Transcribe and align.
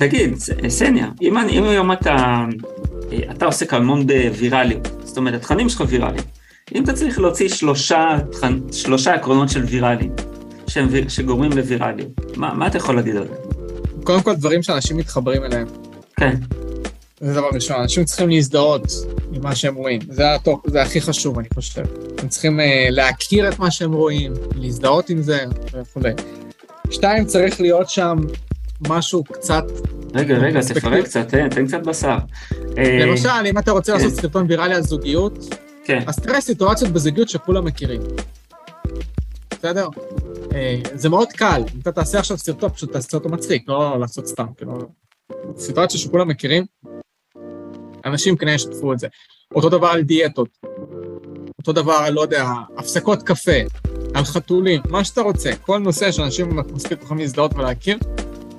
תגיד, 0.00 0.34
סניה, 0.68 1.08
אם, 1.22 1.38
אני, 1.38 1.58
אם 1.58 1.64
היום 1.64 1.92
אתה, 1.92 2.44
אתה 3.30 3.46
עוסק 3.46 3.74
המון 3.74 4.06
בווירליות, 4.06 4.88
זאת 5.04 5.16
אומרת, 5.16 5.34
התכנים 5.34 5.68
שלך 5.68 5.84
ויראליים, 5.88 6.24
אם 6.74 6.84
אתה 6.84 6.92
צריך 6.92 7.18
להוציא 7.18 7.48
שלושה, 7.48 8.18
שלושה 8.72 9.14
עקרונות 9.14 9.48
של 9.48 9.64
ויראליים, 9.64 10.12
שהם, 10.66 10.88
שגורמים 11.08 11.52
לוויראליות, 11.52 12.36
מה, 12.36 12.54
מה 12.54 12.66
אתה 12.66 12.76
יכול 12.76 12.96
להגיד 12.96 13.16
על 13.16 13.28
זה? 13.28 13.34
קודם 14.04 14.22
כל, 14.22 14.34
דברים 14.34 14.62
שאנשים 14.62 14.96
מתחברים 14.96 15.44
אליהם. 15.44 15.66
כן. 16.16 16.34
זה 17.20 17.34
דבר 17.34 17.48
ראשון, 17.54 17.80
אנשים 17.80 18.04
צריכים 18.04 18.28
להזדהות 18.28 18.92
עם 19.32 19.42
מה 19.42 19.54
שהם 19.54 19.74
רואים, 19.74 20.00
זה, 20.08 20.34
הטוב, 20.34 20.62
זה 20.66 20.82
הכי 20.82 21.00
חשוב, 21.00 21.38
אני 21.38 21.48
חושב. 21.54 21.84
הם 22.18 22.28
צריכים 22.28 22.60
uh, 22.60 22.62
להכיר 22.90 23.48
את 23.48 23.58
מה 23.58 23.70
שהם 23.70 23.92
רואים, 23.92 24.32
להזדהות 24.54 25.10
עם 25.10 25.22
זה 25.22 25.44
וכולי. 25.72 26.12
שתיים, 26.90 27.24
צריך 27.24 27.60
להיות 27.60 27.90
שם 27.90 28.16
משהו 28.88 29.24
קצת... 29.24 29.64
רגע, 30.14 30.38
רגע, 30.38 30.60
תפרק 30.60 31.04
קצת, 31.04 31.28
תן, 31.28 31.48
תן 31.48 31.66
קצת 31.66 31.82
בשר. 31.86 32.18
אה, 32.78 32.98
למשל, 33.06 33.28
אם 33.46 33.58
אתה 33.58 33.70
רוצה 33.70 33.92
לעשות 33.92 34.10
כן. 34.12 34.22
סרטון 34.22 34.46
ויראלי 34.48 34.74
על 34.74 34.82
זוגיות, 34.82 35.38
כן. 35.84 36.02
אז 36.06 36.18
תראה 36.18 36.40
סיטואציות 36.40 36.90
בזוגיות 36.90 37.28
שכולם 37.28 37.64
מכירים. 37.64 38.00
בסדר? 39.50 39.88
אה, 40.54 40.80
זה 40.94 41.08
מאוד 41.08 41.28
קל, 41.28 41.62
אם 41.74 41.80
אתה 41.80 41.92
תעשה 41.92 42.18
עכשיו 42.18 42.38
סרטון, 42.38 42.70
פשוט 42.70 42.92
תעשה 42.92 43.16
אותו 43.16 43.28
מצחיק, 43.28 43.68
לא 43.68 44.00
לעשות 44.00 44.26
סתם, 44.26 44.46
כאילו... 44.56 44.78
סיטואציה 45.56 46.00
שכולם 46.00 46.28
מכירים, 46.28 46.64
אנשים 48.04 48.36
כנראה 48.36 48.54
ישתפו 48.54 48.92
את 48.92 48.98
זה. 48.98 49.08
אותו 49.54 49.68
דבר 49.68 49.86
על 49.86 50.02
דיאטות, 50.02 50.48
אותו 51.58 51.72
דבר, 51.72 52.10
לא 52.10 52.20
יודע, 52.20 52.44
הפסקות 52.78 53.22
קפה, 53.22 53.60
על 54.14 54.24
חתולים, 54.24 54.80
מה 54.88 55.04
שאתה 55.04 55.20
רוצה, 55.20 55.56
כל 55.56 55.78
נושא 55.78 56.12
שאנשים 56.12 56.58
מספיק 56.72 57.02
יכולים 57.02 57.20
להזדהות 57.20 57.54
ולהכיר. 57.54 57.98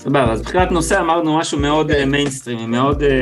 סבבה, 0.02 0.32
אז 0.32 0.41
מבחינת 0.41 0.72
נושא 0.72 1.00
אמרנו 1.00 1.38
משהו 1.38 1.60
מאוד 1.60 2.05
מיינסטרימי, 2.05 2.66
מאוד... 2.66 3.03
אה, 3.03 3.22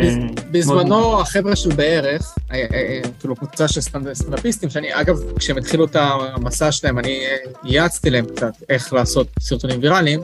בזמנו 0.52 1.22
החבר'ה 1.22 1.56
של 1.56 1.70
בערך, 1.76 2.36
אה, 2.52 2.66
אה, 2.74 3.02
כאילו 3.20 3.36
קבוצה 3.36 3.68
של 3.68 3.82
סטנדאפיסטים, 3.82 4.70
שאני 4.70 4.88
אגב, 5.02 5.18
כשהם 5.40 5.58
התחילו 5.58 5.86
את 5.86 5.96
המסע 5.96 6.72
שלהם, 6.72 7.00
אני 7.00 7.20
ייעצתי 7.64 8.10
להם 8.10 8.26
קצת 8.26 8.54
איך 8.70 8.94
לעשות 8.94 9.28
סרטונים 9.40 9.80
ויראליים, 9.82 10.22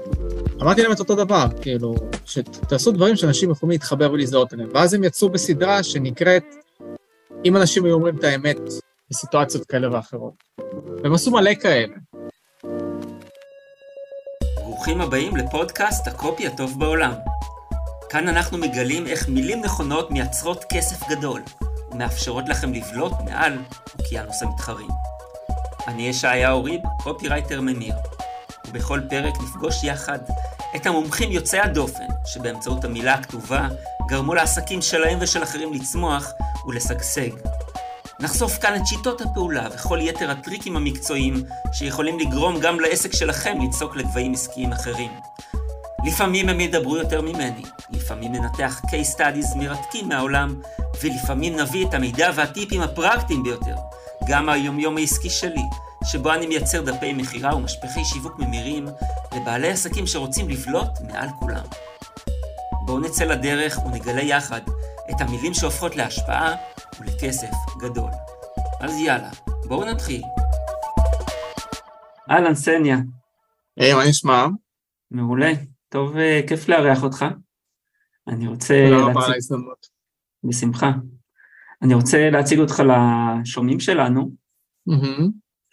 אמרתי 0.61 0.83
להם 0.83 0.91
את 0.91 0.99
אותו 0.99 1.15
דבר, 1.15 1.45
כאילו, 1.61 1.95
שתעשו 2.25 2.91
דברים 2.91 3.15
שאנשים 3.15 3.51
יכולים 3.51 3.71
להתחבר 3.71 4.11
ולהזדהות 4.11 4.53
אליהם. 4.53 4.69
ואז 4.73 4.93
הם 4.93 5.03
יצאו 5.03 5.29
בסדרה 5.29 5.83
שנקראת, 5.83 6.43
אם 7.45 7.57
אנשים 7.57 7.85
היו 7.85 7.93
אומרים 7.93 8.17
את 8.17 8.23
האמת 8.23 8.59
בסיטואציות 9.09 9.65
כאלה 9.65 9.93
ואחרות. 9.93 10.33
והם 11.03 11.13
עשו 11.13 11.31
מלא 11.31 11.53
כאלה. 11.53 11.95
ברוכים 14.85 15.01
הבאים 15.01 15.35
לפודקאסט 15.35 16.07
הקופי 16.07 16.47
הטוב 16.47 16.79
בעולם. 16.79 17.13
כאן 18.09 18.27
אנחנו 18.27 18.57
מגלים 18.57 19.07
איך 19.07 19.29
מילים 19.29 19.61
נכונות 19.61 20.11
מייצרות 20.11 20.65
כסף 20.73 21.09
גדול, 21.09 21.41
ומאפשרות 21.91 22.49
לכם 22.49 22.73
לבלוט 22.73 23.13
מעל 23.25 23.57
אוקיינוס 23.99 24.43
המתחרים. 24.43 24.87
אני 25.87 26.07
ישעיהו 26.07 26.63
ריב, 26.63 26.81
קופירייטר 27.03 27.61
ממיר. 27.61 27.95
ובכל 28.67 28.99
פרק 29.09 29.33
נפגוש 29.43 29.83
יחד 29.83 30.19
את 30.75 30.85
המומחים 30.85 31.31
יוצאי 31.31 31.59
הדופן, 31.59 32.07
שבאמצעות 32.25 32.83
המילה 32.83 33.13
הכתובה 33.13 33.67
גרמו 34.07 34.33
לעסקים 34.33 34.81
שלהם 34.81 35.17
ושל 35.21 35.43
אחרים 35.43 35.73
לצמוח 35.73 36.31
ולשגשג. 36.67 37.31
נחשוף 38.19 38.57
כאן 38.57 38.75
את 38.75 38.87
שיטות 38.87 39.21
הפעולה 39.21 39.67
וכל 39.75 39.99
יתר 40.01 40.31
הטריקים 40.31 40.77
המקצועיים 40.77 41.43
שיכולים 41.73 42.19
לגרום 42.19 42.59
גם 42.59 42.79
לעסק 42.79 43.13
שלכם 43.13 43.57
לצעוק 43.61 43.95
לגבהים 43.95 44.33
עסקיים 44.33 44.71
אחרים. 44.71 45.11
לפעמים 46.05 46.49
הם 46.49 46.59
ידברו 46.59 46.97
יותר 46.97 47.21
ממני, 47.21 47.61
לפעמים 47.91 48.31
ננתח 48.31 48.81
case 48.85 49.17
studies 49.17 49.57
מרתקים 49.57 50.09
מהעולם, 50.09 50.61
ולפעמים 51.03 51.59
נביא 51.59 51.87
את 51.87 51.93
המידע 51.93 52.31
והטיפים 52.35 52.81
הפרקטיים 52.81 53.43
ביותר, 53.43 53.75
גם 54.27 54.49
היומיום 54.49 54.97
העסקי 54.97 55.29
שלי, 55.29 55.63
שבו 56.03 56.33
אני 56.33 56.47
מייצר 56.47 56.81
דפי 56.81 57.13
מכירה 57.13 57.55
ומשפחי 57.55 58.05
שיווק 58.05 58.39
ממירים 58.39 58.87
לבעלי 59.35 59.69
עסקים 59.69 60.07
שרוצים 60.07 60.49
לבלוט 60.49 61.01
מעל 61.07 61.29
כולם. 61.39 61.65
בואו 62.85 62.99
נצא 62.99 63.23
לדרך 63.23 63.79
ונגלה 63.85 64.21
יחד 64.21 64.61
את 65.09 65.21
המילים 65.21 65.53
שהופכות 65.53 65.95
להשפעה 65.95 66.55
ולכסף 66.99 67.51
גדול. 67.79 68.11
אז 68.79 68.99
יאללה, 68.99 69.29
בואו 69.67 69.91
נתחיל. 69.91 70.21
אהלן 72.31 72.55
סניה. 72.55 72.97
היי, 73.77 73.93
מה 73.93 74.09
נשמע? 74.09 74.45
מעולה. 75.11 75.51
טוב, 75.89 76.17
אה, 76.17 76.41
כיף 76.47 76.69
לארח 76.69 77.03
אותך. 77.03 77.25
אני 78.27 78.47
רוצה... 78.47 78.85
תודה 78.89 79.05
רבה 79.05 79.25
על 79.25 79.33
ההזדמנות. 79.33 79.87
בשמחה. 80.43 80.91
אני 81.81 81.93
רוצה 81.93 82.29
להציג 82.29 82.59
אותך 82.59 82.83
לשומעים 82.85 83.79
שלנו. 83.79 84.31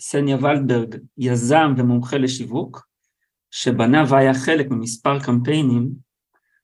סניה 0.01 0.37
ולדברג, 0.37 0.97
יזם 1.19 1.75
ומומחה 1.77 2.19
לשיווק, 2.19 2.87
שבנה 3.51 4.05
והיה 4.09 4.35
חלק 4.35 4.71
ממספר 4.71 5.21
קמפיינים 5.21 5.91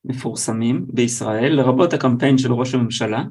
מפורסמים 0.04 0.86
בישראל, 0.88 1.52
לרבות 1.52 1.92
הקמפיין 1.92 2.38
של 2.38 2.52
ראש 2.52 2.74
הממשלה, 2.74 3.24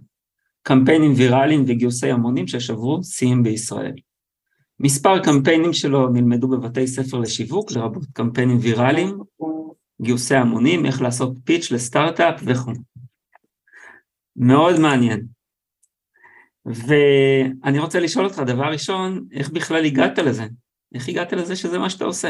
קמפיינים 0.64 1.14
ויראליים 1.16 1.64
וגיוסי 1.68 2.12
המונים 2.12 2.48
ששברו 2.48 3.04
שיאים 3.04 3.44
בישראל. 3.44 3.94
מספר 4.80 5.24
קמפיינים 5.24 5.74
שלו 5.74 6.10
נלמדו 6.10 6.48
בבתי 6.48 6.88
ספר 6.88 7.18
לשיווק, 7.18 7.72
לרבות 7.72 8.04
קמפיינים 8.14 8.58
ויראליים, 8.62 9.18
גיוסי 10.02 10.36
המונים, 10.36 10.86
איך 10.86 11.02
לעשות 11.02 11.38
פיץ' 11.44 11.72
לסטארט-אפ 11.72 12.42
וכו'. 12.46 12.72
מאוד 14.36 14.80
מעניין. 14.80 15.28
ואני 16.66 17.80
רוצה 17.80 18.00
לשאול 18.00 18.26
אותך, 18.26 18.40
דבר 18.40 18.66
ראשון, 18.72 19.26
איך 19.32 19.50
בכלל 19.50 19.86
הגעת 19.86 20.20
לזה? 20.20 20.46
איך 20.96 21.10
הגעת 21.10 21.34
לזה 21.34 21.56
שזה 21.56 21.80
מה 21.80 21.90
שאתה 21.90 22.06
עושה? 22.06 22.30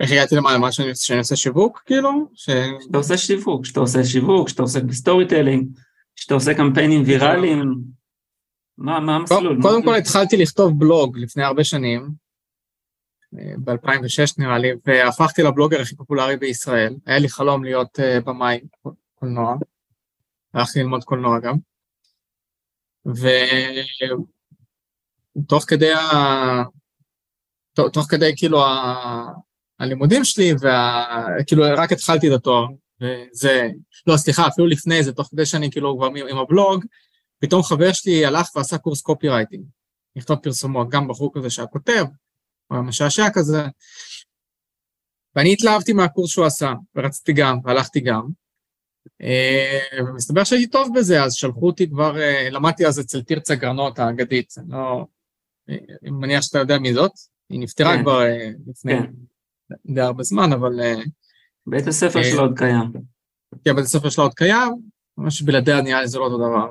איך 0.00 0.10
הגעתי 0.12 0.34
למה, 0.36 0.72
שאני, 0.72 0.94
שאני 0.94 1.18
עושה 1.18 1.36
שיווק, 1.36 1.82
כאילו? 1.86 2.10
ש... 2.34 2.50
שאתה 2.80 2.98
עושה 2.98 3.16
שיווק, 3.16 3.66
שאתה 3.66 3.80
עושה 3.80 4.04
שיווק, 4.04 4.48
שאתה 4.48 4.62
עוסק 4.62 4.82
ב 4.82 5.28
storytelling, 5.28 5.68
שאתה 6.16 6.34
עושה 6.34 6.54
קמפיינים 6.54 7.02
ויראליים, 7.06 7.74
מה, 8.78 9.00
מה 9.00 9.16
המסלול? 9.16 9.62
קודם 9.62 9.82
כל 9.84 9.94
התחלתי 9.94 10.36
לכתוב 10.36 10.78
בלוג 10.78 11.18
לפני 11.18 11.44
הרבה 11.44 11.64
שנים, 11.64 12.08
אה, 13.38 13.54
ב-2006 13.64 14.34
נראה 14.38 14.58
לי, 14.58 14.68
והפכתי 14.86 15.42
לבלוגר 15.42 15.80
הכי 15.80 15.96
פופולרי 15.96 16.36
בישראל. 16.36 16.96
היה 17.06 17.18
לי 17.18 17.28
חלום 17.28 17.64
להיות 17.64 17.98
אה, 17.98 18.02
במאי 18.24 18.60
קולנוע, 19.14 19.56
הלכתי 20.54 20.78
ללמוד 20.78 21.04
קולנוע 21.04 21.40
גם. 21.40 21.56
ותוך 25.36 25.64
כדי, 25.68 25.92
ה... 25.92 26.02
תוך, 27.74 28.06
כדי 28.08 28.32
כאילו. 28.36 28.58
הלימודים 29.78 30.24
שלי, 30.24 30.52
וה... 30.60 31.26
כאילו 31.46 31.64
רק 31.76 31.92
התחלתי 31.92 32.28
את 32.28 32.32
התואר, 32.32 32.66
וזה, 33.00 33.68
לא 34.06 34.16
סליחה, 34.16 34.48
אפילו 34.48 34.66
לפני 34.66 35.02
זה, 35.02 35.12
תוך 35.12 35.28
כדי 35.30 35.46
שאני 35.46 35.70
כאילו 35.70 35.96
כבר 35.96 36.06
עם 36.06 36.38
הבלוג, 36.38 36.84
פתאום 37.38 37.62
חבר 37.62 37.92
שלי 37.92 38.26
הלך 38.26 38.56
ועשה 38.56 38.78
קורס 38.78 39.00
קופי 39.00 39.28
רייטינג, 39.28 39.64
לכתוב 40.16 40.38
פרסומות, 40.38 40.88
גם 40.90 41.08
בחור 41.08 41.30
כזה 41.34 41.50
שהיה 41.50 41.68
כותב, 41.68 42.04
הוא 42.66 42.76
היה 42.76 42.82
משעשע 42.82 43.26
כזה, 43.34 43.62
ואני 45.36 45.52
התלהבתי 45.52 45.92
מהקורס 45.92 46.30
שהוא 46.30 46.46
עשה, 46.46 46.72
ורציתי 46.96 47.32
גם, 47.32 47.58
והלכתי 47.64 48.00
גם, 48.00 48.28
אה, 49.22 49.78
ומסתבר 49.98 50.44
שהייתי 50.44 50.70
טוב 50.70 50.88
בזה, 50.94 51.22
אז 51.22 51.34
שלחו 51.34 51.66
אותי 51.66 51.90
כבר, 51.90 52.20
אה, 52.20 52.50
למדתי 52.50 52.86
אז 52.86 53.00
אצל 53.00 53.22
תרצה 53.22 53.54
גרנות 53.54 53.98
האגדית, 53.98 54.54
לא... 54.68 55.06
אה, 55.70 55.76
אני 56.02 56.10
מניח 56.10 56.42
שאתה 56.42 56.58
יודע 56.58 56.78
מי 56.78 56.94
זאת, 56.94 57.12
היא 57.50 57.60
נפטרה 57.60 57.96
כן. 57.96 58.02
כבר 58.02 58.22
לפני 58.66 58.92
כן. 58.92 59.12
די 59.86 60.00
הרבה 60.00 60.22
זמן, 60.22 60.52
אבל... 60.52 60.72
בית 61.70 61.86
הספר 61.86 62.22
שלה 62.22 62.40
עוד 62.40 62.58
קיים. 62.58 62.92
כן, 63.64 63.76
בית 63.76 63.84
הספר 63.84 64.10
שלה 64.10 64.24
עוד 64.24 64.34
קיים, 64.34 64.72
ממש 65.18 65.42
בלעדיה 65.42 65.80
נראה 65.80 66.00
לי 66.00 66.08
זה 66.08 66.18
לא 66.18 66.24
אותו 66.24 66.38
דבר. 66.38 66.70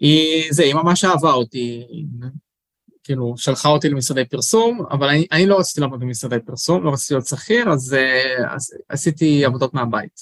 והיא, 0.00 0.52
זה, 0.52 0.62
היא 0.62 0.74
ממש 0.74 1.04
אהבה 1.04 1.32
אותי, 1.32 1.86
כאילו, 3.02 3.34
שלחה 3.36 3.68
אותי 3.68 3.88
למשרדי 3.88 4.24
פרסום, 4.24 4.86
אבל 4.90 5.08
אני, 5.08 5.26
אני 5.32 5.46
לא 5.46 5.58
רציתי 5.58 5.80
לעבוד 5.80 6.00
במשרדי 6.00 6.40
פרסום, 6.46 6.84
לא 6.84 6.90
רציתי 6.92 7.14
להיות 7.14 7.26
שכיר, 7.26 7.72
אז, 7.72 7.96
אז 8.54 8.74
עשיתי 8.88 9.44
עבודות 9.44 9.74
מהבית. 9.74 10.20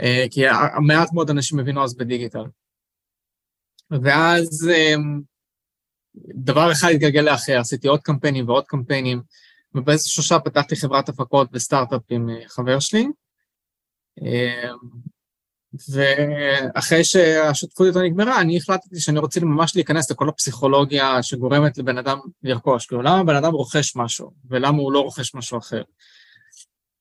אה, 0.00 0.24
כי 0.30 0.42
מעט 0.86 1.12
מאוד 1.12 1.30
אנשים 1.30 1.58
הבינו 1.58 1.84
אז 1.84 1.96
בדיגיטל. 1.96 2.44
ואז 3.90 4.70
דבר 6.34 6.72
אחד 6.72 6.88
התגלגל 6.90 7.20
לאחר, 7.20 7.58
עשיתי 7.60 7.88
עוד 7.88 8.00
קמפיינים 8.00 8.48
ועוד 8.48 8.64
קמפיינים, 8.66 9.22
ובאיזשהו 9.74 10.22
שלב 10.22 10.40
פתחתי 10.40 10.76
חברת 10.76 11.08
הפקות 11.08 11.48
וסטארט-אפ 11.52 12.02
עם 12.10 12.30
אה, 12.30 12.48
חבר 12.48 12.78
שלי, 12.78 13.06
אמ, 14.22 15.08
ואחרי 15.90 17.04
שהשותפות 17.04 17.86
איתו 17.86 18.02
נגמרה, 18.02 18.40
אני 18.40 18.56
החלטתי 18.56 19.00
שאני 19.00 19.18
רוצה 19.18 19.40
ממש 19.40 19.76
להיכנס 19.76 20.10
לכל 20.10 20.28
הפסיכולוגיה 20.28 21.22
שגורמת 21.22 21.78
לבן 21.78 21.98
אדם 21.98 22.18
לרכוש, 22.42 22.86
כאילו 22.86 23.02
למה 23.02 23.24
בן 23.24 23.36
אדם 23.36 23.52
רוכש 23.52 23.96
משהו, 23.96 24.30
ולמה 24.50 24.78
הוא 24.78 24.92
לא 24.92 25.00
רוכש 25.00 25.34
משהו 25.34 25.58
אחר. 25.58 25.82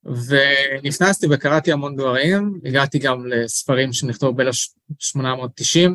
ונכנסתי 0.03 1.27
וקראתי 1.29 1.71
המון 1.71 1.95
דברים, 1.95 2.59
הגעתי 2.65 2.99
גם 2.99 3.25
לספרים 3.25 3.93
שנכתבו 3.93 4.33
ב-1890 4.33 5.89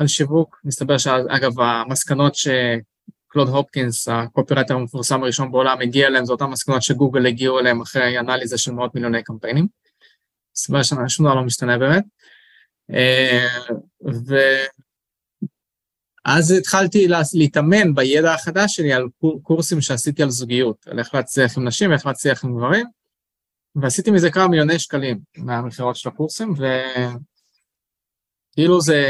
על 0.00 0.06
שיווק. 0.06 0.60
מסתבר 0.64 0.98
שאגב, 0.98 1.60
המסקנות 1.60 2.34
שקלוד 2.34 3.48
הופקינס, 3.48 4.08
הקופירייטר 4.08 4.74
המפורסם 4.74 5.22
הראשון 5.22 5.52
בעולם, 5.52 5.80
הגיע 5.80 6.06
אליהם, 6.06 6.24
זה 6.24 6.32
אותן 6.32 6.44
מסקנות 6.44 6.82
שגוגל 6.82 7.26
הגיעו 7.26 7.58
אליהם 7.58 7.80
אחרי 7.80 8.18
אנליזה 8.18 8.58
של 8.58 8.72
מאות 8.72 8.94
מיליוני 8.94 9.22
קמפיינים. 9.22 9.66
מסתבר 10.56 10.82
ששום 10.82 11.26
דבר 11.26 11.34
לא 11.34 11.42
משתנה 11.42 11.78
באמת. 11.78 12.04
אה, 12.94 13.46
ואז 16.26 16.50
התחלתי 16.50 17.08
להתאמן 17.34 17.94
בידע 17.94 18.34
החדש 18.34 18.76
שלי 18.76 18.92
על 18.92 19.08
קורסים 19.42 19.80
שעשיתי 19.80 20.22
על 20.22 20.30
זוגיות, 20.30 20.86
על 20.86 20.98
איך 20.98 21.14
להצליח 21.14 21.58
עם 21.58 21.68
נשים 21.68 21.90
ואיך 21.90 22.06
להצליח 22.06 22.44
עם 22.44 22.56
גברים, 22.56 22.86
ועשיתי 23.74 24.10
מזה 24.10 24.30
כמה 24.30 24.48
מיליוני 24.48 24.78
שקלים 24.78 25.20
מהמכירות 25.36 25.96
של 25.96 26.08
הקורסים, 26.08 26.54
וכאילו 28.52 28.80
זה, 28.80 29.02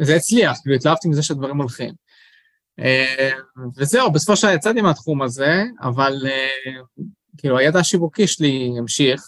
זה 0.00 0.16
הצליח, 0.16 0.58
כאילו 0.62 0.76
התלהבתי 0.76 1.08
מזה 1.08 1.22
שהדברים 1.22 1.56
הולכים. 1.56 1.94
אה, 2.78 3.30
וזהו, 3.76 4.12
בסופו 4.12 4.36
של 4.36 4.46
דבר 4.46 4.56
יצאתי 4.56 4.80
מהתחום 4.80 5.22
הזה, 5.22 5.62
אבל 5.80 6.14
אה, 6.26 6.72
כאילו 7.38 7.58
הידע 7.58 7.78
השיווקי 7.78 8.26
שלי 8.26 8.70
המשיך, 8.78 9.22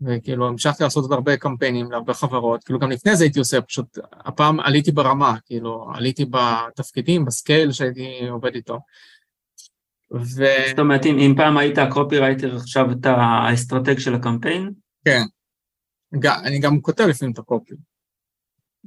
וכאילו 0.00 0.48
המשכתי 0.48 0.84
לעשות 0.84 1.02
עוד 1.02 1.12
הרבה 1.12 1.36
קמפיינים 1.36 1.90
להרבה 1.90 2.14
חברות, 2.14 2.64
כאילו 2.64 2.78
גם 2.78 2.90
לפני 2.90 3.16
זה 3.16 3.24
הייתי 3.24 3.38
עושה, 3.38 3.60
פשוט 3.60 3.98
הפעם 4.12 4.60
עליתי 4.60 4.92
ברמה, 4.92 5.36
כאילו 5.46 5.86
עליתי 5.94 6.24
בתפקידים, 6.24 7.24
בסקייל 7.24 7.72
שהייתי 7.72 8.28
עובד 8.30 8.54
איתו. 8.54 8.78
ו... 10.14 10.44
זאת 10.68 10.78
אומרת, 10.78 11.06
אם, 11.06 11.18
אם 11.18 11.34
פעם 11.36 11.56
היית 11.56 11.78
הקופירייטר, 11.78 12.56
עכשיו 12.56 12.92
אתה 12.92 13.14
האסטרטג 13.14 13.98
של 13.98 14.14
הקמפיין? 14.14 14.70
כן. 15.04 15.22
אני 16.44 16.58
גם 16.58 16.80
כותב 16.80 17.04
לפעמים 17.04 17.32
את 17.32 17.38
הקופי. 17.38 17.74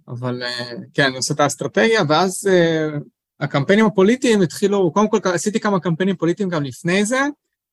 אבל 0.07 0.43
אה, 0.43 0.71
כן, 0.93 1.03
אני 1.05 1.17
עושה 1.17 1.33
את 1.33 1.39
האסטרטגיה, 1.39 2.01
ואז 2.09 2.49
אה, 2.49 2.99
הקמפיינים 3.39 3.85
הפוליטיים 3.85 4.41
התחילו, 4.41 4.91
קודם 4.91 5.09
כל 5.09 5.17
עשיתי 5.23 5.59
כמה 5.59 5.79
קמפיינים 5.79 6.15
פוליטיים 6.15 6.49
גם 6.49 6.63
לפני 6.63 7.05
זה, 7.05 7.21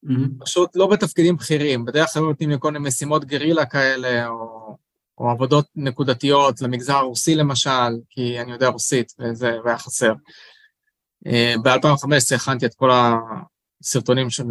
mm-hmm. 0.06 0.44
פשוט 0.44 0.76
לא 0.76 0.86
בתפקידים 0.86 1.36
בכירים, 1.36 1.84
בדרך 1.84 2.12
כלל 2.12 2.22
נותנים 2.22 2.50
לי 2.50 2.56
כל 2.58 2.72
מיני 2.72 2.88
משימות 2.88 3.24
גרילה 3.24 3.66
כאלה, 3.66 4.26
או, 4.26 4.76
או 5.18 5.30
עבודות 5.30 5.66
נקודתיות 5.76 6.60
למגזר 6.60 6.96
הרוסי 6.96 7.34
למשל, 7.34 7.70
כי 8.10 8.40
אני 8.40 8.52
יודע 8.52 8.68
רוסית, 8.68 9.12
וזה 9.18 9.50
היה 9.64 9.78
חסר. 9.78 10.12
אה, 11.26 11.54
ב-2015 11.62 12.34
הכנתי 12.34 12.66
את 12.66 12.74
כל 12.74 12.90
הסרטונים 13.82 14.30
של, 14.30 14.44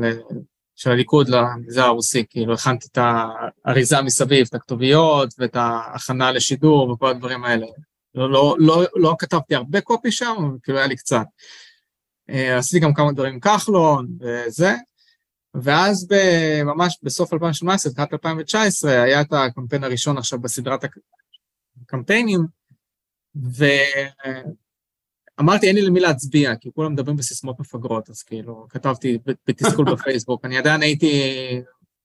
של 0.84 0.92
הליכוד 0.92 1.30
למגזר 1.30 1.84
הרוסי, 1.84 2.26
כאילו 2.30 2.54
הכנתי 2.54 2.88
את 2.92 2.98
האריזה 3.66 4.02
מסביב, 4.02 4.48
את 4.50 4.54
הכתוביות 4.54 5.34
ואת 5.38 5.56
ההכנה 5.56 6.32
לשידור 6.32 6.90
וכל 6.90 7.10
הדברים 7.10 7.44
האלה. 7.44 7.66
לא, 8.16 8.32
לא, 8.32 8.56
לא, 8.60 8.84
לא 8.96 9.16
כתבתי 9.20 9.56
הרבה 9.56 9.82
קופי 9.82 10.12
שם, 10.12 10.36
אבל 10.38 10.58
כאילו 10.64 10.78
היה 10.78 10.88
לי 10.88 10.96
קצת. 10.96 11.26
אה, 12.30 12.58
עשיתי 12.58 12.86
גם 12.86 12.94
כמה 12.94 13.12
דברים 13.12 13.34
עם 13.34 13.40
כחלון 13.40 14.08
וזה, 14.20 14.76
ואז 15.54 16.08
ממש 16.66 17.00
בסוף 17.04 17.34
2018, 17.34 17.94
תחילת 17.94 18.14
2019, 18.14 19.02
היה 19.04 19.22
את 19.22 19.34
הקמפיין 19.34 19.84
הראשון 19.84 20.18
עכשיו 20.18 20.40
בסדרת 20.40 20.86
הקמפיינים, 21.82 22.46
ואמרתי, 25.38 25.68
אין 25.68 25.76
לי 25.76 25.82
למי 25.82 26.00
להצביע, 26.00 26.56
כי 26.56 26.70
כולם 26.76 26.94
מדברים 26.94 27.18
בסיסמאות 27.18 27.60
מפגרות, 27.60 28.10
אז 28.10 28.24
כאילו, 28.24 28.68
כתבתי 28.70 29.18
בתסכול 29.48 29.86
בפייסבוק. 29.94 30.46
אני 30.46 30.58
עדיין 30.58 30.82
הייתי 30.82 31.34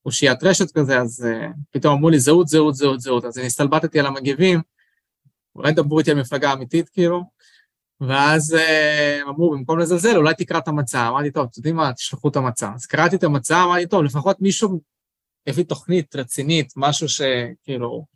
אושיית 0.07 0.43
רשת 0.43 0.71
כזה, 0.71 1.01
אז 1.01 1.27
uh, 1.27 1.47
פתאום 1.71 1.95
אמרו 1.95 2.11
לי 2.11 2.21
זהות, 2.21 2.49
זהות, 2.49 2.75
זהות, 2.75 3.01
זהות, 3.01 3.25
אז 3.25 3.39
אני 3.39 3.47
הסתלבטתי 3.47 4.01
על 4.01 4.07
המגיבים, 4.07 4.61
אולי 5.55 5.73
דברו 5.73 5.99
איתי 5.99 6.11
על 6.11 6.21
מפלגה 6.21 6.53
אמיתית, 6.53 6.89
כאילו, 6.89 7.25
ואז 8.01 8.55
אה, 8.55 9.21
אמרו, 9.23 9.51
במקום 9.51 9.79
לזלזל, 9.79 10.17
אולי 10.17 10.35
תקרא 10.35 10.59
את 10.59 10.69
המצע. 10.69 11.09
אמרתי, 11.09 11.31
טוב, 11.31 11.49
אתם 11.51 11.61
יודעים 11.61 11.77
מה, 11.77 11.93
תשלחו 11.93 12.29
את 12.29 12.37
המצע. 12.37 12.71
אז 12.75 12.87
קראתי 12.87 13.17
את 13.17 13.25
המצע, 13.25 13.65
אמרתי, 13.65 13.87
טוב, 13.87 14.05
לפחות 14.05 14.41
מישהו 14.41 14.81
הביא 15.47 15.65
תוכנית 15.65 16.17
רצינית, 16.17 16.73
משהו 16.77 17.09
שכאילו, 17.09 18.07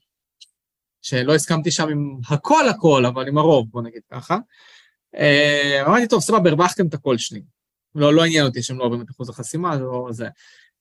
שלא 1.02 1.34
הסכמתי 1.34 1.70
שם 1.70 1.88
עם 1.88 2.18
הכל 2.28 2.68
הכל, 2.68 3.06
אבל 3.06 3.28
עם 3.28 3.38
הרוב, 3.38 3.66
בוא 3.70 3.82
נגיד 3.82 4.02
ככה. 4.10 4.38
אה, 5.16 5.82
אמרתי, 5.86 6.08
טוב, 6.08 6.20
סבבה, 6.20 6.50
הרווחתם 6.50 6.86
את 6.86 6.94
הקול 6.94 7.18
שלי. 7.18 7.42
לא, 7.94 8.14
לא 8.14 8.24
עניין 8.24 8.44
אותי 8.44 8.62
שהם 8.62 8.78
לא 8.78 8.84
עוברים 8.84 9.02
את 9.02 9.10
אחוז 9.10 9.28
החסימה, 9.28 9.76
זה 9.76 9.82
לא 9.82 10.08
זה. 10.10 10.28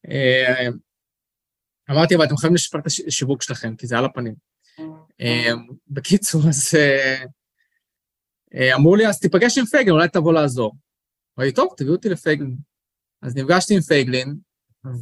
אה, 0.10 0.68
אמרתי, 1.92 2.16
אבל 2.16 2.26
אתם 2.26 2.38
חייבים 2.38 2.56
לשפר 2.56 2.80
את 2.80 2.86
השיווק 2.86 3.42
שלכם, 3.42 3.76
כי 3.76 3.88
זה 3.88 3.98
על 3.98 4.06
הפנים. 4.06 4.36
בקיצור, 5.88 6.42
אז... 6.50 6.72
אה, 8.56 8.76
אמרו 8.76 8.96
לי, 8.96 9.08
אז 9.08 9.20
תיפגש 9.20 9.58
עם 9.58 9.66
פייגלין, 9.66 9.96
אולי 9.96 10.08
תבוא 10.08 10.34
לעזור. 10.34 10.76
אמרתי, 11.40 11.54
טוב, 11.54 11.74
תביאו 11.78 11.96
אותי 11.96 12.10
לפייגלין. 12.10 12.56
אז 13.22 13.36
נפגשתי 13.36 13.76
עם 13.76 13.82
פייגלין, 13.82 14.36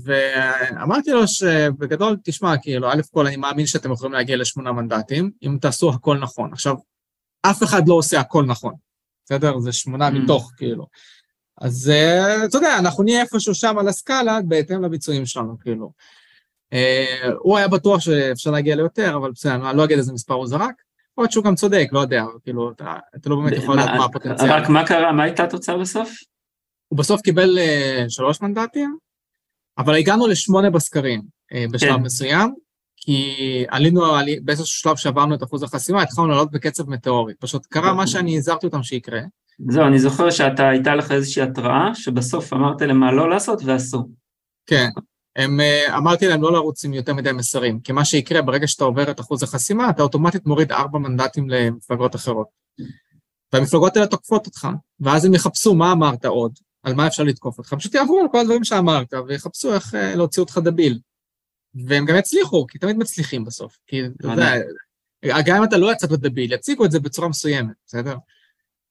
ואמרתי 0.03 1.11
לו 1.11 1.27
שבגדול, 1.27 2.17
תשמע, 2.23 2.57
כאילו, 2.61 2.91
א' 2.91 3.01
כל 3.11 3.27
אני 3.27 3.35
מאמין 3.35 3.65
שאתם 3.65 3.91
יכולים 3.91 4.13
להגיע 4.13 4.37
לשמונה 4.37 4.71
מנדטים, 4.71 5.31
אם 5.43 5.57
תעשו 5.61 5.89
הכל 5.89 6.17
נכון. 6.17 6.53
עכשיו, 6.53 6.75
אף 7.41 7.63
אחד 7.63 7.87
לא 7.87 7.93
עושה 7.93 8.19
הכל 8.19 8.45
נכון, 8.45 8.73
בסדר? 9.29 9.59
זה 9.59 9.71
שמונה 9.71 10.07
mm. 10.07 10.11
מתוך, 10.11 10.51
כאילו. 10.57 10.87
אז 11.61 11.89
אה, 11.89 12.45
אתה 12.45 12.57
יודע, 12.57 12.77
אנחנו 12.79 13.03
נהיה 13.03 13.21
איפשהו 13.21 13.55
שם 13.55 13.77
על 13.77 13.87
הסקאלה, 13.87 14.39
בהתאם 14.47 14.83
לביצועים 14.83 15.25
שלנו, 15.25 15.59
כאילו. 15.59 15.91
Uh, 16.73 17.31
הוא 17.39 17.57
היה 17.57 17.67
בטוח 17.67 17.99
שאפשר 17.99 18.51
להגיע 18.51 18.75
ליותר, 18.75 19.15
אבל 19.15 19.31
בסדר, 19.31 19.69
אני 19.69 19.77
לא 19.77 19.83
אגיד 19.83 19.97
איזה 19.97 20.13
מספר 20.13 20.33
הוא 20.33 20.47
זרק. 20.47 20.81
יכול 21.11 21.23
להיות 21.23 21.31
שהוא 21.31 21.43
גם 21.43 21.55
צודק, 21.55 21.87
לא 21.91 21.99
יודע, 21.99 22.23
כאילו, 22.43 22.71
אתה, 22.71 22.95
אתה 23.15 23.29
לא 23.29 23.35
באמת 23.35 23.53
יכול 23.53 23.79
לדעת 23.79 23.89
מה 23.97 24.05
הפוטנציאל. 24.05 24.51
רק 24.51 24.69
מה 24.69 24.87
קרה, 24.87 25.11
מה 25.11 25.23
הייתה 25.23 25.43
התוצאה 25.43 25.77
בסוף? 25.77 26.09
הוא 26.87 26.99
בסוף 26.99 27.21
קיבל 27.21 27.57
uh, 27.57 28.09
שלוש 28.09 28.41
מנדטים, 28.41 28.97
אבל 29.77 29.95
הגענו 29.95 30.27
לשמונה 30.27 30.69
בסקרים 30.69 31.21
uh, 31.21 31.71
בשלב 31.71 31.95
כן. 31.95 32.01
מסוים, 32.01 32.55
כי 33.01 33.36
עלינו, 33.68 34.06
עלי, 34.06 34.40
באיזשהו 34.40 34.80
שלב 34.80 34.96
שעברנו 34.96 35.36
את 35.36 35.44
אחוז 35.44 35.63
החסימה, 35.63 36.01
התחלנו 36.01 36.28
לעלות 36.28 36.51
בקצב 36.51 36.90
מטאורי. 36.90 37.34
פשוט 37.40 37.66
קרה 37.66 37.94
מה 37.94 38.07
שאני 38.07 38.38
הזהרתי 38.38 38.66
אותם 38.66 38.84
שיקרה. 38.84 39.22
זהו, 39.68 39.88
אני 39.88 40.00
זוכר 40.00 40.30
שאתה, 40.30 40.69
הייתה 40.69 40.96
לך 40.96 41.12
איזושהי 41.12 41.42
התראה, 41.42 41.96
שבסוף 41.96 42.54
אמרת 42.54 42.81
להם 42.81 43.00
מה 43.00 43.12
לא 43.12 43.30
לעשות 43.30 43.62
ועשו. 43.66 44.10
כן, 44.66 44.90
הם, 45.36 45.60
אה, 45.60 45.98
אמרתי 45.98 46.27
להם 46.27 46.41
לא 46.41 46.53
לרוץ 46.53 46.86
עם 46.86 46.94
יותר 46.94 47.13
מדי 47.13 47.32
מסרים, 47.32 47.79
כי 47.79 47.91
מה 47.91 48.06
שיקרה 48.06 48.41
ברגע 48.41 48.68
שאתה 48.68 48.84
עובר 48.84 49.12
את 49.12 49.20
אחוז 49.20 49.44
החסימה, 49.44 49.89
אתה 49.89 50.03
אוטומטית 50.03 50.46
מוריד 50.46 50.72
ארבע 50.72 51.00
מנדטים 51.00 51.50
למפלגות 51.50 52.15
אחרות. 52.15 52.48
והמפלגות 53.53 53.96
האלה 53.96 54.08
תוקפות 54.08 54.46
אותך, 54.46 54.68
ואז 55.00 55.25
הם 55.25 55.34
יחפשו 55.34 55.75
מה 55.75 55.91
אמרת 55.91 56.25
עוד, 56.25 56.51
על 56.84 56.94
מה 56.94 57.08
אפשר 57.08 57.24
לתקוף 57.24 57.58
אותך, 57.58 57.74
פשוט 57.74 57.96
יעברו 57.96 58.20
על 58.20 58.27
כל 58.32 58.39
הדברים 58.39 58.63
שאמרת, 58.63 59.13
ויחפשו 59.27 59.74
איך 59.74 59.96
אה, 59.96 60.15
להוציא 60.15 60.44
אותך 60.44 60.58
דביל. 60.58 61.00
והם 61.75 62.05
גם 62.05 62.15
יצליחו, 62.15 62.67
כי 62.67 62.79
תמיד 62.79 62.97
מצליחים 62.97 63.45
בסוף. 63.45 63.77
כי 63.88 64.01
אתה 64.05 64.27
יודע, 64.27 64.53
גם 65.45 65.57
אם 65.57 65.63
אתה 65.63 65.77
לא 65.77 65.91
יצאת 65.91 66.09
דביל, 66.09 66.53
יציגו 66.53 66.85
את 66.85 66.91
זה 66.91 66.99
בצורה 66.99 67.27
מסוימת, 67.27 67.75
בסדר? 67.85 68.15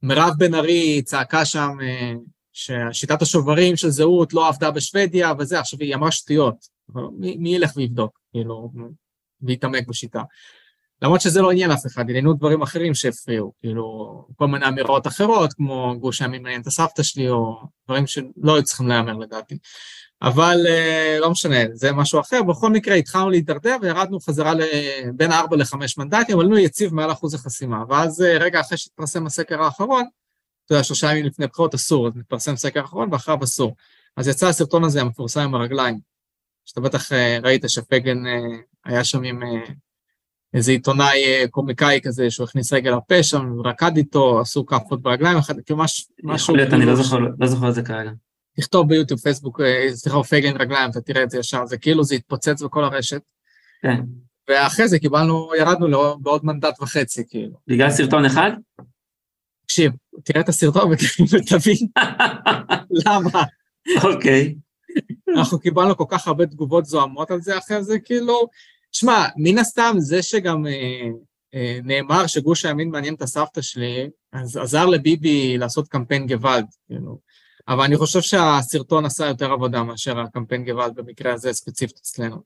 מירב 0.02 0.32
בן 0.38 0.54
ארי 0.54 1.02
צעקה 1.02 1.44
שם, 1.44 1.76
אה, 1.82 2.12
ששיטת 2.52 3.22
השוברים 3.22 3.76
של 3.76 3.88
זהות 3.88 4.32
לא 4.32 4.48
עבדה 4.48 4.70
בשוודיה 4.70 5.32
וזה, 5.38 5.60
עכשיו 5.60 5.80
היא 5.80 5.94
אמרה 5.94 6.10
שטויות, 6.10 6.78
מי, 7.18 7.36
מי 7.36 7.54
ילך 7.54 7.72
ויבדוק, 7.76 8.20
כאילו, 8.32 8.72
ויתעמק 9.42 9.88
בשיטה. 9.88 10.22
למרות 11.02 11.20
שזה 11.20 11.42
לא 11.42 11.50
עניין 11.50 11.70
אף 11.70 11.86
אחד, 11.86 12.10
עניינו 12.10 12.32
דברים 12.32 12.62
אחרים 12.62 12.94
שהפריעו, 12.94 13.52
כאילו, 13.60 14.26
כל 14.36 14.46
מיני 14.46 14.68
אמירות 14.68 15.06
אחרות, 15.06 15.52
כמו 15.52 15.94
גוש 16.00 16.22
הימין 16.22 16.42
מעניין 16.42 16.60
את 16.60 16.66
הסבתא 16.66 17.02
שלי, 17.02 17.28
או 17.28 17.60
דברים 17.84 18.06
שלא 18.06 18.54
היו 18.54 18.62
צריכים 18.62 18.88
להיאמר 18.88 19.12
לדעתי. 19.12 19.58
אבל 20.22 20.56
uh, 20.66 21.20
לא 21.20 21.30
משנה, 21.30 21.56
זה 21.72 21.92
משהו 21.92 22.20
אחר. 22.20 22.42
בכל 22.42 22.70
מקרה, 22.70 22.94
התחלנו 22.94 23.30
להידרדר 23.30 23.76
וירדנו 23.82 24.20
חזרה 24.20 24.52
בין 25.14 25.32
4 25.32 25.56
ל-5 25.56 25.74
מנדטים, 25.98 26.34
אבל 26.34 26.44
היינו 26.44 26.58
יציב 26.58 26.94
מעל 26.94 27.12
אחוז 27.12 27.34
החסימה. 27.34 27.84
ואז 27.88 28.20
uh, 28.20 28.42
רגע 28.42 28.60
אחרי 28.60 28.78
שהתפרסם 28.78 29.26
הסקר 29.26 29.62
האחרון, 29.62 30.04
אתה 30.68 30.74
יודע, 30.74 30.84
שלושה 30.84 31.10
ימים 31.10 31.24
לפני 31.24 31.46
בחירות 31.46 31.74
אסור, 31.74 32.06
אז 32.06 32.16
מתפרסם 32.16 32.56
סקר 32.56 32.84
אחרון 32.84 33.08
ואחריו 33.12 33.44
אסור. 33.44 33.74
אז 34.16 34.28
יצא 34.28 34.48
הסרטון 34.48 34.84
הזה 34.84 35.00
המפורסם 35.00 35.40
עם 35.40 35.54
הרגליים, 35.54 35.98
שאתה 36.64 36.80
בטח 36.80 37.12
אה, 37.12 37.38
ראית 37.42 37.64
שפגן 37.68 38.26
אה, 38.26 38.58
היה 38.84 39.04
שם 39.04 39.22
עם 39.22 39.42
אה, 39.42 39.48
איזה 40.54 40.72
עיתונאי 40.72 41.48
קומיקאי 41.50 42.00
כזה, 42.02 42.30
שהוא 42.30 42.44
הכניס 42.44 42.72
רגל 42.72 42.96
לפה 42.96 43.22
שם, 43.22 43.46
רקד 43.64 43.96
איתו, 43.96 44.40
עשו 44.40 44.66
כאפות 44.66 45.02
ברגליים, 45.02 45.38
כאילו 45.66 45.78
משהו... 45.78 46.06
יכול 46.34 46.56
להיות, 46.56 46.72
אני 46.72 46.86
לא 46.86 46.94
לא 47.38 47.46
זוכר 47.46 47.68
את 47.68 47.74
זה 47.74 47.82
כרגע. 47.82 48.10
תכתוב 48.60 48.88
ביוטיוב, 48.88 49.20
פייסבוק, 49.20 49.60
סליחה, 49.94 50.22
פייגלין 50.22 50.56
רגליים, 50.56 50.90
אתה 50.90 51.00
תראה 51.00 51.22
את 51.22 51.30
זה 51.30 51.38
ישר, 51.38 51.66
זה 51.66 51.78
כאילו 51.78 52.04
זה 52.04 52.14
התפוצץ 52.14 52.62
בכל 52.62 52.84
הרשת. 52.84 53.20
כן. 53.82 54.00
ואחרי 54.48 54.88
זה 54.88 54.98
קיבלנו, 54.98 55.50
ירדנו 55.58 56.18
בעוד 56.20 56.44
מנדט 56.44 56.82
וחצי, 56.82 57.22
כאילו. 57.28 57.56
בגלל 57.66 57.90
סרטון 57.90 58.24
אחד? 58.24 58.50
תקשיב, 59.66 59.92
תראה 60.24 60.40
את 60.40 60.48
הסרטון 60.48 60.90
ותבין 60.92 61.88
למה. 63.06 63.42
אוקיי. 64.04 64.54
אנחנו 65.36 65.60
קיבלנו 65.60 65.96
כל 65.96 66.04
כך 66.08 66.28
הרבה 66.28 66.46
תגובות 66.46 66.86
זוהמות 66.86 67.30
על 67.30 67.40
זה 67.40 67.58
אחרי 67.58 67.84
זה, 67.84 67.98
כאילו, 67.98 68.48
שמע, 68.92 69.26
מן 69.36 69.58
הסתם 69.58 69.94
זה 69.98 70.22
שגם 70.22 70.66
אה, 70.66 71.08
אה, 71.54 71.78
נאמר 71.84 72.26
שגוש 72.26 72.64
הימין 72.64 72.90
מעניין 72.90 73.14
את 73.14 73.22
הסבתא 73.22 73.62
שלי, 73.62 74.08
אז 74.32 74.56
עזר 74.56 74.86
לביבי 74.86 75.58
לעשות 75.58 75.88
קמפיין 75.88 76.26
גוואלד, 76.26 76.66
כאילו. 76.86 77.18
אבל 77.68 77.84
אני 77.84 77.96
חושב 77.96 78.20
שהסרטון 78.20 79.04
עשה 79.04 79.26
יותר 79.26 79.52
עבודה 79.52 79.82
מאשר 79.82 80.20
הקמפיין 80.20 80.64
גוואלד 80.64 80.94
במקרה 80.94 81.32
הזה 81.32 81.52
ספציפית 81.52 81.98
אצלנו. 81.98 82.36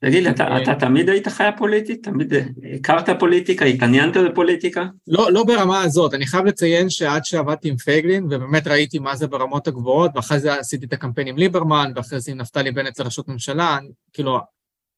תגיד 0.00 0.22
לי, 0.22 0.30
אתה, 0.30 0.62
אתה 0.62 0.74
תמיד 0.74 1.08
היית 1.08 1.28
חיה 1.28 1.52
פוליטית? 1.52 2.04
תמיד 2.04 2.32
הכרת 2.74 3.08
פוליטיקה? 3.18 3.64
התעניינת 3.64 4.16
בפוליטיקה? 4.16 4.84
לא, 5.06 5.32
לא 5.32 5.44
ברמה 5.44 5.82
הזאת. 5.82 6.14
אני 6.14 6.26
חייב 6.26 6.44
לציין 6.44 6.90
שעד 6.90 7.24
שעבדתי 7.24 7.68
עם 7.68 7.76
פייגלין, 7.76 8.24
ובאמת 8.24 8.66
ראיתי 8.66 8.98
מה 8.98 9.16
זה 9.16 9.26
ברמות 9.26 9.68
הגבוהות, 9.68 10.10
ואחרי 10.14 10.40
זה 10.40 10.54
עשיתי 10.54 10.86
את 10.86 10.92
הקמפיין 10.92 11.28
עם 11.28 11.36
ליברמן, 11.36 11.92
ואחרי 11.96 12.20
זה 12.20 12.32
עם 12.32 12.38
נפתלי 12.38 12.70
בנט 12.70 13.00
לראשות 13.00 13.28
ממשלה, 13.28 13.78
אני, 13.78 13.88
כאילו, 14.12 14.38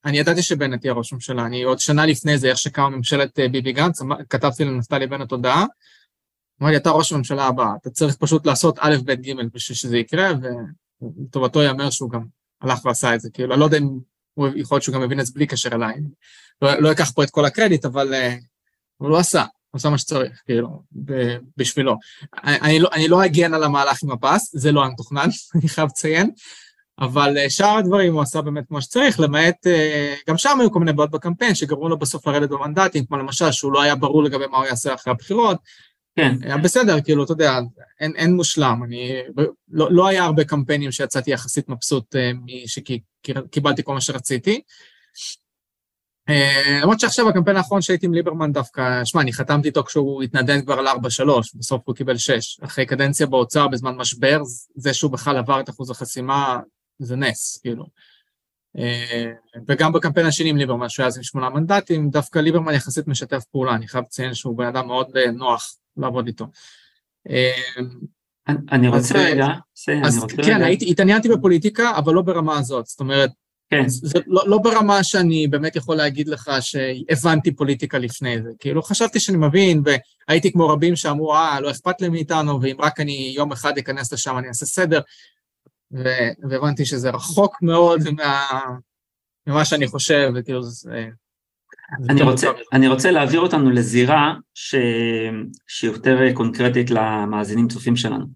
אני 0.05 0.19
ידעתי 0.19 0.43
שבנט 0.43 0.85
יהיה 0.85 0.95
ראש 0.95 1.13
ממשלה. 1.13 1.47
אני 1.47 1.63
עוד 1.63 1.79
שנה 1.79 2.07
לפני 2.07 2.39
זה, 2.39 2.49
איך 2.49 2.59
שקמה 2.59 2.89
ממשלת 2.89 3.39
אה, 3.39 3.49
ביבי 3.49 3.73
גנץ, 3.73 4.03
כתבתי 4.31 4.65
לנפתלי 4.65 5.07
בנט 5.07 5.31
הודעה, 5.31 5.65
אמר 6.63 6.71
לי, 6.71 6.77
אתה 6.77 6.91
ראש 6.91 7.13
הממשלה 7.13 7.47
הבא, 7.47 7.67
אתה 7.81 7.91
צריך 7.91 8.17
פשוט 8.17 8.47
לעשות 8.47 8.79
א', 8.81 8.97
ב', 9.05 9.13
ג' 9.13 9.33
בשביל 9.55 9.77
שזה 9.77 9.99
יקרה, 9.99 10.31
ולטובתו 11.03 11.63
ייאמר 11.63 11.91
שהוא 11.91 12.11
גם 12.11 12.25
הלך 12.61 12.85
ועשה 12.85 13.15
את 13.15 13.21
זה. 13.21 13.31
כאילו, 13.31 13.53
אני 13.53 13.61
לא 13.61 13.65
יודע 13.65 13.79
אם 13.79 13.99
הוא 14.35 14.49
יכול 14.57 14.75
להיות 14.75 14.83
שהוא 14.83 14.95
גם 14.95 15.03
מבין 15.03 15.21
את 15.21 15.27
זה 15.27 15.33
בלי 15.35 15.47
קשר 15.47 15.69
אליי. 15.73 15.95
לא, 16.63 16.81
לא 16.81 16.93
אקח 16.93 17.11
פה 17.11 17.23
את 17.23 17.31
כל 17.31 17.45
הקרדיט, 17.45 17.85
אבל 17.85 18.15
uh, 18.15 18.43
הוא 18.97 19.11
לא 19.11 19.19
עשה, 19.19 19.41
הוא 19.41 19.79
עשה 19.79 19.91
מה 19.91 19.99
שצריך, 19.99 20.43
כאילו, 20.45 20.83
ב, 21.05 21.37
בשבילו. 21.57 21.97
אני, 22.45 22.61
אני, 22.61 22.79
לא, 22.79 22.89
אני 22.93 23.09
לא 23.09 23.25
אגן 23.25 23.55
על 23.55 23.65
המהלך 23.65 24.03
עם 24.03 24.11
הפס, 24.11 24.51
זה 24.57 24.73
לא 24.73 24.83
היה 24.83 24.91
מתוכנן, 24.91 25.29
אני 25.55 25.69
חייב 25.69 25.89
לציין, 25.89 26.31
אבל 27.01 27.37
uh, 27.37 27.51
שאר 27.51 27.77
הדברים 27.77 28.15
הוא 28.15 28.23
עשה 28.23 28.43
באמת 28.43 28.65
כמו 28.69 28.83
שצריך, 28.83 29.21
למעט, 29.21 29.67
uh, 29.67 30.31
גם 30.31 30.39
שם 30.39 30.61
היו 30.61 30.71
כל 30.71 30.79
מיני 30.79 30.93
בעיות 30.93 31.11
בקמפיין 31.11 31.55
שגרמו 31.55 31.89
לו 31.89 31.99
בסוף 31.99 32.27
לרדת 32.27 32.51
במנדטים, 32.51 33.07
כמו 33.07 33.17
למשל 33.17 33.53
שהוא 33.53 33.73
לא 33.73 33.83
היה 33.83 33.95
ברור 33.95 34.25
לגבי 34.25 34.47
מה 34.47 34.59
הוא 34.59 34.67
יעשה 34.67 34.95
אחרי 34.95 35.11
הבחירות, 35.11 35.59
כן. 36.19 36.37
היה 36.43 36.57
בסדר, 36.57 37.01
כאילו, 37.01 37.25
אתה 37.25 37.33
יודע, 37.33 37.59
אין, 38.01 38.13
אין 38.17 38.35
מושלם. 38.35 38.81
אני, 38.85 39.13
לא, 39.69 39.89
לא 39.91 40.07
היה 40.07 40.25
הרבה 40.25 40.45
קמפיינים 40.45 40.93
שיצאתי 40.93 41.31
יחסית 41.31 41.69
מבסוט 41.69 42.15
uh, 42.15 42.19
שקיבלתי 42.67 43.83
כל 43.85 43.95
מה 43.95 44.01
שרציתי. 44.01 44.61
Uh, 46.31 46.33
למרות 46.83 47.01
שעכשיו 47.01 47.29
הקמפיין 47.29 47.57
האחרון 47.57 47.83
שהייתי 47.83 48.07
עם 48.07 48.15
ליברמן 48.15 48.53
דווקא, 48.53 49.05
שמע, 49.05 49.23
אני 49.23 49.33
חתמתי 49.33 49.69
איתו 49.69 49.85
כשהוא 49.85 50.23
התנדן 50.23 50.63
כבר 50.63 50.75
על 50.75 50.89
4-3, 50.89 50.91
בסוף 51.55 51.83
הוא 51.85 51.95
קיבל 51.95 52.17
6. 52.17 52.61
אחרי 52.61 52.87
קדנציה 52.87 53.27
באוצר 53.27 53.69
בזמן 53.69 53.97
משבר, 53.97 54.43
זה 54.77 54.95
שהוא 54.95 55.11
בכלל 55.11 55.37
עבר 55.37 55.61
את 55.61 55.71
אחוז 55.71 55.91
החסימה, 55.91 56.59
זה 56.99 57.17
נס, 57.17 57.61
כאילו. 57.63 57.85
וגם 59.69 59.93
בקמפיין 59.93 60.27
השני 60.27 60.51
עם 60.51 60.57
ליברמן, 60.57 60.89
שהוא 60.89 61.03
היה 61.03 61.09
אז 61.09 61.17
עם 61.17 61.23
שמונה 61.23 61.51
מנדטים, 61.51 62.11
דווקא 62.11 62.39
ליברמן 62.39 62.75
יחסית 62.75 63.09
משתף 63.09 63.45
פעולה, 63.53 63.75
אני 63.75 63.89
חייב 63.89 64.05
לציין 64.05 64.35
שהוא 64.35 64.59
בן 64.59 64.67
אדם 64.67 64.87
מאוד 64.87 65.07
נוח 65.33 65.75
לעבוד 65.99 66.27
איתו. 66.27 66.47
אני 68.73 68.89
רוצה 68.89 69.15
רגע, 69.19 69.47
אז 70.05 70.27
כן, 70.45 70.61
התעניינתי 70.89 71.29
בפוליטיקה, 71.29 71.97
אבל 71.97 72.15
לא 72.15 72.23
ברמה 72.23 72.59
הזאת, 72.59 72.87
זאת 72.87 73.01
אומרת, 73.01 73.31
כן. 73.71 73.89
זה 73.89 74.19
לא, 74.27 74.43
לא 74.47 74.59
ברמה 74.59 75.05
שאני 75.05 75.47
באמת 75.49 75.77
יכול 75.77 75.97
להגיד 75.97 76.29
לך 76.29 76.51
שהבנתי 76.61 77.53
פוליטיקה 77.57 77.99
לפני 77.99 78.43
זה. 78.43 78.51
כאילו, 78.59 78.83
חשבתי 78.83 79.21
שאני 79.21 79.39
מבין, 79.39 79.83
והייתי 80.29 80.53
כמו 80.53 80.69
רבים 80.69 80.97
שאמרו, 80.97 81.35
אה, 81.35 81.61
לא 81.61 81.71
אכפת 81.71 82.01
לי 82.01 82.09
מאיתנו, 82.09 82.63
ואם 82.63 82.77
רק 82.79 83.01
אני 83.01 83.33
יום 83.37 83.53
אחד 83.53 83.79
אכנס 83.79 84.13
לשם 84.13 84.39
אני 84.39 84.49
אעשה 84.49 84.67
סדר, 84.67 85.01
והבנתי 86.51 86.85
שזה 86.85 87.11
רחוק 87.11 87.63
מאוד 87.63 88.01
מה, 88.11 88.47
ממה 89.47 89.65
שאני 89.65 89.87
חושב, 89.87 90.31
וכאילו, 90.35 90.63
זה, 90.63 91.07
אני 92.09 92.23
רוצה, 92.23 92.49
אני 92.73 92.89
רוצה 92.89 93.11
להעביר 93.11 93.41
אותנו 93.41 93.71
לזירה 93.71 94.35
ש... 94.55 94.75
שהיא 95.67 95.91
יותר 95.91 96.33
קונקרטית 96.35 96.91
למאזינים 96.91 97.69
צופים 97.69 97.97
שלנו. 97.97 98.27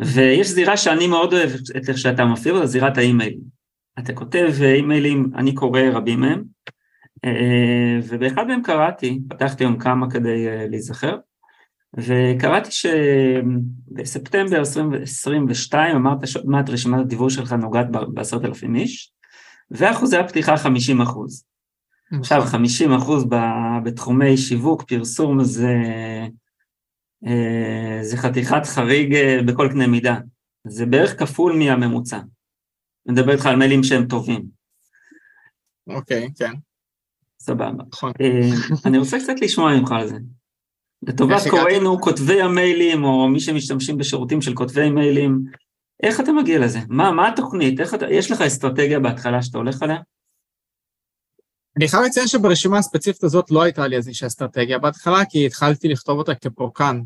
ויש 0.00 0.48
זירה 0.48 0.76
שאני 0.76 1.06
מאוד 1.06 1.32
אוהב 1.32 1.50
את 1.76 1.88
איך 1.88 1.98
שאתה 1.98 2.24
מפעיל 2.24 2.54
אותה, 2.54 2.66
זירת 2.66 2.98
האימיילים. 2.98 3.40
אתה 3.98 4.12
כותב 4.12 4.52
אימיילים, 4.62 5.30
אני 5.36 5.54
קורא 5.54 5.80
רבים 5.92 6.20
מהם, 6.20 6.44
אה, 7.24 7.98
ובאחד 8.08 8.46
מהם 8.46 8.62
קראתי, 8.62 9.20
פתחתי 9.28 9.64
היום 9.64 9.78
כמה 9.78 10.10
כדי 10.10 10.48
אה, 10.48 10.66
להיזכר, 10.68 11.16
וקראתי 11.96 12.70
שבספטמבר 12.70 14.58
2022 14.58 15.96
אמרת 15.96 16.18
מה 16.44 16.60
את 16.60 16.70
רשימת 16.70 17.00
הדיבור 17.00 17.30
שלך 17.30 17.52
נוגעת 17.52 17.86
בעשרת 17.90 18.44
אלפים 18.44 18.76
איש, 18.76 19.12
ואחוזי 19.70 20.16
הפתיחה 20.16 20.56
50 20.56 21.00
אחוז. 21.00 21.44
עכשיו 22.12 22.42
50 22.42 22.92
אחוז 22.92 23.26
בתחומי 23.84 24.36
שיווק, 24.36 24.82
פרסום 24.82 25.44
זה, 25.44 25.74
אה, 27.26 27.98
זה 28.02 28.16
חתיכת 28.16 28.66
חריג 28.66 29.14
אה, 29.14 29.38
בכל 29.46 29.68
קנה 29.72 29.86
מידה, 29.86 30.16
זה 30.66 30.86
בערך 30.86 31.18
כפול 31.18 31.56
מהממוצע. 31.56 32.16
אני 32.16 33.14
מדבר 33.14 33.32
איתך 33.32 33.46
על 33.46 33.56
מיילים 33.56 33.84
שהם 33.84 34.06
טובים. 34.06 34.44
אוקיי, 35.86 36.26
okay, 36.26 36.38
כן. 36.38 36.52
סבבה. 37.40 37.70
נכון. 37.92 38.12
אה, 38.20 38.50
אני 38.86 38.98
רוצה 38.98 39.18
קצת 39.18 39.34
לשמוע 39.40 39.76
ממך 39.76 39.92
על 39.92 40.08
זה. 40.08 40.16
לטובת 41.02 41.42
קוראינו, 41.50 42.00
כותבי 42.00 42.42
המיילים, 42.42 43.04
או 43.04 43.28
מי 43.28 43.40
שמשתמשים 43.40 43.98
בשירותים 43.98 44.42
של 44.42 44.54
כותבי 44.54 44.90
מיילים, 44.90 45.44
איך 46.02 46.20
אתה 46.20 46.32
מגיע 46.32 46.58
לזה? 46.58 46.78
מה, 46.88 47.12
מה 47.12 47.28
התוכנית? 47.28 47.80
אתה, 47.94 48.06
יש 48.10 48.30
לך 48.30 48.40
אסטרטגיה 48.40 49.00
בהתחלה 49.00 49.42
שאתה 49.42 49.58
הולך 49.58 49.82
עליה? 49.82 49.98
אני 51.78 51.88
חייב 51.88 52.02
לציין 52.02 52.26
שברשימה 52.26 52.78
הספציפית 52.78 53.24
הזאת 53.24 53.50
לא 53.50 53.62
הייתה 53.62 53.86
לי 53.86 53.96
איזושהי 53.96 54.26
אסטרטגיה 54.26 54.78
בהתחלה, 54.78 55.24
כי 55.24 55.46
התחלתי 55.46 55.88
לכתוב 55.88 56.18
אותה 56.18 56.34
כפורקן. 56.34 57.00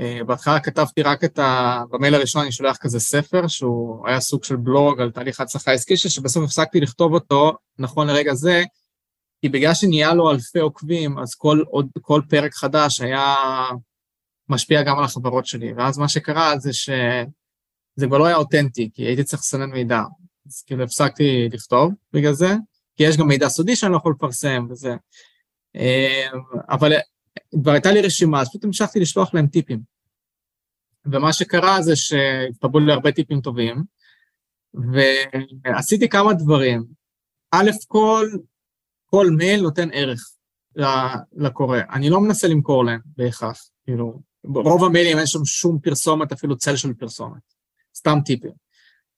Uh, 0.00 0.24
בהתחלה 0.24 0.60
כתבתי 0.60 1.02
רק 1.02 1.24
את 1.24 1.38
ה... 1.38 1.82
במייל 1.90 2.14
הראשון 2.14 2.42
אני 2.42 2.52
שולח 2.52 2.76
כזה 2.76 3.00
ספר, 3.00 3.46
שהוא 3.46 4.08
היה 4.08 4.20
סוג 4.20 4.44
של 4.44 4.56
בלוג 4.56 5.00
על 5.00 5.10
תהליך 5.10 5.40
הצלחה 5.40 5.72
עסקי, 5.72 5.96
שבסוף 5.96 6.44
הפסקתי 6.44 6.80
לכתוב 6.80 7.14
אותו, 7.14 7.52
נכון 7.78 8.06
לרגע 8.06 8.34
זה, 8.34 8.62
כי 9.40 9.48
בגלל 9.48 9.74
שנהיה 9.74 10.14
לו 10.14 10.30
אלפי 10.30 10.58
עוקבים, 10.58 11.18
אז 11.18 11.34
כל, 11.34 11.62
עוד, 11.70 11.88
כל 12.00 12.22
פרק 12.28 12.54
חדש 12.54 13.00
היה 13.00 13.34
משפיע 14.48 14.82
גם 14.82 14.98
על 14.98 15.04
החברות 15.04 15.46
שלי. 15.46 15.72
ואז 15.72 15.98
מה 15.98 16.08
שקרה 16.08 16.58
זה 16.58 16.72
שזה 16.72 18.06
כבר 18.06 18.18
לא 18.18 18.26
היה 18.26 18.36
אותנטי, 18.36 18.90
כי 18.94 19.02
הייתי 19.02 19.24
צריך 19.24 19.42
לסנן 19.42 19.70
מידע. 19.70 20.02
אז 20.46 20.62
כאילו 20.66 20.84
הפסקתי 20.84 21.48
לכתוב 21.52 21.92
בגלל 22.12 22.32
זה. 22.32 22.54
כי 22.98 23.04
יש 23.04 23.16
גם 23.16 23.28
מידע 23.28 23.48
סודי 23.48 23.76
שאני 23.76 23.92
לא 23.92 23.96
יכול 23.96 24.12
לפרסם 24.16 24.66
וזה. 24.70 24.96
אמ, 25.74 26.40
אבל 26.68 26.92
כבר 27.62 27.72
הייתה 27.72 27.92
לי 27.92 28.00
רשימה, 28.00 28.40
אז 28.40 28.48
פשוט 28.48 28.64
המשכתי 28.64 29.00
לשלוח 29.00 29.34
להם 29.34 29.46
טיפים. 29.46 29.80
ומה 31.06 31.32
שקרה 31.32 31.82
זה 31.82 31.96
שהתקבלו 31.96 32.86
לי 32.86 32.92
הרבה 32.92 33.12
טיפים 33.12 33.40
טובים, 33.40 33.82
ועשיתי 35.64 36.08
כמה 36.08 36.32
דברים. 36.32 36.84
א', 37.50 37.70
כל, 37.86 38.28
כל 39.06 39.26
מייל 39.30 39.62
נותן 39.62 39.88
ערך 39.92 40.30
לקורא. 41.32 41.78
אני 41.90 42.10
לא 42.10 42.20
מנסה 42.20 42.48
למכור 42.48 42.84
להם 42.84 43.00
בהכרח, 43.16 43.68
כאילו, 43.84 44.20
רוב 44.44 44.84
המיילים 44.84 45.18
אין 45.18 45.26
שם 45.26 45.44
שום 45.44 45.78
פרסומת, 45.82 46.32
אפילו 46.32 46.56
צל 46.56 46.76
של 46.76 46.94
פרסומת. 46.94 47.42
סתם 47.96 48.18
טיפים. 48.24 48.52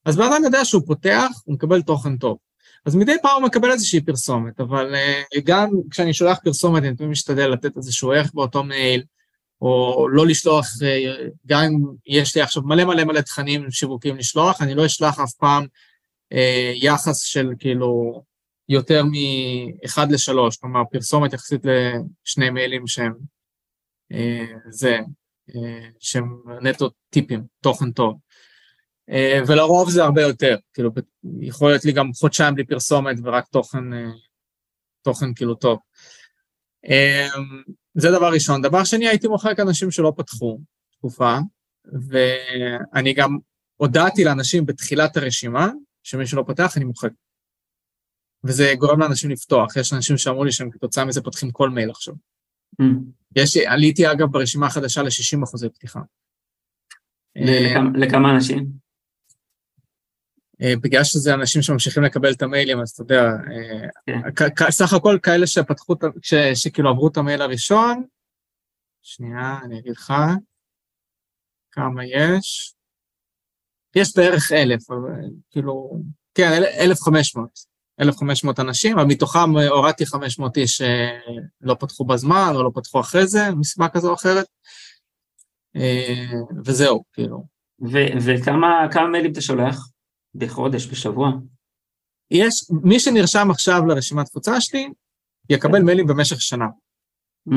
אז 0.05 0.17
בן 0.17 0.23
אדם 0.23 0.43
יודע 0.43 0.65
שהוא 0.65 0.83
פותח, 0.85 1.29
הוא 1.45 1.55
מקבל 1.55 1.81
תוכן 1.81 2.17
טוב. 2.17 2.37
אז 2.85 2.95
מדי 2.95 3.15
פעם 3.21 3.41
הוא 3.41 3.47
מקבל 3.47 3.71
איזושהי 3.71 4.01
פרסומת, 4.01 4.59
אבל 4.59 4.95
uh, 4.95 5.39
גם 5.43 5.69
כשאני 5.91 6.13
שולח 6.13 6.39
פרסומת, 6.43 6.83
אני 6.83 6.95
תמיד 6.95 7.09
משתדל 7.09 7.47
לתת 7.47 7.77
איזשהו 7.77 8.11
ערך 8.11 8.33
באותו 8.33 8.63
מייל, 8.63 9.03
או 9.61 10.07
לא 10.11 10.27
לשלוח, 10.27 10.65
uh, 10.65 11.29
גם 11.45 11.63
אם 11.63 11.79
יש 12.05 12.35
לי 12.35 12.41
עכשיו 12.41 12.63
מלא 12.63 12.83
מלא 12.85 13.03
מלא 13.03 13.21
תכנים 13.21 13.71
שיווקים 13.71 14.17
לשלוח, 14.17 14.61
אני 14.61 14.75
לא 14.75 14.85
אשלח 14.85 15.19
אף 15.19 15.33
פעם 15.33 15.63
uh, 16.33 16.37
יחס 16.75 17.21
של 17.21 17.49
כאילו 17.59 18.23
יותר 18.69 19.03
מ-1 19.03 20.01
ל-3, 20.09 20.59
כלומר 20.61 20.81
פרסומת 20.91 21.33
יחסית 21.33 21.61
לשני 22.25 22.49
מיילים 22.49 22.87
שהם 22.87 23.13
uh, 24.13 24.69
זה, 24.69 24.99
uh, 25.49 25.53
שהם 25.99 26.41
נטו 26.61 26.89
טיפים, 27.09 27.43
תוכן 27.61 27.91
טוב. 27.91 28.15
אה, 29.09 29.39
ולרוב 29.47 29.89
זה 29.89 30.03
הרבה 30.03 30.21
יותר, 30.21 30.57
כאילו, 30.73 30.91
יכול 31.41 31.69
להיות 31.69 31.85
לי 31.85 31.91
גם 31.91 32.13
חודשיים 32.13 32.55
בלי 32.55 32.65
פרסומת 32.65 33.17
ורק 33.23 33.47
תוכן, 33.47 33.93
אה, 33.93 34.09
תוכן 35.01 35.33
כאילו 35.33 35.55
טוב. 35.55 35.79
אה, 36.89 37.27
זה 37.93 38.11
דבר 38.11 38.33
ראשון. 38.33 38.61
דבר 38.61 38.83
שני, 38.83 39.07
הייתי 39.07 39.27
מוחק 39.27 39.59
אנשים 39.59 39.91
שלא 39.91 40.13
פתחו 40.17 40.59
תקופה, 40.91 41.37
ואני 42.09 43.13
גם 43.13 43.37
הודעתי 43.77 44.23
לאנשים 44.23 44.65
בתחילת 44.65 45.17
הרשימה, 45.17 45.69
שמי 46.03 46.27
שלא 46.27 46.43
פתח, 46.47 46.77
אני 46.77 46.85
מוחק. 46.85 47.09
וזה 48.43 48.73
גורם 48.77 48.99
לאנשים 48.99 49.29
לפתוח. 49.29 49.75
יש 49.75 49.93
אנשים 49.93 50.17
שאמרו 50.17 50.43
לי 50.43 50.51
שהם 50.51 50.71
כתוצאה 50.71 51.05
מזה 51.05 51.21
פותחים 51.21 51.51
כל 51.51 51.69
מייל 51.69 51.89
עכשיו. 51.89 52.13
Mm. 52.81 52.85
יש, 53.35 53.57
עליתי 53.57 54.11
אגב 54.11 54.27
ברשימה 54.31 54.67
החדשה 54.67 55.01
ל-60 55.01 55.43
אחוזי 55.43 55.69
פתיחה. 55.69 55.99
לכמה 57.95 58.35
אנשים? 58.35 58.80
אה, 60.61 60.73
בגלל 60.81 61.03
שזה 61.03 61.33
אנשים 61.33 61.61
שממשיכים 61.61 62.03
לקבל 62.03 62.31
את 62.31 62.41
המיילים, 62.41 62.79
אז 62.81 62.89
אתה 62.89 63.01
יודע, 63.01 63.23
כן. 64.05 64.69
סך 64.69 64.93
הכל 64.93 65.17
כאלה 65.23 65.47
שפתחו, 65.47 65.95
שכאילו 66.53 66.89
עברו 66.89 67.07
את 67.07 67.17
המייל 67.17 67.41
הראשון, 67.41 68.03
שנייה, 69.01 69.59
אני 69.63 69.79
אגיד 69.79 69.91
לך 69.91 70.13
כמה 71.71 72.05
יש. 72.05 72.73
יש 73.95 74.17
בערך 74.17 74.51
אלף, 74.51 74.83
כאילו, 75.51 76.01
כן, 76.35 76.49
אלף 76.79 77.01
חמש 77.01 77.35
מאות. 77.35 77.71
1,500 78.01 78.59
אנשים, 78.59 78.99
אבל 78.99 79.07
מתוכם 79.07 79.57
הורדתי 79.69 80.05
500 80.05 80.57
איש 80.57 80.77
שלא 80.77 81.75
פתחו 81.79 82.05
בזמן 82.05 82.51
או 82.55 82.63
לא 82.63 82.71
פתחו 82.75 82.99
אחרי 82.99 83.27
זה, 83.27 83.51
מסיבה 83.51 83.87
כזו 83.87 84.09
או 84.09 84.13
אחרת, 84.13 84.45
אה, 85.75 86.39
וזהו, 86.65 87.03
כאילו. 87.13 87.43
וכמה 88.25 89.07
מיילים 89.11 89.31
אתה 89.31 89.41
שולח? 89.41 89.90
בחודש, 90.35 90.87
בשבוע? 90.87 91.31
יש, 92.31 92.53
מי 92.83 92.99
שנרשם 92.99 93.51
עכשיו 93.51 93.85
לרשימת 93.85 94.25
תפוצה 94.25 94.61
שלי, 94.61 94.89
יקבל. 95.49 95.81
מיילים 95.81 96.07
במשך 96.07 96.41
שנה. 96.41 96.65
Mm. 97.49 97.53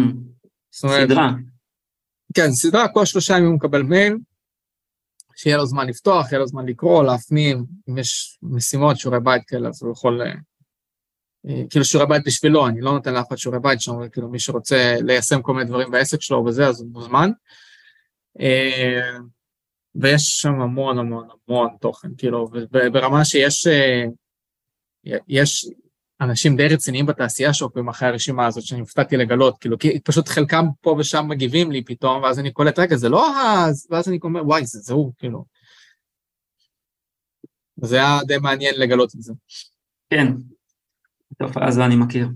סדרה. 0.72 1.30
כן, 2.34 2.50
סדרה, 2.50 2.88
כל 2.88 3.04
שלושה 3.04 3.34
ימים 3.34 3.46
הוא 3.46 3.56
מקבל 3.56 3.82
מייל, 3.82 4.16
שיהיה 5.36 5.56
לו 5.56 5.66
זמן 5.66 5.86
לפתוח, 5.86 6.32
יהיה 6.32 6.38
לו 6.38 6.46
זמן 6.46 6.66
לקרוא, 6.66 7.04
להפנים, 7.04 7.64
אם 7.88 7.98
יש 7.98 8.38
משימות, 8.42 8.96
שיעורי 8.96 9.20
בית 9.20 9.42
כאלה, 9.46 9.68
אז 9.68 9.82
הוא 9.82 9.92
יכול... 9.92 10.22
אה, 10.22 10.32
אה, 11.48 11.62
כאילו 11.70 11.84
שיעורי 11.84 12.08
בית 12.08 12.22
בשבילו, 12.26 12.66
אני 12.68 12.80
לא 12.80 12.92
נותן 12.92 13.14
לאף 13.14 13.28
אחד 13.28 13.36
שיעורי 13.36 13.60
בית 13.60 13.80
שם, 13.80 13.92
אבל 13.92 14.08
כאילו 14.08 14.28
מי 14.28 14.38
שרוצה 14.38 14.96
ליישם 15.00 15.42
כל 15.42 15.54
מיני 15.54 15.68
דברים 15.68 15.90
בעסק 15.90 16.20
שלו 16.20 16.44
וזה, 16.46 16.66
אז 16.66 16.80
הוא 16.80 16.90
מוזמן. 16.90 17.30
אה, 19.96 20.00
ויש 20.02 20.40
שם 20.40 20.60
המון 20.60 20.98
המון 20.98 21.28
המון 21.48 21.68
תוכן, 21.80 22.08
כאילו, 22.18 22.48
ברמה 22.92 23.24
שיש 23.24 23.66
יש 25.28 25.68
אנשים 26.20 26.56
די 26.56 26.68
רציניים 26.68 27.06
בתעשייה 27.06 27.54
שעוקבים 27.54 27.88
אחרי 27.88 28.08
הרשימה 28.08 28.46
הזאת, 28.46 28.64
שאני 28.64 28.80
הופתעתי 28.80 29.16
לגלות, 29.16 29.58
כאילו, 29.58 29.78
כי 29.78 30.00
פשוט 30.00 30.28
חלקם 30.28 30.64
פה 30.80 30.96
ושם 30.98 31.24
מגיבים 31.28 31.70
לי 31.70 31.84
פתאום, 31.84 32.22
ואז 32.22 32.38
אני 32.38 32.52
קולט, 32.52 32.78
רגע, 32.78 32.96
זה 32.96 33.08
לא 33.08 33.40
אז, 33.40 33.86
ואז 33.90 34.08
אני 34.08 34.18
אומר, 34.22 34.46
וואי, 34.46 34.66
זה, 34.66 34.78
זה 34.78 34.94
כאילו. 35.18 35.44
זה 37.76 37.96
היה 37.96 38.18
די 38.26 38.38
מעניין 38.38 38.74
לגלות 38.78 39.14
את 39.16 39.22
זה. 39.22 39.32
כן, 40.10 40.26
תופעה 41.38 41.68
הזו 41.68 41.84
אני 41.84 41.96
מכיר. 41.96 42.28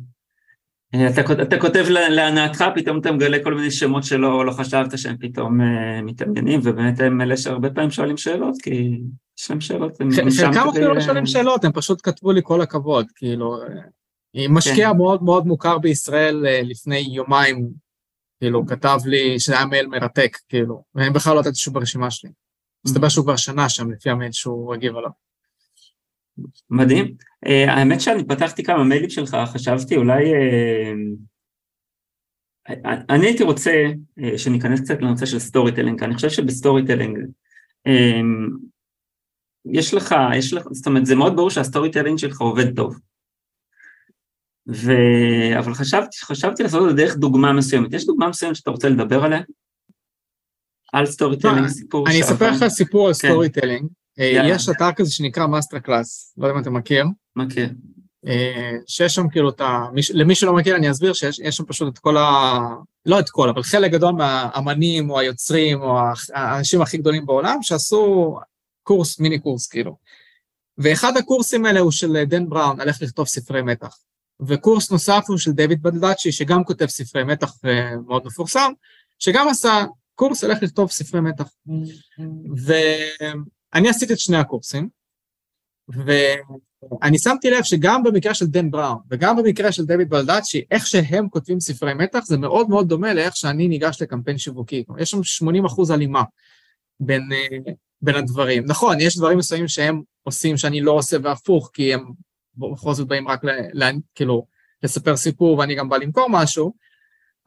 אה, 0.95 1.09
אתה, 1.11 1.42
אתה 1.42 1.61
כותב 1.61 1.85
להנאתך, 1.88 2.64
פתאום 2.75 2.99
אתה 2.99 3.12
מגלה 3.12 3.45
כל 3.45 3.54
מיני 3.54 3.71
שמות 3.71 4.04
שלא 4.04 4.47
לא 4.47 4.52
חשבת 4.52 4.99
שהם 4.99 5.16
פתאום 5.21 5.61
uh, 5.61 5.64
מתעניינים, 6.02 6.61
ובאמת 6.62 7.00
הם 7.00 7.21
אלה 7.21 7.37
שהרבה 7.37 7.71
פעמים 7.71 7.90
שואלים 7.90 8.16
שאלות, 8.16 8.54
כי 8.62 8.99
יש 9.38 9.50
להם 9.50 9.61
שאלות. 9.61 9.99
חלקם 10.38 10.68
אפילו 10.68 10.95
לא 10.95 11.00
שואלים 11.00 11.26
שאלות, 11.26 11.64
הם 11.64 11.73
פשוט 11.73 12.00
כתבו 12.02 12.33
לי 12.33 12.40
כל 12.45 12.61
הכבוד, 12.61 13.07
כאילו, 13.14 13.57
היא 14.35 14.49
משקיע 14.49 14.90
כן. 14.90 14.97
מאוד 14.97 15.23
מאוד 15.23 15.47
מוכר 15.47 15.78
בישראל 15.78 16.47
אה, 16.47 16.61
לפני 16.64 16.99
יומיים, 16.99 17.68
כאילו, 18.40 18.66
כתב 18.66 18.99
לי 19.07 19.40
שזה 19.40 19.57
היה 19.57 19.66
מייל 19.66 19.87
מרתק, 19.87 20.37
כאילו, 20.49 20.83
ואני 20.95 21.11
בכלל 21.11 21.35
לא 21.35 21.40
נתתי 21.40 21.54
שהוא 21.54 21.75
ברשימה 21.75 22.11
שלי. 22.11 22.30
מסתבר 22.87 23.09
שהוא 23.09 23.25
כבר 23.25 23.37
שנה 23.37 23.68
שם, 23.68 23.90
לפי 23.90 24.11
המייל 24.11 24.33
שהוא 24.33 24.75
הגיב 24.75 24.97
עליו. 24.97 25.11
מדהים. 26.71 27.14
Uh, 27.47 27.71
האמת 27.71 28.00
שאני 28.00 28.25
פתחתי 28.25 28.62
כמה 28.62 28.85
מיילים 28.85 29.11
שלך, 29.11 29.37
חשבתי 29.47 29.97
אולי... 29.97 30.25
Uh, 30.25 30.28
אני 33.11 33.26
הייתי 33.26 33.42
רוצה 33.42 33.85
uh, 34.21 34.38
שניכנס 34.38 34.80
קצת 34.80 35.02
לנושא 35.02 35.26
של 35.26 35.38
storytelling, 35.38 36.02
אני 36.02 36.14
חושב 36.14 36.28
שב 36.28 36.87
storytelling 36.87 37.19
יש 39.73 39.95
לך, 39.95 40.14
יש 40.35 40.52
לך, 40.52 40.64
זאת 40.73 40.87
אומרת, 40.87 41.07
זה 41.07 41.14
מאוד 41.14 41.37
ברור 41.37 41.50
שה 41.50 41.90
storytelling 41.90 42.19
שלך 42.18 42.40
עובד 42.40 42.76
טוב. 42.76 42.99
ו... 44.68 44.92
אבל 45.58 45.75
חשבתי, 45.75 46.17
חשבתי 46.21 46.63
לעשות 46.63 46.82
את 46.82 46.97
זה 46.97 47.02
דרך 47.02 47.17
דוגמה 47.17 47.52
מסוימת. 47.52 47.93
יש 47.93 48.06
דוגמה 48.06 48.28
מסוימת 48.28 48.56
שאתה 48.56 48.71
רוצה 48.71 48.89
לדבר 48.89 49.25
עליה? 49.25 49.41
על 50.93 51.06
storytelling, 51.06 51.67
סיפור 51.67 52.08
אני 52.08 52.21
אספר 52.21 52.50
לך 52.50 52.69
סיפור 52.69 53.06
על 53.06 53.15
storytelling. 53.15 53.89
אה, 54.19 54.43
יש 54.49 54.69
אתר 54.69 54.93
כזה 54.93 55.11
שנקרא 55.11 55.47
MasterClass, 55.47 56.34
לא 56.39 56.47
יודע 56.47 56.57
אם 56.57 56.63
אתה 56.63 56.71
מכיר. 56.71 57.04
מכיר. 57.37 57.69
אה, 58.26 58.73
שיש 58.87 59.15
שם 59.15 59.28
כאילו 59.28 59.50
את 59.50 59.61
ה... 59.61 59.85
למי 60.15 60.35
שלא 60.35 60.54
מכיר 60.54 60.76
אני 60.76 60.91
אסביר 60.91 61.13
שיש 61.13 61.41
שם 61.50 61.65
פשוט 61.65 61.95
את 61.95 61.99
כל 61.99 62.17
ה... 62.17 62.59
לא 63.07 63.21
את 63.21 63.31
כל, 63.31 63.49
אבל 63.49 63.63
חלק 63.63 63.93
גדול 63.93 64.13
מהאמנים 64.13 65.11
או 65.11 65.19
היוצרים 65.19 65.83
או 65.83 65.99
האנשים 66.35 66.83
הכי 66.83 66.99
גדולים 66.99 67.26
בעולם 67.26 67.63
שעשו 67.63 68.37
קורס, 68.83 69.21
מיני 69.21 69.39
קורס 69.39 69.67
כאילו. 69.67 69.97
ואחד 70.78 71.17
הקורסים 71.17 71.65
האלה 71.65 71.81
הוא 71.81 71.91
של 71.91 72.25
דן 72.25 72.49
בראון, 72.49 72.81
על 72.81 72.89
איך 72.89 73.02
לכתוב 73.02 73.26
ספרי 73.26 73.63
מתח. 73.63 73.99
וקורס 74.47 74.91
נוסף 74.91 75.25
הוא 75.28 75.39
של 75.39 75.52
דויד 75.52 75.83
בדלדצ'י, 75.83 76.33
שגם 76.33 76.65
כותב 76.65 76.87
ספרי 76.87 77.25
מתח 77.25 77.52
ומאוד 77.65 78.26
מפורסם, 78.26 78.73
שגם 79.19 79.49
עשה 79.49 79.85
קורס 80.15 80.45
על 80.45 80.50
איך 80.50 80.63
לכתוב 80.63 80.91
ספרי 80.91 81.21
מתח. 81.21 81.49
ואני 83.75 83.89
עשיתי 83.89 84.13
את 84.13 84.19
שני 84.19 84.37
הקורסים, 84.37 84.89
ואני 85.89 87.19
שמתי 87.19 87.50
לב 87.50 87.63
שגם 87.63 88.02
במקרה 88.02 88.35
של 88.35 88.47
דן 88.47 88.71
בראון 88.71 88.99
וגם 89.11 89.37
במקרה 89.37 89.73
של 89.73 89.85
דויד 89.85 90.09
בלדאצ'י, 90.09 90.65
איך 90.71 90.87
שהם 90.87 91.28
כותבים 91.28 91.61
ספרי 91.61 91.95
מתח 91.95 92.25
זה 92.25 92.39
מאוד 92.39 92.69
מאוד 92.69 92.89
דומה 92.89 93.15
לאיך 93.15 93.37
שאני 93.37 93.69
ניגש 93.69 94.02
לקמפיין 94.02 94.39
שיווקי. 94.39 94.85
יש 94.99 95.11
שם 95.11 95.25
80 95.25 95.65
אחוז 95.65 95.91
הלימה 95.91 96.23
בין, 97.00 97.28
בין 98.02 98.15
הדברים. 98.15 98.65
נכון, 98.67 99.00
יש 99.00 99.17
דברים 99.17 99.39
מסוימים 99.39 99.69
שהם 99.69 100.02
עושים 100.23 100.57
שאני 100.57 100.81
לא 100.81 100.93
עושה 100.93 101.17
והפוך, 101.23 101.71
כי 101.73 101.95
הם 101.95 102.04
בכל 102.57 102.95
זאת 102.95 103.09
באים 103.09 103.28
רק 103.28 103.45
ל, 103.45 103.50
ל, 103.73 103.91
כאילו 104.15 104.47
לספר 104.83 105.17
סיפור 105.17 105.59
ואני 105.59 105.75
גם 105.75 105.89
בא 105.89 105.97
למכור 105.97 106.26
משהו, 106.31 106.73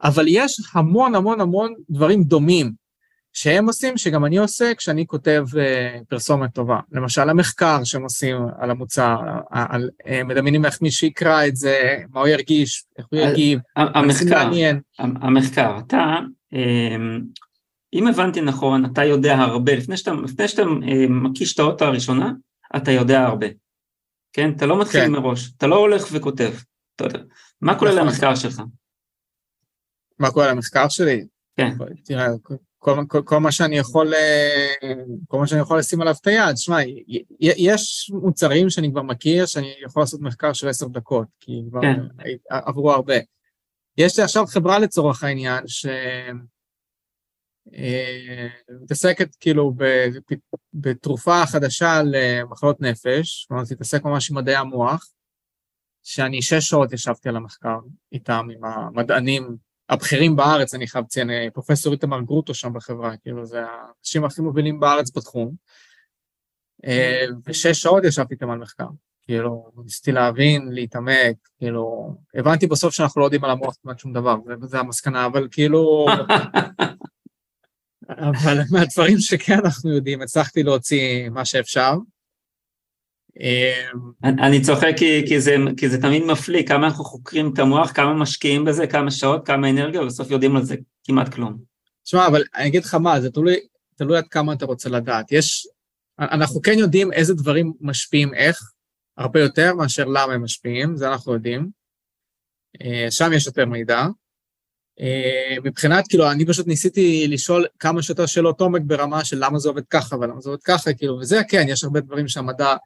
אבל 0.02 0.24
יש 0.28 0.60
המון 0.74 1.14
המון 1.14 1.40
המון 1.40 1.74
דברים 1.90 2.24
דומים 2.24 2.81
שהם 3.32 3.66
עושים, 3.66 3.96
שגם 3.98 4.24
אני 4.24 4.38
עושה 4.38 4.74
כשאני 4.74 5.06
כותב 5.06 5.44
uh, 5.50 6.04
פרסומת 6.08 6.54
טובה. 6.54 6.80
למשל, 6.92 7.30
המחקר 7.30 7.84
שהם 7.84 8.02
עושים 8.02 8.36
על 8.58 8.70
המוצר, 8.70 9.16
על, 9.50 9.90
uh, 10.02 10.24
מדמיינים 10.24 10.64
איך 10.64 10.82
מישהו 10.82 11.06
יקרא 11.06 11.46
את 11.46 11.56
זה, 11.56 11.96
מה 12.10 12.20
הוא 12.20 12.28
ירגיש, 12.28 12.84
איך 12.98 13.06
הוא 13.10 13.20
יגיב, 13.20 13.60
המחקר, 13.76 14.50
המחקר, 14.98 15.78
אתה, 15.78 16.16
אמ, 16.52 17.20
אם 17.94 18.06
הבנתי 18.06 18.40
נכון, 18.40 18.84
אתה 18.84 19.04
יודע 19.04 19.34
הרבה, 19.34 19.74
לפני 19.74 19.96
שאתה, 19.96 20.12
לפני 20.12 20.48
שאתה 20.48 20.62
uh, 20.62 20.66
מקיש 21.08 21.54
את 21.54 21.58
האוטו 21.58 21.84
הראשונה, 21.84 22.32
אתה 22.76 22.90
יודע 22.90 23.22
הרבה. 23.22 23.46
כן? 24.32 24.50
אתה 24.56 24.66
לא 24.66 24.80
מתחיל 24.80 25.00
כן. 25.00 25.12
מראש, 25.12 25.52
אתה 25.56 25.66
לא 25.66 25.76
הולך 25.76 26.08
וכותב. 26.12 26.52
אתה 26.96 27.04
יודע. 27.04 27.18
מה 27.60 27.78
כולל 27.78 27.94
נכון. 27.94 28.08
המחקר 28.08 28.34
שלך? 28.34 28.62
מה 30.18 30.30
כולל 30.30 30.48
המחקר 30.48 30.88
שלי? 30.88 31.24
כן. 31.56 31.70
תראה, 32.04 32.26
כל, 32.82 32.98
כל, 33.08 33.22
כל 33.24 33.38
מה 33.38 33.52
שאני 33.52 33.78
יכול, 33.78 34.14
אה, 34.14 34.74
כל 35.28 35.38
מה 35.38 35.46
שאני 35.46 35.60
יכול 35.60 35.78
לשים 35.78 36.00
עליו 36.00 36.14
את 36.20 36.26
היד, 36.26 36.56
שמע, 36.56 36.76
יש 37.40 38.10
מוצרים 38.14 38.70
שאני 38.70 38.90
כבר 38.90 39.02
מכיר, 39.02 39.46
שאני 39.46 39.74
יכול 39.84 40.02
לעשות 40.02 40.20
מחקר 40.20 40.52
של 40.52 40.68
עשר 40.68 40.88
דקות, 40.88 41.26
כי 41.40 41.62
כבר 41.70 41.80
כן. 41.80 42.00
עברו 42.50 42.92
הרבה. 42.92 43.14
יש 43.98 44.18
לי 44.18 44.24
עכשיו 44.24 44.46
חברה 44.46 44.78
לצורך 44.78 45.24
העניין, 45.24 45.64
שמתעסקת 48.78 49.28
אה, 49.28 49.32
כאילו 49.40 49.74
בתרופה 50.74 51.46
חדשה 51.46 52.00
למחלות 52.04 52.80
נפש, 52.80 53.46
כלומר, 53.48 53.64
תתעסק 53.64 54.04
ממש 54.04 54.30
עם 54.30 54.36
מדעי 54.36 54.56
המוח, 54.56 55.10
שאני 56.02 56.42
שש 56.42 56.68
שעות 56.68 56.92
ישבתי 56.92 57.28
על 57.28 57.36
המחקר 57.36 57.78
איתם, 58.12 58.46
עם 58.54 58.64
המדענים 58.64 59.56
הבכירים 59.92 60.36
בארץ, 60.36 60.74
אני 60.74 60.86
חייב 60.86 61.04
לציין, 61.04 61.30
אה, 61.30 61.48
פרופסור 61.52 61.92
איתמר 61.92 62.20
גרוטו 62.20 62.54
שם 62.54 62.72
בחברה, 62.72 63.16
כאילו 63.16 63.46
זה 63.46 63.60
האנשים 63.60 64.24
הכי 64.24 64.42
מובילים 64.42 64.80
בארץ 64.80 65.16
בתחום. 65.16 65.54
אה, 66.86 67.24
ושש 67.46 67.82
שעות 67.82 68.04
ישבתי 68.04 68.34
איתם 68.34 68.50
על 68.50 68.58
מחקר, 68.58 68.86
כאילו, 69.22 69.70
ניסיתי 69.84 70.12
להבין, 70.12 70.68
להתעמק, 70.72 71.36
כאילו, 71.58 72.14
הבנתי 72.34 72.66
בסוף 72.66 72.94
שאנחנו 72.94 73.20
לא 73.20 73.26
יודעים 73.26 73.44
על 73.44 73.50
המוח 73.50 73.76
כמעט 73.82 73.98
שום 73.98 74.12
דבר, 74.12 74.36
וזה 74.62 74.78
המסקנה, 74.78 75.26
אבל 75.26 75.48
כאילו... 75.50 76.06
אבל 78.08 78.58
מהדברים 78.70 79.18
שכן 79.18 79.58
אנחנו 79.64 79.90
יודעים, 79.90 80.22
הצלחתי 80.22 80.62
להוציא 80.62 81.28
מה 81.28 81.44
שאפשר. 81.44 81.94
אמ, 83.40 84.12
אני 84.24 84.60
צוחק 84.60 84.92
כי, 84.96 85.22
כי, 85.26 85.40
זה, 85.40 85.56
כי 85.76 85.88
זה 85.88 86.02
תמיד 86.02 86.22
מפליא, 86.24 86.66
כמה 86.66 86.86
אנחנו 86.86 87.04
חוקרים 87.04 87.52
את 87.54 87.58
המוח, 87.58 87.92
כמה 87.92 88.14
משקיעים 88.14 88.64
בזה, 88.64 88.86
כמה 88.86 89.10
שעות, 89.10 89.46
כמה 89.46 89.70
אנרגיה, 89.70 90.02
ובסוף 90.02 90.30
יודעים 90.30 90.56
על 90.56 90.62
זה 90.62 90.76
כמעט 91.04 91.34
כלום. 91.34 91.58
תשמע, 92.04 92.26
אבל 92.26 92.42
אני 92.54 92.66
אגיד 92.66 92.84
לך 92.84 92.94
מה, 92.94 93.20
זה 93.20 93.30
תלוי, 93.30 93.56
תלוי 93.96 94.18
עד 94.18 94.28
כמה 94.28 94.52
אתה 94.52 94.66
רוצה 94.66 94.88
לדעת. 94.88 95.32
יש, 95.32 95.66
אנחנו 96.18 96.62
כן 96.62 96.78
יודעים 96.78 97.12
איזה 97.12 97.34
דברים 97.34 97.72
משפיעים 97.80 98.34
איך, 98.34 98.72
הרבה 99.18 99.40
יותר 99.40 99.74
מאשר 99.74 100.04
למה 100.04 100.32
הם 100.32 100.44
משפיעים, 100.44 100.96
זה 100.96 101.08
אנחנו 101.08 101.32
יודעים. 101.32 101.70
אה, 102.82 103.06
שם 103.10 103.32
יש 103.32 103.46
יותר 103.46 103.66
מידע. 103.66 104.06
אה, 105.00 105.56
מבחינת, 105.64 106.08
כאילו, 106.08 106.30
אני 106.30 106.46
פשוט 106.46 106.66
ניסיתי 106.66 107.28
לשאול 107.28 107.66
כמה 107.78 108.02
שיותר 108.02 108.26
שאלות 108.26 108.60
עומק 108.60 108.82
ברמה 108.86 109.24
של 109.24 109.44
למה 109.44 109.58
זה 109.58 109.68
עובד 109.68 109.86
ככה 109.90 110.16
ולמה 110.16 110.40
זה 110.40 110.50
עובד 110.50 110.62
ככה, 110.62 110.94
כאילו, 110.94 111.18
וזה 111.18 111.40
כן, 111.48 111.64
יש 111.68 111.84
הרבה 111.84 112.00
דברים 112.00 112.28
שהמדע 112.28 112.76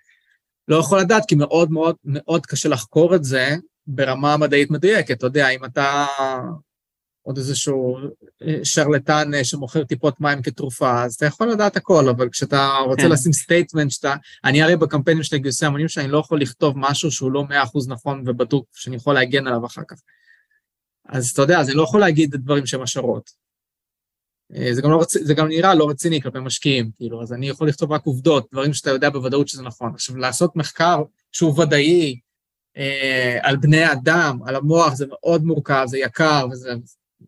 לא 0.68 0.76
יכול 0.76 1.00
לדעת, 1.00 1.22
כי 1.28 1.34
מאוד 1.34 1.70
מאוד 1.70 1.96
מאוד 2.04 2.46
קשה 2.46 2.68
לחקור 2.68 3.14
את 3.14 3.24
זה 3.24 3.56
ברמה 3.86 4.36
מדעית 4.36 4.70
מדויקת. 4.70 5.18
אתה 5.18 5.26
יודע, 5.26 5.48
אם 5.48 5.64
אתה 5.64 6.06
עוד 7.22 7.36
איזשהו 7.36 7.96
אה, 8.42 8.58
שרלטן 8.64 9.34
אה, 9.34 9.44
שמוכר 9.44 9.84
טיפות 9.84 10.20
מים 10.20 10.42
כתרופה, 10.42 11.04
אז 11.04 11.14
אתה 11.14 11.26
יכול 11.26 11.50
לדעת 11.50 11.76
הכל, 11.76 12.08
אבל 12.08 12.28
כשאתה 12.28 12.70
רוצה 12.86 13.02
כן. 13.02 13.10
לשים 13.10 13.32
statement 13.32 13.90
שאתה... 13.90 14.14
אני 14.44 14.62
הרי 14.62 14.76
בקמפיינים 14.76 15.22
של 15.22 15.36
גיוסי 15.36 15.66
המונים 15.66 15.88
שאני 15.88 16.08
לא 16.08 16.18
יכול 16.18 16.40
לכתוב 16.40 16.74
משהו 16.76 17.10
שהוא 17.10 17.32
לא 17.32 17.44
מאה 17.44 17.62
אחוז 17.62 17.88
נכון 17.88 18.22
ובדוק, 18.26 18.66
שאני 18.72 18.96
יכול 18.96 19.14
להגן 19.14 19.46
עליו 19.46 19.66
אחר 19.66 19.82
כך. 19.88 19.96
אז 21.08 21.30
אתה 21.30 21.42
יודע, 21.42 21.60
אז 21.60 21.68
אני 21.68 21.76
לא 21.76 21.82
יכול 21.82 22.00
להגיד 22.00 22.36
דברים 22.36 22.66
שהם 22.66 22.82
השערות. 22.82 23.45
אה, 24.54 24.74
זה 24.74 24.82
גם, 24.82 24.90
לא 24.90 25.00
רצ... 25.00 25.16
זה 25.18 25.34
גם 25.34 25.48
נראה 25.48 25.74
לא 25.74 25.88
רציני 25.88 26.20
כלפי 26.20 26.38
משקיעים, 26.38 26.90
כאילו, 26.96 27.22
אז 27.22 27.32
אני 27.32 27.48
יכול 27.48 27.68
לכתוב 27.68 27.92
רק 27.92 28.02
עובדות, 28.04 28.48
דברים 28.52 28.72
שאתה 28.72 28.90
יודע 28.90 29.10
בוודאות 29.10 29.48
שזה 29.48 29.62
נכון. 29.62 29.90
עכשיו, 29.94 30.16
לעשות 30.16 30.56
מחקר 30.56 31.02
שהוא 31.32 31.60
ודאי 31.60 32.18
אה, 32.76 33.38
על 33.42 33.56
בני 33.56 33.92
אדם, 33.92 34.38
על 34.46 34.56
המוח, 34.56 34.94
זה 34.94 35.06
מאוד 35.08 35.44
מורכב, 35.44 35.84
זה 35.86 35.98
יקר, 35.98 36.46
וזה... 36.52 36.74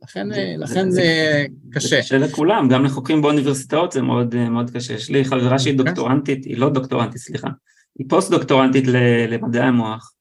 לכן, 0.03 0.33
זה, 0.35 0.55
לכן 0.59 0.91
זה, 0.91 1.01
זה 1.01 1.47
קשה. 1.73 1.89
זה 1.89 1.97
קשה 2.01 2.19
לכולם, 2.19 2.69
גם 2.69 2.85
לחוקרים 2.85 3.23
באוניברסיטאות 3.23 3.93
זה 3.93 4.03
מאוד, 4.03 4.35
מאוד 4.35 4.71
קשה. 4.71 4.95
יש 4.95 5.11
לי 5.11 5.25
חברה 5.25 5.59
שהיא 5.59 5.79
אוקיי. 5.79 5.87
דוקטורנטית, 5.87 6.45
היא 6.45 6.59
לא 6.59 6.71
דוקטורנטית, 6.71 7.21
סליחה, 7.21 7.49
היא 7.99 8.07
פוסט-דוקטורנטית 8.09 8.85
למדעי 9.29 9.63
המוח. 9.63 10.13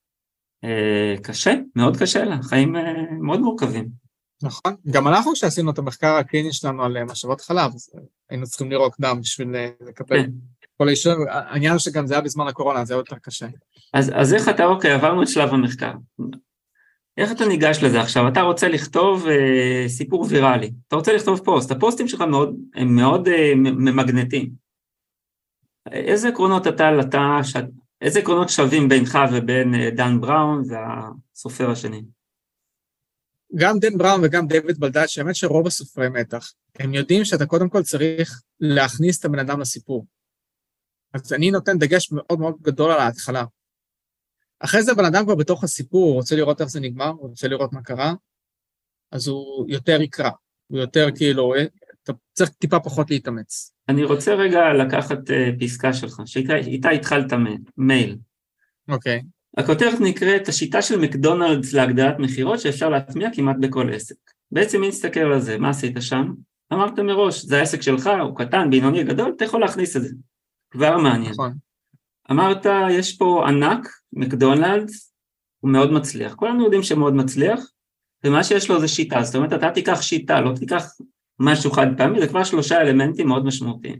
אה, 0.63 1.15
קשה, 1.23 1.53
מאוד 1.75 1.97
קשה 1.97 2.23
לה, 2.23 2.43
חיים 2.43 2.75
מאוד 3.21 3.39
מורכבים. 3.39 4.07
נכון, 4.43 4.76
גם 4.91 5.08
אנחנו 5.08 5.34
כשעשינו 5.34 5.71
את 5.71 5.78
המחקר 5.78 6.13
הקליני 6.13 6.54
שלנו 6.54 6.84
על 6.84 6.97
אה, 6.97 7.06
משאבות 7.06 7.41
חלב, 7.41 7.71
אז 7.76 7.89
אה, 7.95 8.02
היינו 8.30 8.45
צריכים 8.45 8.71
לראות 8.71 8.93
דם 9.00 9.21
בשביל 9.21 9.56
אה, 9.56 9.69
לקבל 9.88 10.23
כן. 10.23 10.32
כל 10.78 10.88
האישור, 10.88 11.13
העניין 11.30 11.71
הוא 11.71 11.80
שגם 11.80 12.08
זה 12.08 12.13
היה 12.13 12.21
בזמן 12.21 12.47
הקורונה, 12.47 12.86
זה 12.86 12.93
היה 12.93 13.00
יותר 13.00 13.15
קשה. 13.15 13.47
אז, 13.93 14.12
אז 14.15 14.34
איך 14.34 14.50
אתה, 14.50 14.65
אוקיי, 14.65 14.91
עברנו 14.91 15.23
את 15.23 15.28
שלב 15.28 15.50
המחקר. 15.50 15.91
איך 17.17 17.32
אתה 17.32 17.45
ניגש 17.45 17.84
לזה 17.84 18.02
עכשיו? 18.02 18.28
אתה 18.28 18.41
רוצה 18.41 18.67
לכתוב 18.67 19.28
אה, 19.28 19.89
סיפור 19.89 20.26
ויראלי, 20.30 20.71
אתה 20.88 20.95
רוצה 20.95 21.13
לכתוב 21.13 21.39
פוסט, 21.45 21.71
הפוסטים 21.71 22.08
שלך 22.08 22.21
מאוד, 22.21 22.56
הם 22.76 22.95
מאוד 22.95 23.28
אה, 23.28 23.54
ממגנטים. 23.56 24.50
איזה 25.91 26.28
עקרונות 26.28 26.67
אתה, 26.67 27.00
אתה, 27.00 27.39
ש... 27.43 27.56
איזה 28.02 28.19
עקרונות 28.19 28.50
שווים 28.50 28.89
בינך 28.89 29.19
ובין 29.32 29.76
אה, 29.76 29.89
דן 29.89 30.21
בראון 30.21 30.63
והסופר 30.67 31.71
השני? 31.71 32.04
גם 33.55 33.79
דן 33.79 33.97
בראון 33.97 34.21
וגם 34.23 34.47
דיוויד 34.47 34.79
בלדד, 34.79 35.05
שהאמת 35.05 35.36
שרוב 35.36 35.67
הסופרי 35.67 36.10
מתח, 36.10 36.53
הם 36.79 36.93
יודעים 36.93 37.25
שאתה 37.25 37.45
קודם 37.45 37.69
כל 37.69 37.83
צריך 37.83 38.41
להכניס 38.60 39.19
את 39.19 39.25
הבן 39.25 39.39
אדם 39.39 39.60
לסיפור. 39.60 40.05
אז 41.13 41.33
אני 41.33 41.51
נותן 41.51 41.77
דגש 41.77 42.12
מאוד 42.12 42.39
מאוד 42.39 42.55
גדול 42.62 42.91
על 42.91 42.99
ההתחלה. 42.99 43.43
אחרי 44.60 44.83
זה 44.83 44.91
הבן 44.91 45.05
אדם 45.05 45.23
כבר 45.25 45.36
בתוך 45.36 45.63
הסיפור, 45.63 46.05
הוא 46.05 46.13
רוצה 46.13 46.36
לראות 46.36 46.62
איך 46.62 46.69
זה 46.69 46.79
נגמר, 46.79 47.10
הוא 47.10 47.29
רוצה 47.29 47.47
לראות 47.47 47.73
מה 47.73 47.81
קרה, 47.81 48.13
אז 49.12 49.27
הוא 49.27 49.69
יותר 49.69 50.01
יקרא, 50.01 50.29
הוא 50.67 50.79
יותר 50.79 51.07
כאילו, 51.15 51.53
אתה 52.03 52.13
צריך 52.33 52.49
טיפה 52.49 52.79
פחות 52.79 53.12
להתאמץ. 53.12 53.73
אני 53.89 54.03
רוצה 54.03 54.33
רגע 54.33 54.60
לקחת 54.73 55.17
uh, 55.17 55.60
פסקה 55.60 55.93
שלך, 55.93 56.21
שאיתה 56.25 56.89
התחלת 56.89 57.33
מייל. 57.77 58.17
אוקיי. 58.89 59.19
Okay. 59.19 59.37
הכותרת 59.58 60.00
נקראת 60.00 60.48
השיטה 60.48 60.82
של 60.82 61.00
מקדונלדס 61.00 61.74
להגדלת 61.74 62.20
מכירות 62.20 62.60
שאפשר 62.60 62.89
להטמיע 62.89 63.30
כמעט 63.34 63.56
בכל 63.60 63.93
עסק. 63.93 64.15
בעצם 64.52 64.84
אם 64.84 64.89
נסתכל 64.89 65.20
על 65.20 65.39
זה, 65.39 65.58
מה 65.58 65.70
עשית 65.70 65.98
שם? 66.00 66.34
אמרת 66.74 67.00
מראש, 67.00 67.46
זה 67.46 67.60
העסק 67.60 67.82
שלך, 67.82 68.10
הוא 68.22 68.38
קטן, 68.38 68.70
בינוני, 68.70 69.04
גדול, 69.04 69.34
אתה 69.36 69.46
יכול 69.46 69.62
להכניס 69.62 69.98
את 69.98 70.02
זה. 70.02 70.10
כבר 70.72 70.98
מעניין. 70.98 71.32
נכון. 71.32 71.54
אמרת, 72.32 72.65
יש 72.91 73.17
פה 73.17 73.48
ענק, 73.48 73.88
מקדונלדס, 74.13 75.13
הוא 75.60 75.72
מאוד 75.72 75.91
מצליח. 75.91 76.34
כולנו 76.34 76.63
יודעים 76.63 76.84
שמאוד 76.84 77.13
מצליח, 77.13 77.60
ומה 78.24 78.43
שיש 78.43 78.70
לו 78.70 78.80
זה 78.80 78.88
שיטה. 78.88 79.24
זאת 79.24 79.36
אומרת, 79.36 79.54
אתה 79.54 79.72
תיקח 79.72 80.02
שיטה, 80.02 80.41
לא 80.41 80.56
תיקח 80.56 80.86
משהו 81.39 81.72
חד 81.72 81.88
פעמי, 81.98 82.20
זה 82.20 82.28
כבר 82.28 82.43
שלושה 82.43 82.82
אלמנטים 82.82 83.28
מאוד 83.28 83.46
משמעותיים. 83.46 84.00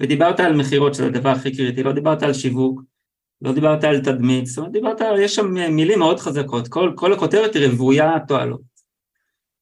ודיברת 0.00 0.40
על 0.40 0.56
מכירות, 0.56 0.94
שזה 0.94 1.06
הדבר 1.06 1.28
הכי 1.28 1.56
קריטי, 1.56 1.82
לא 1.82 1.92
דיברת 1.92 2.22
על 2.22 2.32
שיווק, 2.32 2.82
לא 3.42 3.52
דיברת 3.52 3.84
על 3.84 4.00
תדמית, 4.00 4.46
זאת 4.46 4.58
אומרת, 4.58 4.72
דיברת, 4.72 5.00
יש 5.18 5.34
שם 5.34 5.54
מילים 5.70 5.98
מאוד 5.98 6.20
חזקות, 6.20 6.68
כל, 6.68 6.92
כל 6.96 7.12
הכותרת 7.12 7.54
היא 7.54 7.68
רוויה 7.68 8.12
תועלות. 8.28 8.60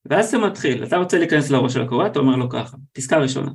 ואז 0.04 0.30
זה 0.30 0.38
מתחיל, 0.38 0.84
אתה 0.84 0.96
רוצה 0.96 1.18
להיכנס 1.18 1.50
לראש 1.50 1.74
של 1.74 1.82
הקורא, 1.82 2.06
אתה 2.06 2.18
אומר 2.18 2.36
לו 2.36 2.48
ככה, 2.48 2.76
פסקה 2.92 3.18
ראשונה. 3.18 3.50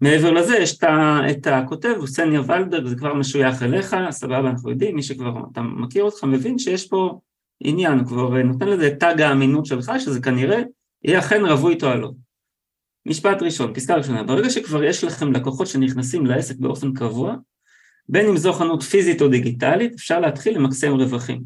מעבר 0.00 0.30
לזה 0.30 0.56
יש 0.56 0.78
את, 0.78 0.84
את 1.30 1.46
הכותב, 1.46 1.94
הוא 1.98 2.06
סניה 2.06 2.40
ולדר, 2.40 2.86
זה 2.86 2.96
כבר 2.96 3.14
משוייך 3.14 3.62
אליך, 3.62 3.96
סבבה, 4.10 4.50
אנחנו 4.50 4.70
יודעים, 4.70 4.96
מי 4.96 5.02
שכבר, 5.02 5.32
אתה 5.52 5.62
מכיר 5.62 6.04
אותך, 6.04 6.24
מבין 6.24 6.58
שיש 6.58 6.88
פה 6.88 7.20
עניין, 7.60 7.98
הוא 7.98 8.06
כבר 8.06 8.42
נותן 8.42 8.68
לזה 8.68 8.86
את 8.86 9.00
תג 9.00 9.20
האמינות 9.20 9.66
שלך, 9.66 9.92
שזה 9.98 10.20
כנראה 10.20 10.62
יהיה 11.04 11.18
אכן 11.18 11.44
רווי 11.44 11.76
תועלות. 11.76 12.14
משפט 13.06 13.42
ראשון, 13.42 13.74
פסקה 13.74 13.94
ראשונה, 13.94 14.22
ברגע 14.22 14.50
שכבר 14.50 14.84
יש 14.84 15.04
לכם 15.04 15.32
לקוחות 15.32 15.66
שנכנסים 15.66 16.26
לעסק 16.26 16.56
באופן 16.56 16.92
קבוע, 16.92 17.34
בין 18.08 18.26
אם 18.26 18.36
זו 18.36 18.52
חנות 18.52 18.82
פיזית 18.82 19.22
או 19.22 19.28
דיגיטלית, 19.28 19.94
אפשר 19.94 20.20
להתחיל 20.20 20.58
למקסם 20.58 20.92
רווחים. 20.92 21.42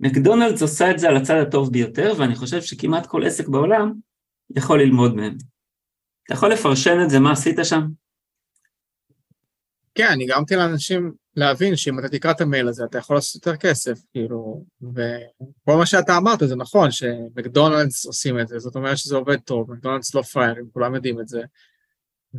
מקדונלדס 0.00 0.62
עושה 0.62 0.90
את 0.90 0.98
זה 0.98 1.08
על 1.08 1.16
הצד 1.16 1.36
הטוב 1.36 1.72
ביותר, 1.72 2.12
ואני 2.18 2.34
חושב 2.34 2.62
שכמעט 2.62 3.06
כל 3.06 3.26
עסק 3.26 3.48
בעולם 3.48 3.92
יכול 4.56 4.82
ללמוד 4.82 5.16
מהם. 5.16 5.36
אתה 6.24 6.34
יכול 6.34 6.52
לפרשן 6.52 6.98
את 7.04 7.10
זה, 7.10 7.18
מה 7.18 7.32
עשית 7.32 7.56
שם? 7.62 7.82
כן, 9.94 10.08
אני 10.12 10.26
גרמתי 10.26 10.56
לאנשים 10.56 11.12
להבין 11.36 11.76
שאם 11.76 11.98
אתה 11.98 12.08
תקרא 12.08 12.30
את 12.30 12.40
המייל 12.40 12.68
הזה, 12.68 12.84
אתה 12.84 12.98
יכול 12.98 13.16
לעשות 13.16 13.46
יותר 13.46 13.56
כסף, 13.56 13.98
כאילו, 14.12 14.64
וכל 14.82 15.76
מה 15.76 15.86
שאתה 15.86 16.16
אמרת 16.16 16.38
זה 16.38 16.56
נכון, 16.56 16.90
שמקדונלדס 16.90 18.06
עושים 18.06 18.40
את 18.40 18.48
זה, 18.48 18.58
זאת 18.58 18.76
אומרת 18.76 18.98
שזה 18.98 19.16
עובד 19.16 19.40
טוב, 19.40 19.72
מקדונלדס 19.72 20.14
לא 20.14 20.22
פריירים, 20.22 20.68
כולם 20.72 20.94
יודעים 20.94 21.20
את 21.20 21.28
זה, 21.28 21.42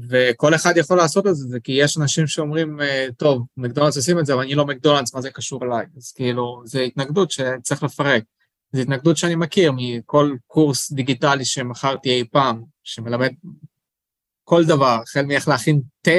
וכל 0.10 0.56
אחד 0.56 0.74
יכול 0.78 0.98
לעשות 0.98 1.28
את 1.28 1.36
זה, 1.36 1.48
זה 1.48 1.60
כי 1.60 1.72
יש 1.72 1.98
אנשים 1.98 2.28
שאומרים, 2.28 2.82
אה, 2.82 3.08
טוב, 3.18 3.46
מקדונלדס 3.58 3.98
עושים 3.98 4.20
את 4.20 4.26
זה, 4.26 4.34
אבל 4.34 4.42
אני 4.42 4.56
לא 4.56 4.66
מקדונלדס, 4.66 5.14
מה 5.14 5.22
זה 5.22 5.32
קשור 5.32 5.66
אליי? 5.66 5.86
אז 5.98 6.12
כאילו, 6.12 6.62
זו 6.66 6.80
התנגדות 6.80 7.32
שצריך 7.32 7.84
לפרק. 7.84 8.24
זו 8.72 8.82
התנגדות 8.82 9.18
שאני 9.18 9.36
מכיר 9.36 9.72
מכל 9.76 10.36
קורס 10.48 10.92
דיגיטלי 10.92 11.46
שמכרתי 11.46 12.10
אי 12.10 12.24
פעם, 12.32 12.64
שמלמד 12.84 13.30
כל 14.44 14.66
דבר, 14.66 15.00
החל 15.04 15.26
מאיך 15.26 15.48
להכין 15.48 15.82
תה, 16.02 16.12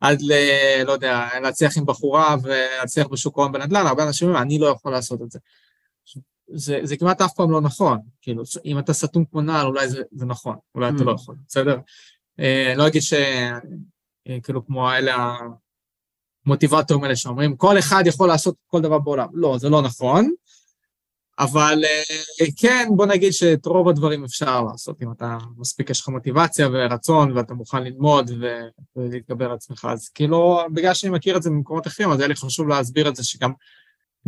עד 0.00 0.22
ל... 0.22 0.32
לא 0.84 0.92
יודע, 0.92 1.28
להצליח 1.42 1.78
עם 1.78 1.86
בחורה 1.86 2.36
ולהצליח 2.42 3.06
בשוק 3.06 3.38
ההון 3.38 3.52
בנדל"ן, 3.52 3.86
הרבה 3.86 4.06
אנשים 4.06 4.28
אומרים, 4.28 4.42
אני 4.42 4.58
לא 4.58 4.66
יכול 4.66 4.92
לעשות 4.92 5.22
את 5.22 5.30
זה. 5.30 5.38
זה, 6.52 6.80
זה 6.82 6.96
כמעט 6.96 7.20
אף 7.20 7.34
פעם 7.34 7.50
לא 7.50 7.60
נכון, 7.60 7.98
כאילו, 8.22 8.42
אם 8.64 8.78
אתה 8.78 8.92
סתום 8.92 9.24
כמו 9.24 9.40
נעל, 9.40 9.66
אולי 9.66 9.88
זה, 9.88 10.02
זה 10.12 10.26
נכון, 10.26 10.56
אולי 10.74 10.90
mm. 10.90 10.94
אתה 10.94 11.04
לא 11.04 11.12
יכול, 11.12 11.34
בסדר? 11.48 11.78
אה, 12.40 12.74
לא 12.76 12.86
אגיד 12.86 13.02
שכאילו 13.02 14.60
אה, 14.60 14.66
כמו 14.66 14.92
אלה 14.92 15.36
המוטיבטורים 16.46 17.04
האלה 17.04 17.16
שאומרים, 17.16 17.56
כל 17.56 17.78
אחד 17.78 18.02
יכול 18.06 18.28
לעשות 18.28 18.54
כל 18.66 18.80
דבר 18.80 18.98
בעולם. 18.98 19.28
לא, 19.32 19.58
זה 19.58 19.68
לא 19.68 19.82
נכון, 19.82 20.30
אבל 21.38 21.84
אה, 21.84 22.46
כן, 22.56 22.88
בוא 22.96 23.06
נגיד 23.06 23.32
שאת 23.32 23.66
רוב 23.66 23.88
הדברים 23.88 24.24
אפשר 24.24 24.62
לעשות, 24.62 25.02
אם 25.02 25.12
אתה 25.12 25.38
מספיק, 25.56 25.90
יש 25.90 26.00
לך 26.00 26.08
מוטיבציה 26.08 26.68
ורצון 26.72 27.32
ואתה 27.36 27.54
מוכן 27.54 27.82
ללמוד 27.82 28.30
ולהתגבר 28.96 29.44
על 29.44 29.52
עצמך. 29.52 29.88
אז 29.90 30.08
כאילו, 30.08 30.60
בגלל 30.72 30.94
שאני 30.94 31.12
מכיר 31.12 31.36
את 31.36 31.42
זה 31.42 31.50
ממקומות 31.50 31.86
אחרים, 31.86 32.10
אז 32.10 32.18
היה 32.18 32.28
לי 32.28 32.34
חשוב 32.34 32.68
להסביר 32.68 33.08
את 33.08 33.16
זה 33.16 33.24
שגם 33.24 33.52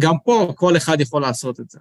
גם 0.00 0.14
פה 0.24 0.52
כל 0.56 0.76
אחד 0.76 1.00
יכול 1.00 1.22
לעשות 1.22 1.60
את 1.60 1.70
זה. 1.70 1.78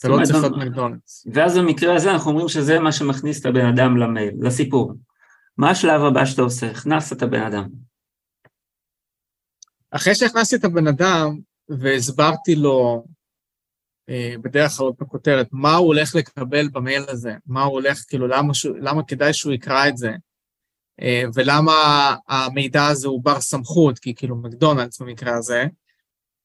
זה 0.00 0.08
לא 0.08 0.24
צריך 0.24 0.38
להיות 0.38 0.56
מקדונלדס. 0.56 1.26
ואז 1.32 1.58
במקרה 1.58 1.94
הזה 1.94 2.10
אנחנו 2.10 2.30
אומרים 2.30 2.48
שזה 2.48 2.78
מה 2.78 2.92
שמכניס 2.92 3.40
את 3.40 3.46
הבן 3.46 3.66
אדם 3.66 3.96
למייל, 3.96 4.34
לסיפור. 4.40 4.92
מה 5.58 5.70
השלב 5.70 6.00
הבא 6.00 6.24
שאתה 6.24 6.42
עושה? 6.42 6.70
הכנסת 6.70 7.16
את 7.16 7.22
הבן 7.22 7.42
אדם. 7.42 7.68
אחרי 9.90 10.14
שהכנסתי 10.14 10.56
את 10.56 10.64
הבן 10.64 10.86
אדם 10.86 11.38
והסברתי 11.68 12.54
לו, 12.54 13.04
אה, 14.08 14.34
בדרך 14.42 14.72
כלל 14.72 14.86
בכותרת, 15.00 15.48
מה 15.52 15.76
הוא 15.76 15.86
הולך 15.86 16.14
לקבל 16.14 16.68
במייל 16.68 17.04
הזה, 17.08 17.34
מה 17.46 17.62
הוא 17.62 17.72
הולך, 17.72 18.04
כאילו, 18.08 18.26
למה, 18.26 18.54
ש... 18.54 18.66
למה 18.66 19.02
כדאי 19.02 19.32
שהוא 19.32 19.52
יקרא 19.52 19.88
את 19.88 19.96
זה, 19.96 20.10
אה, 21.00 21.22
ולמה 21.34 22.16
המידע 22.28 22.86
הזה 22.86 23.08
הוא 23.08 23.24
בר 23.24 23.40
סמכות, 23.40 23.98
כי 23.98 24.14
כאילו 24.14 24.36
מקדונלדס 24.36 25.00
במקרה 25.00 25.36
הזה, 25.36 25.64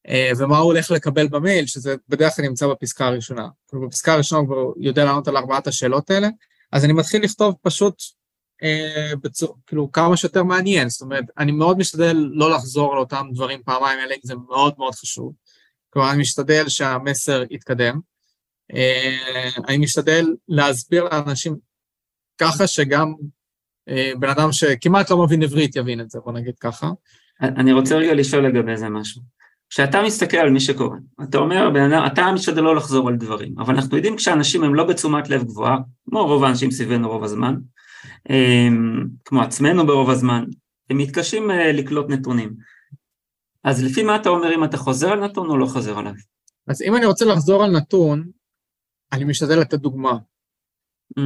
אה, 0.08 0.30
ומה 0.38 0.58
הוא 0.58 0.64
הולך 0.64 0.90
לקבל 0.90 1.28
במייל, 1.28 1.66
שזה 1.66 1.94
בדרך 2.08 2.36
כלל 2.36 2.44
נמצא 2.44 2.66
בפסקה 2.66 3.06
הראשונה. 3.06 3.48
כאילו 3.68 3.88
בפסקה 3.88 4.12
הראשונה 4.12 4.40
הוא 4.40 4.48
כבר 4.48 4.82
יודע 4.84 5.04
לענות 5.04 5.28
על 5.28 5.36
ארבעת 5.36 5.66
השאלות 5.66 6.10
האלה, 6.10 6.28
אז 6.72 6.84
אני 6.84 6.92
מתחיל 6.92 7.24
לכתוב 7.24 7.54
פשוט 7.62 7.94
בצור, 9.22 9.56
כאילו 9.66 9.92
כמה 9.92 10.16
שיותר 10.16 10.42
מעניין, 10.42 10.88
זאת 10.88 11.02
אומרת, 11.02 11.24
אני 11.38 11.52
מאוד 11.52 11.78
משתדל 11.78 12.16
לא 12.32 12.50
לחזור 12.50 12.92
על 12.92 12.98
אותם 12.98 13.26
דברים 13.32 13.62
פעמיים, 13.64 13.98
אלא 13.98 14.14
אם 14.14 14.20
זה 14.22 14.34
מאוד 14.48 14.74
מאוד 14.78 14.94
חשוב. 14.94 15.32
כלומר, 15.90 16.10
אני 16.10 16.20
משתדל 16.20 16.68
שהמסר 16.68 17.42
יתקדם. 17.50 18.00
אה, 18.74 19.48
אני 19.68 19.78
משתדל 19.78 20.26
להסביר 20.48 21.04
לאנשים 21.04 21.56
ככה 22.38 22.66
שגם 22.66 23.14
אה, 23.88 24.12
בן 24.18 24.28
אדם 24.28 24.52
שכמעט 24.52 25.10
לא 25.10 25.24
מבין 25.24 25.42
עברית 25.42 25.76
יבין 25.76 26.00
את 26.00 26.10
זה, 26.10 26.18
בוא 26.24 26.32
נגיד 26.32 26.58
ככה. 26.58 26.90
אני 27.40 27.72
רוצה 27.72 27.96
רגע 27.96 28.14
לשאול 28.14 28.46
לגבי 28.46 28.76
זה 28.76 28.88
משהו. 28.88 29.22
כשאתה 29.70 30.02
מסתכל 30.02 30.36
על 30.36 30.50
מי 30.50 30.60
שקורא, 30.60 30.96
אתה 31.22 31.38
אומר, 31.38 31.70
אתה 32.06 32.32
משתדל 32.32 32.60
לא 32.62 32.76
לחזור 32.76 33.08
על 33.08 33.16
דברים, 33.16 33.54
אבל 33.58 33.74
אנחנו 33.74 33.96
יודעים 33.96 34.16
כשאנשים 34.16 34.64
הם 34.64 34.74
לא 34.74 34.84
בתשומת 34.84 35.28
לב 35.28 35.44
גבוהה, 35.44 35.76
כמו 36.04 36.26
רוב 36.26 36.44
האנשים 36.44 36.70
סביבנו 36.70 37.08
רוב 37.08 37.24
הזמן, 37.24 37.54
כמו 39.24 39.42
עצמנו 39.42 39.86
ברוב 39.86 40.10
הזמן, 40.10 40.44
הם 40.90 40.98
מתקשים 40.98 41.50
אה, 41.50 41.72
לקלוט 41.72 42.10
נתונים. 42.10 42.54
אז 43.64 43.84
לפי 43.84 44.02
מה 44.02 44.16
אתה 44.16 44.28
אומר 44.28 44.54
אם 44.54 44.64
אתה 44.64 44.76
חוזר 44.76 45.08
על 45.08 45.24
נתון 45.24 45.50
או 45.50 45.58
לא 45.58 45.66
חוזר 45.66 45.98
עליו? 45.98 46.12
אז 46.66 46.82
אם 46.82 46.96
אני 46.96 47.06
רוצה 47.06 47.24
לחזור 47.24 47.64
על 47.64 47.70
נתון, 47.70 48.30
אני 49.12 49.24
משתדל 49.24 49.58
לתת 49.60 49.78
דוגמה. 49.78 50.12
Mm. 51.18 51.22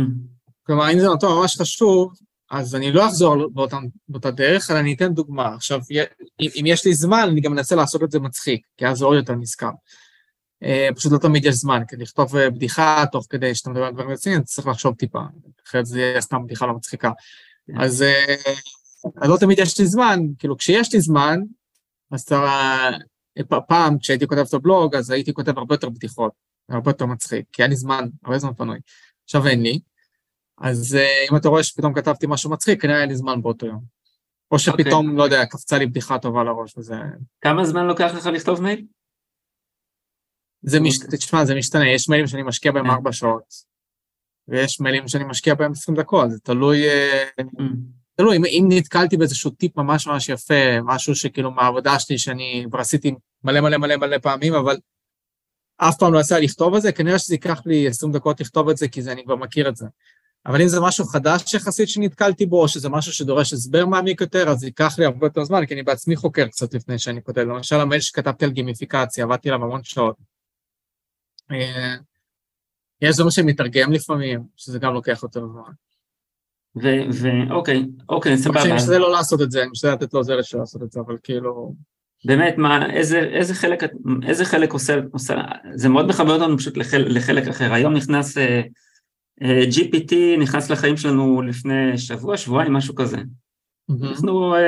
כלומר, 0.62 0.92
אם 0.92 0.98
זה 0.98 1.08
נתון 1.14 1.38
ממש 1.38 1.56
חשוב, 1.60 2.12
אז 2.50 2.74
אני 2.74 2.92
לא 2.92 3.06
אחזור 3.06 3.48
באותה, 3.52 3.78
באותה 4.08 4.30
דרך, 4.30 4.70
אלא 4.70 4.78
אני 4.78 4.94
אתן 4.94 5.14
דוגמה. 5.14 5.54
עכשיו, 5.54 5.80
אם, 6.40 6.48
אם 6.60 6.66
יש 6.66 6.86
לי 6.86 6.94
זמן, 6.94 7.28
אני 7.30 7.40
גם 7.40 7.52
אנסה 7.52 7.76
לעשות 7.76 8.02
את 8.02 8.10
זה 8.10 8.20
מצחיק, 8.20 8.66
כי 8.76 8.86
אז 8.86 8.98
זה 8.98 9.04
עוד 9.04 9.16
יותר 9.16 9.34
נזכר. 9.34 9.70
Uh, 10.64 10.94
פשוט 10.94 11.12
לא 11.12 11.18
תמיד 11.18 11.44
יש 11.44 11.54
זמן, 11.54 11.82
כי 11.88 11.96
לכתוב 11.96 12.36
uh, 12.36 12.50
בדיחה 12.50 13.04
תוך 13.12 13.26
כדי 13.30 13.54
שאתה 13.54 13.70
מדבר 13.70 13.84
על 13.84 13.92
דברים 13.92 14.10
רציניים, 14.10 14.42
צריך 14.42 14.68
לחשוב 14.68 14.94
טיפה, 14.94 15.20
אחרת 15.66 15.86
זה 15.86 16.00
יהיה 16.00 16.20
סתם 16.20 16.44
בדיחה 16.44 16.66
לא 16.66 16.74
מצחיקה. 16.74 17.10
כן. 17.66 17.80
אז, 17.80 18.04
uh, 18.04 18.50
אז 19.22 19.30
לא 19.30 19.36
תמיד 19.36 19.58
יש 19.58 19.80
לי 19.80 19.86
זמן, 19.86 20.20
כאילו 20.38 20.56
כשיש 20.56 20.94
לי 20.94 21.00
זמן, 21.00 21.40
אז 22.10 22.22
אתה, 22.22 23.60
פעם 23.68 23.98
כשהייתי 23.98 24.26
כותב 24.26 24.44
את 24.48 24.54
הבלוג, 24.54 24.96
אז 24.96 25.10
הייתי 25.10 25.32
כותב 25.32 25.58
הרבה 25.58 25.74
יותר 25.74 25.88
בדיחות, 25.88 26.32
הרבה 26.68 26.90
יותר 26.90 27.06
מצחיק, 27.06 27.46
כי 27.52 27.62
היה 27.62 27.68
לי 27.68 27.76
זמן, 27.76 28.08
הרבה 28.24 28.38
זמן 28.38 28.54
פנוי. 28.54 28.78
עכשיו 29.24 29.46
אין 29.46 29.62
לי, 29.62 29.80
אז 30.60 30.98
אם 31.30 31.36
אתה 31.36 31.48
רואה 31.48 31.62
שפתאום 31.62 31.94
כתבתי 31.94 32.26
משהו 32.28 32.50
מצחיק, 32.50 32.82
כנראה 32.82 32.96
היה 32.96 33.06
לי 33.06 33.16
זמן 33.16 33.42
באותו 33.42 33.66
יום. 33.66 33.98
או 34.50 34.58
שפתאום, 34.58 35.06
okay. 35.06 35.10
אוקיי. 35.10 35.18
לא 35.18 35.22
יודע, 35.22 35.46
קפצה 35.46 35.78
לי 35.78 35.86
בדיחה 35.86 36.18
טובה 36.18 36.44
לראש 36.44 36.78
וזה... 36.78 36.94
כמה 37.40 37.64
זמן 37.64 37.86
לוקח 37.86 38.12
לך 38.14 38.26
לכתוב 38.26 38.62
מייל? 38.62 38.84
זה 40.62 40.80
מש... 40.80 40.98
תשמע, 40.98 41.44
זה 41.44 41.54
משתנה, 41.54 41.88
יש 41.88 42.08
מיילים 42.08 42.26
שאני 42.26 42.42
משקיע 42.42 42.72
בהם 42.72 42.84
כן. 42.84 42.90
ארבע 42.90 43.12
שעות, 43.12 43.54
ויש 44.48 44.80
מיילים 44.80 45.08
שאני 45.08 45.24
משקיע 45.24 45.54
בהם 45.54 45.72
עשרים 45.72 45.98
דקות, 45.98 46.30
זה 46.30 46.38
תלוי... 46.38 46.88
אה, 46.88 47.24
mm. 47.40 47.62
תלוי, 48.16 48.36
אם, 48.36 48.44
אם 48.44 48.66
נתקלתי 48.68 49.16
באיזשהו 49.16 49.50
טיפ 49.50 49.76
ממש 49.76 50.06
ממש 50.06 50.28
יפה, 50.28 50.80
משהו 50.84 51.14
שכאילו 51.14 51.50
מהעבודה 51.50 51.98
שלי, 51.98 52.18
שאני 52.18 52.64
כבר 52.68 52.80
עשיתי 52.80 53.14
מלא 53.44 53.60
מלא 53.60 53.76
מלא 53.76 53.96
מלא 53.96 54.18
פעמים, 54.18 54.54
אבל 54.54 54.76
אף 55.76 55.98
פעם 55.98 56.12
לא 56.12 56.18
יצא 56.18 56.38
לכתוב 56.38 56.74
את 56.74 56.82
זה, 56.82 56.92
כנראה 56.92 57.18
שזה 57.18 57.34
ייקח 57.34 57.62
לי 57.66 57.88
עשרים 57.88 58.12
דקות 58.12 58.40
לכתוב 58.40 58.68
את 58.68 58.76
זה, 58.76 58.88
כי 58.88 59.02
זה, 59.02 59.12
אני 59.12 59.24
כבר 59.24 59.36
מכיר 59.36 59.68
את 59.68 59.76
זה. 59.76 59.86
אבל 60.46 60.62
אם 60.62 60.68
זה 60.68 60.80
משהו 60.80 61.04
חדש 61.04 61.54
יחסית 61.54 61.88
שנתקלתי 61.88 62.46
בו, 62.46 62.62
או 62.62 62.68
שזה 62.68 62.88
משהו 62.88 63.12
שדורש 63.12 63.52
הסבר 63.52 63.86
מעמיק 63.86 64.20
יותר, 64.20 64.48
אז 64.48 64.64
ייקח 64.64 64.98
לי 64.98 65.04
הרבה 65.04 65.26
יותר 65.26 65.44
זמן, 65.44 65.66
כי 65.66 65.74
אני 65.74 65.82
בעצמי 65.82 66.16
חוקר 66.16 66.46
קצת 66.46 66.74
לפני 66.74 66.98
שאני 66.98 67.22
כותב. 67.22 67.40
למשל, 67.40 67.76
המייל 67.76 68.00
שכתבתי 68.00 68.44
על 68.44 68.50
גימיפיקציה, 68.50 69.24
עבדתי 69.24 69.48
עליו 69.48 69.64
המון 69.64 69.80
שעות. 69.84 70.16
אה, 71.52 71.94
יש 73.00 73.16
דברים 73.16 73.30
שמתרגם 73.30 73.92
לפעמים, 73.92 74.40
שזה 74.56 74.78
גם 74.78 74.94
לוקח 74.94 75.20
יותר 75.22 75.46
זמן. 75.46 75.72
ואוקיי, 77.12 77.86
אוקיי, 78.08 78.36
סבבה. 78.36 78.62
אני 78.62 78.72
משתדל 78.72 78.98
לא 78.98 79.12
לעשות 79.12 79.42
את 79.42 79.50
זה, 79.50 79.62
אני 79.62 79.70
משתדל 79.70 79.92
לתת 79.92 80.14
לעוזרת 80.14 80.44
שלו 80.44 80.60
לעשות 80.60 80.82
את 80.82 80.92
זה, 80.92 81.00
אבל 81.00 81.16
כאילו... 81.22 81.74
באמת, 82.24 82.54
מה, 82.58 82.90
איזה, 82.90 83.18
איזה, 83.18 83.54
חלק, 83.54 83.82
איזה 84.26 84.44
חלק 84.44 84.72
עושה, 84.72 85.00
עושה, 85.12 85.34
זה 85.74 85.88
מאוד 85.88 86.08
מכבד 86.08 86.30
אותנו 86.30 86.58
פשוט 86.58 86.76
לחל, 86.76 87.04
לחלק 87.08 87.48
אחר. 87.48 87.72
היום 87.72 87.94
נכנס... 87.94 88.38
אה, 88.38 88.62
אה, 89.42 89.62
GPT 89.70 90.14
נכנס 90.40 90.70
לחיים 90.70 90.96
שלנו 90.96 91.42
לפני 91.42 91.98
שבוע, 91.98 92.36
שבועיים, 92.36 92.72
משהו 92.72 92.94
כזה. 92.94 93.16
Mm-hmm. 93.16 94.06
אנחנו 94.06 94.56
uh, 94.56 94.58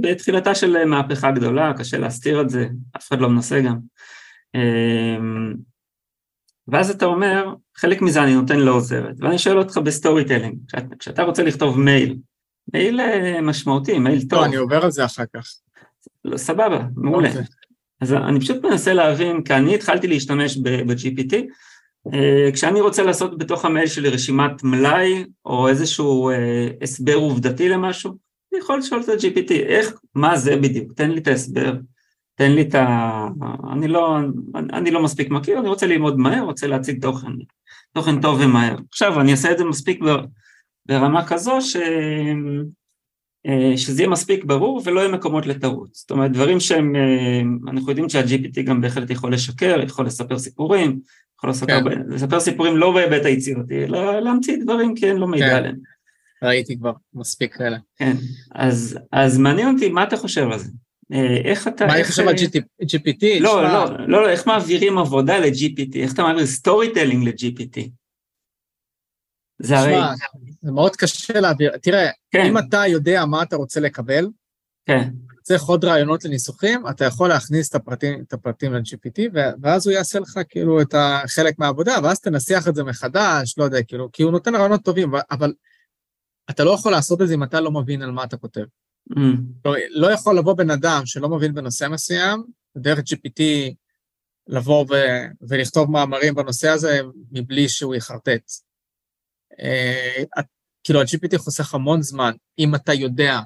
בתחילתה 0.00 0.54
של 0.54 0.84
מהפכה 0.84 1.30
גדולה, 1.30 1.72
קשה 1.78 1.98
להסתיר 1.98 2.40
את 2.40 2.50
זה, 2.50 2.68
אף 2.96 3.08
אחד 3.08 3.20
לא 3.20 3.28
מנסה 3.28 3.60
גם. 3.60 3.78
Uh, 4.56 5.20
ואז 6.70 6.90
אתה 6.90 7.06
אומר, 7.06 7.54
חלק 7.76 8.02
מזה 8.02 8.22
אני 8.22 8.34
נותן 8.34 8.58
לעוזרת, 8.58 9.14
ואני 9.18 9.38
שואל 9.38 9.58
אותך 9.58 9.78
ב 9.78 10.24
storytelling, 10.24 10.58
כשאת, 10.68 10.84
כשאתה 10.98 11.22
רוצה 11.22 11.42
לכתוב 11.42 11.80
מייל, 11.80 12.16
מייל 12.74 13.00
uh, 13.00 13.40
משמעותי, 13.40 13.98
מייל 13.98 14.22
טוב. 14.28 14.38
לא, 14.38 14.44
אני 14.44 14.56
עובר 14.56 14.84
על 14.84 14.90
זה 14.90 15.04
אחר 15.04 15.24
כך. 15.36 15.44
לא, 16.24 16.36
סבבה, 16.36 16.80
מעולה. 16.96 17.28
Okay. 17.28 17.30
אוקיי. 17.30 17.44
אז 18.00 18.12
אני 18.12 18.40
פשוט 18.40 18.64
מנסה 18.64 18.92
להבין, 18.92 19.42
כי 19.42 19.54
אני 19.54 19.74
התחלתי 19.74 20.06
להשתמש 20.06 20.56
ב-GPT, 20.56 21.34
אה, 22.14 22.52
כשאני 22.52 22.80
רוצה 22.80 23.02
לעשות 23.02 23.38
בתוך 23.38 23.64
המייל 23.64 23.86
שלי 23.86 24.08
רשימת 24.08 24.62
מלאי 24.62 25.24
או 25.44 25.68
איזשהו 25.68 26.30
אה, 26.30 26.68
הסבר 26.82 27.14
עובדתי 27.14 27.68
למשהו, 27.68 28.10
אני 28.52 28.60
יכול 28.60 28.78
לשאול 28.78 29.00
את 29.00 29.08
ה-GPT, 29.08 29.52
איך, 29.52 29.92
מה 30.14 30.36
זה 30.36 30.56
בדיוק, 30.56 30.92
תן 30.92 31.10
לי 31.10 31.20
את 31.20 31.26
ההסבר, 31.26 31.72
תן 32.40 32.52
לי 32.52 32.62
את 32.62 32.74
ה... 32.74 33.28
אני 33.72 33.88
לא, 33.88 34.18
אני 34.72 34.90
לא 34.90 35.02
מספיק 35.02 35.30
מכיר, 35.30 35.58
אני 35.58 35.68
רוצה 35.68 35.86
ללמוד 35.86 36.18
מהר, 36.18 36.42
רוצה 36.42 36.66
להציג 36.66 37.02
תוכן, 37.02 37.32
תוכן 37.94 38.20
טוב 38.20 38.40
ומהר. 38.40 38.76
עכשיו, 38.88 39.20
אני 39.20 39.30
אעשה 39.30 39.52
את 39.52 39.58
זה 39.58 39.64
מספיק 39.64 40.00
ברמה 40.86 41.26
כזו 41.26 41.60
ש... 41.60 41.76
אה, 43.46 43.76
שזה 43.76 44.02
יהיה 44.02 44.10
מספיק 44.10 44.44
ברור 44.44 44.82
ולא 44.84 45.00
יהיה 45.00 45.12
מקומות 45.12 45.46
לטעות. 45.46 45.94
זאת 45.94 46.10
אומרת, 46.10 46.32
דברים 46.32 46.60
שהם, 46.60 46.92
אנחנו 47.68 47.88
יודעים 47.90 48.08
שה-GPT 48.08 48.62
גם 48.64 48.80
בהחלט 48.80 49.10
יכול 49.10 49.32
לשקר, 49.32 49.80
יכול 49.82 50.06
לספר 50.06 50.38
סיפורים, 50.38 51.00
יכול 51.38 51.50
לעשות 51.50 51.68
כן. 51.68 51.74
הרבה, 51.74 51.90
לספר 52.08 52.40
סיפורים 52.40 52.76
לא 52.76 52.92
בהיבט 52.92 53.24
היצירתי, 53.24 53.84
אלא 53.84 54.20
להמציא 54.20 54.56
דברים 54.62 54.94
כי 54.94 55.06
אין 55.06 55.16
לו 55.16 55.28
מידע 55.28 55.48
כן. 55.48 55.56
עליהם. 55.56 55.76
ראיתי 56.42 56.78
כבר 56.78 56.92
מספיק 57.14 57.56
כאלה. 57.56 57.76
כן, 57.96 58.12
אז, 58.54 58.98
אז 59.12 59.38
מעניין 59.38 59.74
אותי, 59.74 59.88
מה 59.88 60.02
אתה 60.02 60.16
חושב 60.16 60.50
על 60.50 60.58
זה? 60.58 60.70
אה, 61.12 61.36
איך 61.44 61.68
אתה... 61.68 61.86
מה 61.86 61.94
אני 61.94 62.04
חושב 62.04 62.28
על 62.28 62.34
GPT? 62.82 63.26
לא, 63.40 63.62
לא, 63.62 64.08
לא, 64.08 64.30
איך 64.30 64.46
מעבירים 64.46 64.98
עבודה 64.98 65.38
ל-GPT? 65.38 65.96
איך 65.96 66.14
אתה 66.14 66.22
מעביר 66.22 66.46
storytelling 66.46 67.28
ל-GPT? 67.28 67.88
זה 69.58 69.78
הרי... 69.78 69.94
זה 70.62 70.72
מאוד 70.72 70.96
קשה 70.96 71.40
להעביר. 71.40 71.76
תראה, 71.76 72.10
כן. 72.30 72.46
אם 72.46 72.58
אתה 72.58 72.86
יודע 72.86 73.24
מה 73.24 73.42
אתה 73.42 73.56
רוצה 73.56 73.80
לקבל, 73.80 74.28
כן. 74.86 75.08
צריך 75.42 75.62
עוד 75.62 75.84
רעיונות 75.84 76.24
לניסוחים, 76.24 76.88
אתה 76.90 77.04
יכול 77.04 77.28
להכניס 77.28 77.68
את 77.68 77.74
הפרטים, 77.74 78.22
את 78.28 78.32
הפרטים 78.32 78.74
ל-GPT, 78.74 79.38
ואז 79.62 79.86
הוא 79.86 79.94
יעשה 79.94 80.18
לך 80.18 80.40
כאילו 80.48 80.80
את 80.80 80.94
החלק 80.94 81.58
מהעבודה, 81.58 81.96
ואז 82.02 82.20
תנסח 82.20 82.64
את 82.68 82.74
זה 82.74 82.84
מחדש, 82.84 83.54
לא 83.58 83.64
יודע, 83.64 83.82
כאילו, 83.82 84.08
כי 84.12 84.22
הוא 84.22 84.32
נותן 84.32 84.54
רעיונות 84.54 84.84
טובים, 84.84 85.12
אבל 85.30 85.52
אתה 86.50 86.64
לא 86.64 86.70
יכול 86.70 86.92
לעשות 86.92 87.22
את 87.22 87.28
זה 87.28 87.34
אם 87.34 87.42
אתה 87.42 87.60
לא 87.60 87.70
מבין 87.70 88.02
על 88.02 88.10
מה 88.10 88.24
אתה 88.24 88.36
כותב. 88.36 88.64
Mm. 89.12 89.68
לא, 89.90 90.12
יכול 90.12 90.38
לבוא 90.38 90.54
בן 90.54 90.70
אדם 90.70 91.02
שלא 91.06 91.28
מבין 91.28 91.54
בנושא 91.54 91.88
מסוים, 91.90 92.42
דרך 92.76 92.98
GPT 92.98 93.42
לבוא 94.46 94.86
ו- 94.90 95.46
ולכתוב 95.48 95.90
מאמרים 95.90 96.34
בנושא 96.34 96.68
הזה 96.68 97.00
מבלי 97.32 97.68
שהוא 97.68 97.94
יחרטט. 97.94 98.50
Uh, 99.52 100.42
כאילו, 100.84 101.00
ה-GPT 101.00 101.38
חוסך 101.38 101.74
המון 101.74 102.02
זמן, 102.02 102.32
אם 102.58 102.74
אתה 102.74 102.94
יודע 102.94 103.40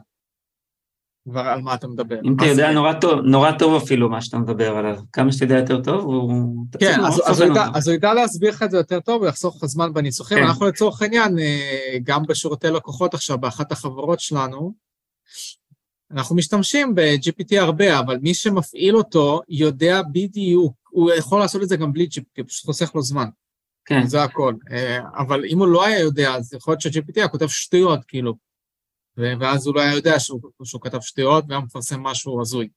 כבר 1.29 1.41
על 1.41 1.63
מה 1.63 1.75
אתה 1.75 1.89
מדבר. 1.89 2.21
אם 2.25 2.37
אתה 2.37 2.47
יודע 2.47 2.73
נורא 2.73 2.93
טוב, 2.93 3.21
נורא 3.21 3.53
טוב 3.53 3.83
אפילו 3.83 4.09
מה 4.09 4.21
שאתה 4.21 4.39
מדבר 4.39 4.77
עליו, 4.77 5.01
כמה 5.13 5.33
שאתה 5.33 5.45
יודע 5.45 5.59
יותר 5.59 5.83
טוב, 5.83 6.05
הוא... 6.05 6.67
כן, 6.81 7.01
אז, 7.05 7.23
אז, 7.27 7.41
הוא 7.41 7.51
ידע, 7.51 7.67
אז 7.75 7.89
הוא 7.89 7.95
ידע 7.95 8.15
להסביר 8.15 8.51
לך 8.51 8.63
את 8.63 8.71
זה 8.71 8.77
יותר 8.77 9.01
טוב, 9.01 9.23
הוא 9.23 9.29
יחסוך 9.29 9.57
לך 9.57 9.67
זמן 9.67 9.93
בניסוחים. 9.93 10.39
כן. 10.39 10.45
אנחנו 10.45 10.67
לצורך 10.67 11.03
העניין, 11.03 11.39
אה, 11.39 11.97
גם 12.03 12.23
בשירותי 12.29 12.67
לקוחות 12.67 13.15
עכשיו, 13.15 13.39
באחת 13.39 13.73
החברות 13.73 14.21
שלנו, 14.21 14.73
אנחנו 16.11 16.37
משתמשים 16.37 16.95
ב-GPT 16.95 17.61
הרבה, 17.61 17.99
אבל 17.99 18.19
מי 18.23 18.35
שמפעיל 18.35 18.97
אותו 18.97 19.41
יודע 19.49 20.03
בדיוק, 20.13 20.75
הוא 20.91 21.13
יכול 21.13 21.41
לעשות 21.41 21.63
את 21.63 21.69
זה 21.69 21.77
גם 21.77 21.93
בלי 21.93 22.09
GPT, 22.11 22.45
פשוט 22.47 22.65
חוסך 22.65 22.95
לו 22.95 23.03
זמן. 23.03 23.27
כן. 23.85 24.07
זה 24.07 24.23
הכל. 24.23 24.55
אה, 24.71 24.99
אבל 25.19 25.45
אם 25.45 25.59
הוא 25.59 25.69
לא 25.69 25.87
היה 25.87 26.01
יודע, 26.01 26.35
אז 26.35 26.55
יכול 26.55 26.73
להיות 26.73 26.81
ש-GPT 26.81 27.13
היה 27.17 27.29
כותב 27.29 27.47
שטויות, 27.47 28.05
כאילו, 28.05 28.35
ואז 29.17 29.67
הוא 29.67 29.75
לא 29.75 29.81
היה 29.81 29.95
יודע 29.95 30.21
שהוא, 30.21 30.41
שהוא 30.65 30.81
כתב 30.81 31.01
שטויות 31.01 31.45
והיה 31.49 31.61
מפרסם 31.61 32.01
משהו 32.01 32.41
הזוי. 32.41 32.69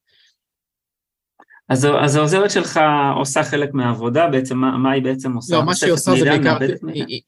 אז, 1.70 1.88
אז 2.04 2.16
העוזרת 2.16 2.52
שלך 2.52 2.80
עושה 3.16 3.44
חלק 3.44 3.74
מהעבודה, 3.74 4.28
בעצם 4.32 4.58
מה, 4.58 4.78
מה 4.78 4.92
היא 4.92 5.04
בעצם 5.04 5.34
עושה? 5.34 5.56
לא, 5.56 5.66
מה 5.66 5.76
שהיא 5.76 5.92
עושה 5.92 6.12
זה 6.20 6.26
בעיקר, 6.26 6.58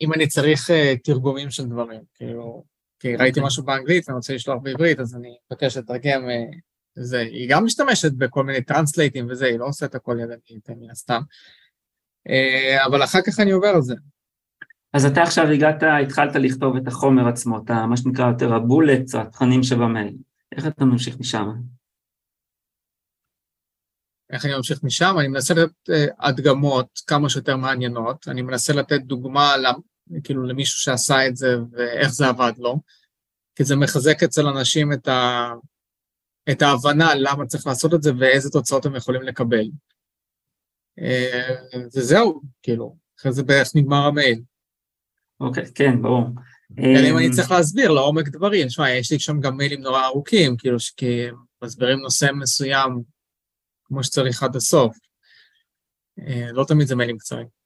אם 0.01 0.13
אני 0.13 0.27
צריך 0.27 0.69
uh, 0.69 0.73
תרגומים 1.03 1.51
של 1.51 1.65
דברים, 1.65 2.01
כאילו, 2.13 2.63
כי 2.99 3.07
ראיתי. 3.07 3.39
אוקיי. 3.39 3.43
משהו 3.43 3.63
באנגלית 3.63 4.07
ואני 4.07 4.15
רוצה 4.15 4.33
לשלוח 4.33 4.61
בעברית, 4.63 4.99
אז 4.99 5.15
אני 5.15 5.37
מבקש 5.51 5.77
לתרגם 5.77 6.21
uh, 6.21 6.55
זה. 6.95 7.19
היא 7.19 7.49
גם 7.49 7.65
משתמשת 7.65 8.11
בכל 8.11 8.43
מיני 8.43 8.61
טרנסלייטים 8.61 9.27
וזה, 9.29 9.45
היא 9.45 9.59
לא 9.59 9.65
עושה 9.65 9.85
את 9.85 9.95
הכל 9.95 10.17
ידנית 10.21 10.69
מן 10.69 10.89
הסתם. 10.89 11.21
Uh, 12.27 12.85
אבל 12.85 13.03
אחר 13.03 13.19
כך 13.21 13.39
אני 13.39 13.51
עובר 13.51 13.67
על 13.67 13.81
זה. 13.81 13.95
אז 14.93 15.05
אתה 15.05 15.21
עכשיו 15.21 15.47
הגעת, 15.47 15.83
התחלת 16.03 16.35
לכתוב 16.35 16.75
את 16.75 16.87
החומר 16.87 17.27
עצמו, 17.27 17.63
אתה 17.63 17.85
מה 17.85 17.97
שנקרא 17.97 18.27
יותר 18.27 18.53
הבולט, 18.53 19.15
התכנים 19.15 19.63
שבמייל. 19.63 20.17
איך 20.55 20.67
אתה 20.67 20.85
ממשיך 20.85 21.19
משם? 21.19 21.49
איך 24.29 24.45
אני 24.45 24.55
ממשיך 24.55 24.83
משם? 24.83 25.15
אני 25.19 25.27
מנסה 25.27 25.53
לתת 25.53 25.89
הדגמות 26.19 27.01
כמה 27.07 27.29
שיותר 27.29 27.57
מעניינות, 27.57 28.27
אני 28.27 28.41
מנסה 28.41 28.73
לתת 28.73 29.01
דוגמה 29.01 29.57
כאילו 30.23 30.43
למישהו 30.43 30.79
שעשה 30.79 31.27
את 31.27 31.35
זה 31.35 31.55
ואיך 31.71 32.09
זה 32.09 32.27
עבד 32.27 32.51
לו, 32.57 32.79
כי 33.55 33.63
זה 33.63 33.75
מחזק 33.75 34.23
אצל 34.23 34.47
אנשים 34.47 34.93
את, 34.93 35.07
ה, 35.07 35.49
את 36.51 36.61
ההבנה 36.61 37.15
למה 37.15 37.45
צריך 37.45 37.67
לעשות 37.67 37.93
את 37.93 38.03
זה 38.03 38.11
ואיזה 38.19 38.49
תוצאות 38.49 38.85
הם 38.85 38.95
יכולים 38.95 39.21
לקבל. 39.21 39.65
וזהו, 41.95 42.41
כאילו, 42.63 42.95
אחרי 43.19 43.33
זה 43.33 43.43
בערך 43.43 43.75
נגמר 43.75 44.05
המייל. 44.05 44.41
אוקיי, 45.39 45.65
כן, 45.75 46.01
ברור. 46.01 46.27
אלא 46.79 47.09
אם 47.09 47.17
אני 47.17 47.31
צריך 47.31 47.51
להסביר 47.51 47.91
לעומק 47.91 48.27
דברים, 48.27 48.69
שמע, 48.69 48.89
יש 48.89 49.11
לי 49.11 49.19
שם 49.19 49.39
גם 49.39 49.57
מיילים 49.57 49.81
נורא 49.81 50.05
ארוכים, 50.05 50.57
כאילו, 50.57 50.77
כי 50.97 51.25
מסבירים 51.63 51.99
נושא 51.99 52.29
מסוים 52.39 53.01
כמו 53.83 54.03
שצריך 54.03 54.43
עד 54.43 54.55
הסוף. 54.55 54.97
לא 56.53 56.65
תמיד 56.67 56.87
זה 56.87 56.95
מיילים 56.95 57.17
קצרים. 57.17 57.58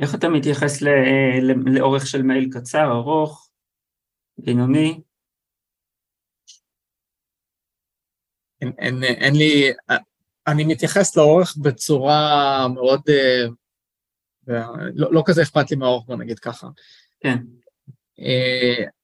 איך 0.00 0.14
אתה 0.14 0.28
מתייחס 0.28 0.82
לאורך 1.66 2.06
של 2.06 2.22
מייל 2.22 2.48
קצר, 2.52 2.92
ארוך, 2.92 3.50
בינוני? 4.38 5.00
אין, 8.60 8.72
אין, 8.78 9.02
אין 9.02 9.34
לי, 9.34 9.72
אני 10.46 10.64
מתייחס 10.64 11.16
לאורך 11.16 11.56
בצורה 11.62 12.66
מאוד, 12.74 13.00
לא, 14.94 15.12
לא 15.12 15.22
כזה 15.26 15.42
אכפת 15.42 15.70
לי 15.70 15.76
מהאורך, 15.76 16.06
בוא 16.06 16.16
נגיד 16.16 16.38
ככה. 16.38 16.68
כן. 17.20 17.38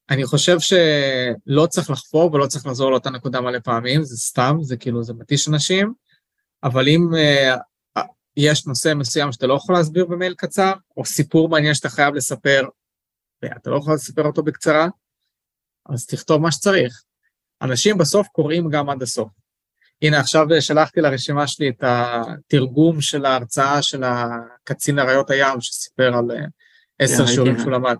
אני 0.09 0.25
חושב 0.25 0.57
שלא 0.59 1.65
צריך 1.65 1.89
לחפור 1.89 2.33
ולא 2.33 2.45
צריך 2.45 2.65
לחזור 2.65 2.91
לאותה 2.91 3.09
נקודה 3.09 3.41
מלא 3.41 3.59
פעמים, 3.59 4.03
זה 4.03 4.17
סתם, 4.17 4.57
זה 4.61 4.77
כאילו, 4.77 5.03
זה 5.03 5.13
מתיש 5.13 5.47
אנשים, 5.47 5.93
אבל 6.63 6.87
אם 6.87 7.09
יש 8.37 8.67
נושא 8.67 8.93
מסוים 8.95 9.31
שאתה 9.31 9.47
לא 9.47 9.53
יכול 9.53 9.75
להסביר 9.75 10.05
במייל 10.05 10.33
קצר, 10.33 10.73
או 10.97 11.05
סיפור 11.05 11.49
מעניין 11.49 11.73
שאתה 11.73 11.89
חייב 11.89 12.15
לספר, 12.15 12.63
ואתה 13.41 13.69
לא 13.69 13.77
יכול 13.77 13.93
לספר 13.93 14.23
אותו 14.23 14.43
בקצרה, 14.43 14.87
אז 15.89 16.05
תכתוב 16.05 16.41
מה 16.41 16.51
שצריך. 16.51 17.03
אנשים 17.61 17.97
בסוף 17.97 18.27
קוראים 18.27 18.69
גם 18.69 18.89
עד 18.89 19.01
הסוף. 19.01 19.29
הנה, 20.01 20.19
עכשיו 20.19 20.45
שלחתי 20.59 21.01
לרשימה 21.01 21.47
שלי 21.47 21.69
את 21.69 21.83
התרגום 21.83 23.01
של 23.01 23.25
ההרצאה 23.25 23.81
של 23.81 24.03
הקצין 24.03 24.99
אריות 24.99 25.29
הים, 25.29 25.61
שסיפר 25.61 26.13
על 26.17 26.31
אה, 26.31 26.45
עשר 26.99 27.25
שיעורים 27.25 27.59
שהוא 27.59 27.71
למד. 27.71 27.95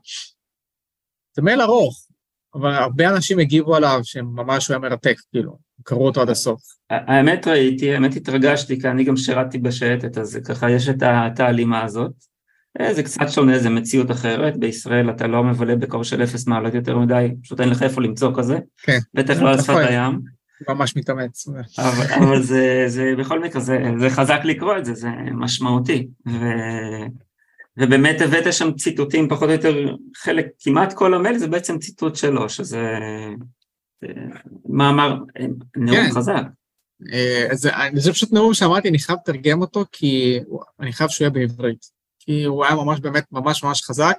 זה 1.35 1.41
מייל 1.41 1.61
ארוך, 1.61 2.07
אבל 2.53 2.73
הרבה 2.73 3.09
אנשים 3.09 3.39
הגיבו 3.39 3.75
עליו 3.75 3.99
שממש 4.03 4.67
הוא 4.67 4.73
היה 4.73 4.89
מרתק, 4.89 5.15
כאילו, 5.31 5.57
קראו 5.83 6.05
אותו 6.05 6.21
עד 6.21 6.29
הסוף. 6.29 6.61
האמת 6.89 7.47
ראיתי, 7.47 7.93
האמת 7.93 8.15
התרגשתי, 8.15 8.81
כי 8.81 8.87
אני 8.87 9.03
גם 9.03 9.17
שירתתי 9.17 9.57
בשייטת, 9.57 10.17
אז 10.17 10.39
ככה 10.45 10.71
יש 10.71 10.89
את 10.89 11.39
ההלימה 11.39 11.83
הזאת. 11.83 12.11
אה, 12.81 12.93
זה 12.93 13.03
קצת 13.03 13.29
שונה, 13.29 13.59
זה 13.59 13.69
מציאות 13.69 14.11
אחרת, 14.11 14.57
בישראל 14.57 15.09
אתה 15.09 15.27
לא 15.27 15.43
מבלה 15.43 15.75
בקור 15.75 16.03
של 16.03 16.23
אפס 16.23 16.47
מעלות 16.47 16.73
יותר 16.73 16.97
מדי, 16.97 17.27
פשוט 17.43 17.61
אין 17.61 17.69
לך 17.69 17.83
איפה 17.83 18.01
למצוא 18.01 18.31
כזה, 18.35 18.57
כן. 18.83 18.99
בטח 19.13 19.41
לא 19.41 19.49
על 19.49 19.61
שפת 19.61 19.75
הים. 19.89 20.19
ממש 20.69 20.95
מתאמץ. 20.95 21.47
אבל, 21.77 22.05
אבל 22.13 22.41
זה, 22.41 22.83
זה 22.87 23.13
בכל 23.17 23.39
מקרה, 23.39 23.61
זה, 23.61 23.79
זה 23.99 24.09
חזק 24.09 24.39
לקרוא 24.43 24.77
את 24.77 24.85
זה, 24.85 24.93
זה 24.93 25.07
משמעותי. 25.31 26.07
ו, 26.27 26.33
ובאמת 27.77 28.21
הבאת 28.21 28.53
שם 28.53 28.71
ציטוטים 28.71 29.29
פחות 29.29 29.49
או 29.49 29.53
יותר, 29.53 29.95
חלק, 30.15 30.45
כמעט 30.59 30.93
כל 30.93 31.13
המייל 31.13 31.37
זה 31.37 31.47
בעצם 31.47 31.79
ציטוט 31.79 32.15
שלו, 32.15 32.49
שזה 32.49 32.87
מאמר, 34.69 35.17
נאום 35.77 35.97
כן. 35.97 36.11
חזק. 36.11 36.43
אה, 37.13 37.47
זה, 37.51 37.71
זה 37.95 38.11
פשוט 38.11 38.33
נאום 38.33 38.53
שאמרתי, 38.53 38.89
אני 38.89 38.99
חייב 38.99 39.19
לתרגם 39.19 39.61
אותו, 39.61 39.85
כי 39.91 40.39
אני 40.79 40.93
חייב 40.93 41.09
שהוא 41.09 41.25
יהיה 41.25 41.29
בעברית. 41.29 41.85
כי 42.19 42.43
הוא 42.43 42.65
היה 42.65 42.75
ממש 42.75 42.99
באמת 42.99 43.25
ממש 43.31 43.63
ממש 43.63 43.83
חזק, 43.83 44.17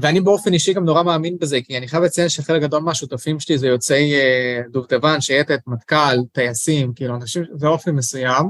ואני 0.00 0.20
באופן 0.20 0.52
אישי 0.52 0.72
גם 0.72 0.84
נורא 0.84 1.02
מאמין 1.02 1.38
בזה, 1.40 1.58
כי 1.64 1.78
אני 1.78 1.88
חייב 1.88 2.02
לציין 2.02 2.28
שחלק 2.28 2.62
גדול 2.62 2.82
מהשותפים 2.82 3.40
שלי 3.40 3.58
זה 3.58 3.66
יוצאי 3.66 4.14
אה, 4.14 4.60
דובדבן, 4.70 5.20
שייטת, 5.20 5.60
מטכ"ל, 5.66 6.16
טייסים, 6.32 6.92
כאילו 6.94 7.14
אנשים, 7.16 7.44
זה 7.54 7.66
אופן 7.66 7.90
מסוים. 7.90 8.46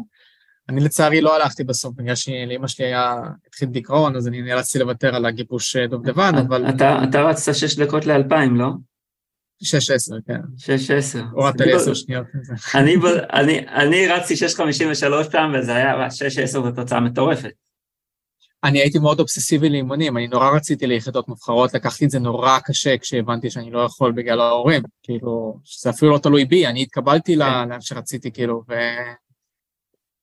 אני 0.69 0.81
לצערי 0.81 1.21
לא 1.21 1.37
הלכתי 1.37 1.65
בסוף, 1.65 1.95
בגלל 1.97 2.15
שלאמא 2.15 2.67
שלי 2.67 2.85
היה, 2.87 3.15
התחיל 3.47 3.69
דיכאון, 3.69 4.17
אז 4.17 4.29
אני 4.29 4.43
נאלצתי 4.43 4.79
לוותר 4.79 5.15
על 5.15 5.25
הגיבוש 5.25 5.77
אה, 5.77 5.87
דובדבן, 5.87 6.33
אבל... 6.47 6.69
אתה, 6.69 7.05
אתה 7.09 7.23
רצת 7.23 7.55
שש 7.55 7.79
דקות 7.79 8.07
לאלפיים, 8.07 8.57
לא? 8.57 8.69
שש 9.63 9.91
עשר, 9.91 10.15
כן. 10.27 10.41
שש 10.57 10.91
עשר. 10.91 11.23
הורדת 11.33 11.61
לי 11.61 11.73
עשר 11.73 11.95
שניות. 11.95 12.27
אני, 12.75 12.97
אני, 13.33 13.69
אני 13.69 14.07
רצתי 14.07 14.37
שש 14.37 14.55
חמישים 14.55 14.91
ושלוש 14.91 15.27
פעם, 15.29 15.55
וזה 15.55 15.75
היה, 15.75 16.11
שש 16.11 16.39
עשר 16.39 16.63
זו 16.63 16.71
תוצאה 16.71 17.01
מטורפת. 17.01 17.51
אני 18.65 18.79
הייתי 18.79 18.99
מאוד 18.99 19.21
אובססיבי 19.21 19.69
לאימונים, 19.69 20.17
אני 20.17 20.29
נורא 20.29 20.51
רציתי 20.51 20.87
ליחידות 20.87 21.29
מובחרות, 21.29 21.75
לקחתי 21.75 22.05
את 22.05 22.11
זה 22.11 22.19
נורא 22.19 22.59
קשה 22.65 22.99
כשהבנתי 22.99 23.51
שאני 23.51 23.71
לא 23.71 23.79
יכול 23.81 24.13
בגלל 24.13 24.41
ההורים, 24.41 24.83
כאילו, 25.03 25.61
שזה 25.65 25.91
אפילו 25.91 26.13
לא 26.13 26.19
תלוי 26.19 26.45
בי, 26.45 26.67
אני 26.67 26.83
התקבלתי 26.83 27.33
כן. 27.33 27.39
לאן 27.39 27.81
שרציתי, 27.81 28.33
כאילו, 28.33 28.63
ו... 28.69 28.75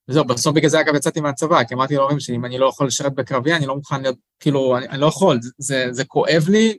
וזהו, 0.10 0.26
בסוף 0.26 0.56
בגלל 0.56 0.70
זה 0.70 0.80
אגב 0.82 0.96
יצאתי 0.96 1.22
מהצבא, 1.22 1.64
כי 1.64 1.74
אמרתי 1.74 1.96
להורים 1.96 2.20
שלי, 2.20 2.36
אם 2.36 2.46
אני 2.46 2.58
לא 2.58 2.66
יכול 2.66 2.88
לשרת 2.88 3.16
בקרבי, 3.16 3.54
אני 3.54 3.66
לא 3.66 3.76
מוכן 3.76 4.02
להיות, 4.02 4.18
כאילו, 4.40 4.78
אני, 4.78 4.88
אני 4.88 5.02
לא 5.02 5.06
יכול, 5.06 5.40
זה, 5.58 5.88
זה 5.92 6.06
כואב 6.06 6.46
לי 6.50 6.78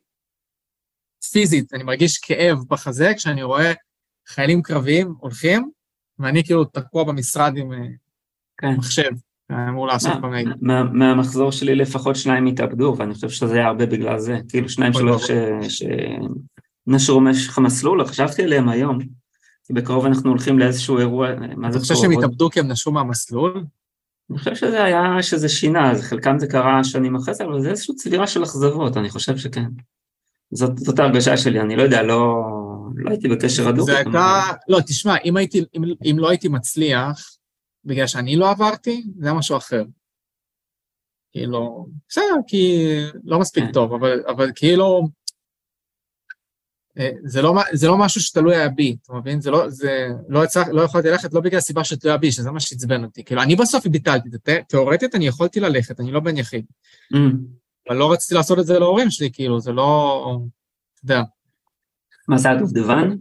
פיזית, 1.31 1.75
אני 1.75 1.83
מרגיש 1.83 2.19
כאב 2.19 2.59
בחזה 2.69 3.12
כשאני 3.17 3.43
רואה 3.43 3.73
חיילים 4.29 4.62
קרביים 4.62 5.15
הולכים, 5.19 5.71
ואני 6.19 6.45
כאילו 6.45 6.65
תקוע 6.65 7.05
במשרד 7.05 7.57
עם 7.57 7.73
אה, 7.73 7.79
כן. 8.59 8.75
מחשב. 8.77 9.11
אמור 9.53 9.87
לעשות 9.87 10.21
במייל. 10.21 10.55
מהמחזור 10.93 11.53
שלי 11.53 11.75
לפחות 11.75 12.17
שניים 12.17 12.47
התאבדו, 12.47 12.95
ואני 12.99 13.15
חושב 13.15 13.29
שזה 13.29 13.55
היה 13.55 13.67
הרבה 13.67 13.87
בגלל 13.87 14.19
זה. 14.19 14.39
כאילו 14.49 14.69
שניים 14.69 14.93
שלוש 14.93 15.31
שנשרו 16.89 17.21
משך 17.21 17.59
המסלול, 17.59 18.07
חשבתי 18.07 18.43
עליהם 18.43 18.69
היום. 18.69 18.99
בקרוב 19.71 20.07
אנחנו 20.07 20.31
הולכים 20.31 20.59
לאיזשהו 20.59 20.99
אירוע, 20.99 21.29
מה 21.57 21.71
זה 21.71 21.79
אתה 21.79 21.83
חושב 21.83 21.95
שהם 21.95 22.11
התאבדו 22.11 22.51
כי 22.51 22.61
הם 22.61 22.69
נשרו 22.69 22.93
מהמסלול? 22.93 23.65
אני 24.31 24.39
חושב 24.39 24.55
שזה 24.55 24.85
היה, 24.85 25.23
שזה 25.23 25.49
שינה, 25.49 25.91
אז 25.91 26.03
חלקם 26.03 26.39
זה 26.39 26.47
קרה 26.47 26.85
שנים 26.85 27.17
אחרי 27.17 27.35
זה, 27.35 27.45
אבל 27.45 27.61
זה 27.61 27.71
איזושהי 27.71 27.95
צבירה 27.95 28.27
של 28.27 28.43
אכזבות, 28.43 28.97
אני 28.97 29.11
חושב 29.11 29.37
שכן. 29.37 29.69
זאת, 30.51 30.79
זאת 30.79 30.99
ההרגשה 30.99 31.37
שלי, 31.37 31.61
אני 31.61 31.77
לא 31.77 31.83
יודע, 31.83 32.03
לא, 32.03 32.45
לא 32.95 33.11
הייתי 33.11 33.29
בקשר 33.29 33.69
הדוק. 33.69 33.87
זה 33.87 33.97
הייתה, 33.97 34.41
לא, 34.69 34.79
תשמע, 34.87 35.17
אם, 35.25 35.37
הייתי, 35.37 35.65
אם, 35.75 35.83
אם 36.11 36.17
לא 36.19 36.29
הייתי 36.31 36.49
מצליח, 36.49 37.37
בגלל 37.85 38.07
שאני 38.07 38.37
לא 38.37 38.51
עברתי, 38.51 39.05
זה 39.19 39.33
משהו 39.33 39.57
אחר. 39.57 39.85
כאילו, 41.33 41.87
בסדר, 42.09 42.35
כי 42.47 42.87
לא 43.25 43.39
מספיק 43.39 43.65
כן. 43.65 43.73
טוב, 43.73 43.93
אבל, 43.93 44.23
אבל 44.27 44.51
כאילו, 44.55 45.09
אה, 46.99 47.11
זה 47.25 47.43
לא, 47.43 47.55
זה 47.73 47.87
לא 47.87 47.99
משהו 47.99 48.21
שתלוי 48.21 48.57
היה 48.57 48.69
בי, 48.69 48.97
אתה 49.03 49.13
מבין? 49.13 49.41
זה 49.41 49.51
לא, 49.51 49.71
זה 49.71 50.09
לא, 50.29 50.45
יצא, 50.45 50.63
לא 50.73 50.83
יכולתי 50.83 51.09
ללכת 51.09 51.35
לא 51.35 51.41
בגלל 51.41 51.59
הסיבה 51.59 51.85
שתלויה 51.85 52.17
בי, 52.17 52.33
שזה 52.33 52.51
מה 52.51 52.61
שעצבן 52.61 53.05
אותי. 53.05 53.25
כאילו, 53.25 53.43
אני 53.43 53.57
בסוף 53.57 53.87
ביטלתי 53.87 54.29
את 54.29 54.33
זה, 54.33 54.59
תיאורטית 54.69 55.15
אני 55.15 55.27
יכולתי 55.27 55.61
ללכת, 55.61 56.01
אני 56.01 56.13
לא 56.13 56.21
בן 56.21 56.37
יחיד. 56.37 56.65
Mm. 57.15 57.17
אבל 57.88 57.96
לא 57.96 58.12
רציתי 58.12 58.35
לעשות 58.35 58.59
את 58.59 58.66
זה 58.66 58.79
להורים 58.79 59.11
שלי, 59.11 59.31
כאילו, 59.33 59.61
זה 59.61 59.72
לא, 59.72 60.38
אתה 60.94 61.05
יודע. 61.05 61.22
מה 62.29 62.38
זה 62.38 62.51
הדובדבן? 62.51 63.16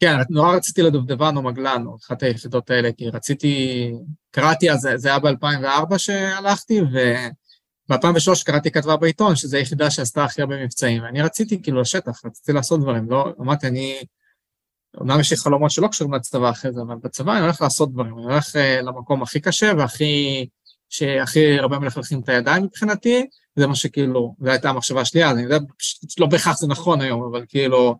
כן, 0.00 0.16
נורא 0.30 0.56
רציתי 0.56 0.82
לדובדבן 0.82 1.36
או 1.36 1.42
מגלן, 1.42 1.84
או 1.86 1.96
אחת 1.96 2.22
היחידות 2.22 2.70
האלה, 2.70 2.92
כי 2.92 3.08
רציתי, 3.08 3.92
קראתי 4.30 4.70
אז, 4.70 4.88
זה 4.96 5.08
היה 5.08 5.18
ב-2004 5.18 5.98
שהלכתי, 5.98 6.80
וב-2003 6.80 8.44
קראתי 8.46 8.70
כתבה 8.70 8.96
בעיתון, 8.96 9.36
שזו 9.36 9.56
היחידה 9.56 9.90
שעשתה 9.90 10.24
הכי 10.24 10.42
הרבה 10.42 10.64
מבצעים, 10.64 11.02
ואני 11.02 11.22
רציתי 11.22 11.62
כאילו 11.62 11.80
לשטח, 11.80 12.24
רציתי 12.24 12.52
לעשות 12.52 12.80
דברים, 12.80 13.10
לא, 13.10 13.32
אמרתי, 13.40 13.66
אני, 13.66 13.98
אומנם 14.96 15.20
יש 15.20 15.30
לי 15.30 15.36
חלומות 15.36 15.70
שלא 15.70 15.88
קשורים 15.88 16.14
לצבא 16.14 16.50
אחרי 16.50 16.72
זה, 16.72 16.80
אבל 16.82 16.96
בצבא 17.02 17.32
אני 17.32 17.40
הולך 17.40 17.62
לעשות 17.62 17.92
דברים, 17.92 18.18
אני 18.18 18.24
הולך 18.24 18.46
uh, 18.46 18.82
למקום 18.82 19.22
הכי 19.22 19.40
קשה 19.40 19.72
והכי, 19.78 20.46
שהכי 20.88 21.58
הרבה 21.58 21.78
מלכלכים 21.78 22.20
את 22.20 22.28
הידיים 22.28 22.64
מבחינתי, 22.64 23.26
זה 23.56 23.66
מה 23.66 23.74
שכאילו, 23.74 24.34
זו 24.40 24.50
הייתה 24.50 24.70
המחשבה 24.70 25.04
שלי 25.04 25.24
אז, 25.24 25.36
אני 25.36 25.42
יודע, 25.42 25.58
לא 26.18 26.26
בהכרח 26.26 26.58
זה 26.58 26.66
נכון 26.66 27.00
היום, 27.00 27.22
אבל 27.22 27.44
כאילו, 27.48 27.96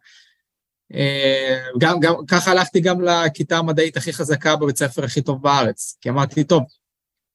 אה, 0.94 1.58
גם, 1.78 2.00
גם, 2.00 2.14
ככה 2.28 2.50
הלכתי 2.50 2.80
גם 2.80 3.00
לכיתה 3.00 3.58
המדעית 3.58 3.96
הכי 3.96 4.12
חזקה 4.12 4.56
בבית 4.56 4.76
ספר 4.76 5.04
הכי 5.04 5.22
טוב 5.22 5.42
בארץ, 5.42 5.98
כי 6.00 6.10
אמרתי, 6.10 6.44
טוב, 6.44 6.62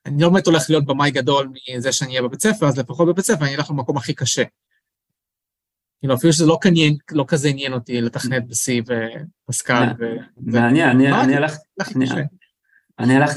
אני 0.05 0.21
לא 0.21 0.29
באמת 0.29 0.47
הולך 0.47 0.69
להיות 0.69 0.85
במאי 0.85 1.11
גדול 1.11 1.51
מזה 1.77 1.91
שאני 1.91 2.09
אהיה 2.09 2.21
בבית 2.21 2.41
ספר, 2.41 2.67
אז 2.67 2.77
לפחות 2.77 3.07
בבית 3.07 3.25
ספר 3.25 3.45
אני 3.45 3.55
אלך 3.55 3.69
למקום 3.69 3.97
הכי 3.97 4.13
קשה. 4.13 4.43
כאילו, 5.99 6.15
אפילו 6.15 6.33
שזה 6.33 6.45
לא, 6.45 6.57
קניין, 6.61 6.97
לא 7.11 7.25
כזה 7.27 7.47
עניין 7.47 7.73
אותי 7.73 8.01
לתכנת 8.01 8.47
ב-C 8.47 8.91
ופסקל. 9.47 9.83
מעניין, 10.37 11.01
אני 11.05 11.35
הלכתי 11.35 11.99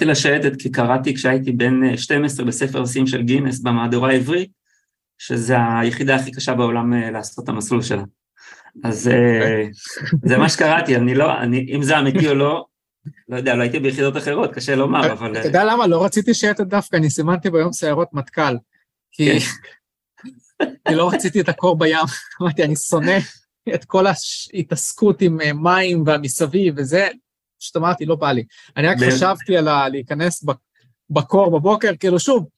לשייטת 0.07 0.62
כי 0.62 0.73
קראתי 0.73 1.15
כשהייתי 1.15 1.53
בן 1.53 1.97
12 1.97 2.47
בספר 2.47 2.83
השיאים 2.83 3.07
של 3.07 3.23
גינס 3.23 3.61
במהדורה 3.61 4.11
העברית, 4.11 4.51
שזה 5.19 5.57
היחידה 5.81 6.15
הכי 6.15 6.33
קשה 6.33 6.55
בעולם 6.55 6.95
אה, 6.95 7.11
לעשות 7.11 7.45
את 7.45 7.49
המסלול 7.49 7.83
שלה. 7.83 8.03
אז 8.85 9.09
אה, 9.09 9.65
זה 10.25 10.39
מה 10.39 10.49
שקראתי, 10.49 10.97
אני 10.97 11.15
לא, 11.15 11.39
אני, 11.39 11.67
אם 11.77 11.83
זה 11.83 11.99
אמיתי 11.99 12.29
או 12.29 12.35
לא, 12.35 12.65
לא 13.29 13.37
יודע, 13.37 13.55
לא 13.55 13.62
הייתי 13.62 13.79
ביחידות 13.79 14.17
אחרות, 14.17 14.55
קשה 14.55 14.75
לומר, 14.75 15.12
אבל... 15.12 15.39
אתה 15.39 15.49
יודע 15.49 15.65
למה? 15.65 15.87
לא 15.87 16.05
רציתי 16.05 16.35
שיהיה 16.35 16.53
את 16.53 16.61
הדווקא, 16.61 16.97
אני 16.97 17.11
סימנתי 17.11 17.51
ביום 17.51 17.73
סיירות 17.73 18.09
מטכ"ל, 18.12 18.57
כי 19.12 19.31
אני 20.87 20.95
לא 20.97 21.11
רציתי 21.11 21.41
את 21.41 21.49
הקור 21.49 21.79
בים, 21.79 21.99
אמרתי, 22.43 22.65
אני 22.65 22.77
שונא 22.77 23.19
את 23.75 23.85
כל 23.85 24.05
ההתעסקות 24.07 25.23
עם 25.23 25.41
אה, 25.41 25.53
מים 25.53 26.03
והמסביב 26.07 26.75
וזה, 26.77 27.09
פשוט 27.65 27.77
אמרתי, 27.77 28.07
לא 28.07 28.17
בא 28.17 28.33
לי. 28.33 28.45
אני 28.77 28.89
רק 28.89 28.97
חשבתי 29.09 29.57
על 29.57 29.89
להיכנס 29.89 30.45
בקור 31.11 31.59
בבוקר, 31.59 31.91
כאילו 32.01 32.19
שוב, 32.19 32.49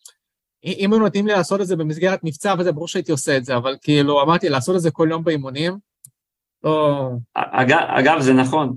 אם 0.65 0.93
היו 0.93 0.99
נותנים 0.99 1.27
לי 1.27 1.33
לעשות 1.33 1.61
את 1.61 1.67
זה 1.67 1.77
במסגרת 1.77 2.21
מבצע 2.25 2.55
וזה, 2.59 2.73
ברור 2.73 2.89
שהייתי 2.89 3.13
עושה 3.13 3.37
את 3.37 3.45
זה, 3.45 3.57
אבל 3.57 3.77
כאילו, 3.83 4.23
אמרתי, 4.23 4.49
לעשות 4.49 4.77
את 4.77 4.81
זה 4.81 4.91
כל 4.91 5.09
יום 5.11 5.25
באימונים, 5.25 5.79
לא... 6.65 7.11
אגב, 7.35 8.21
זה 8.21 8.33
נכון. 8.33 8.77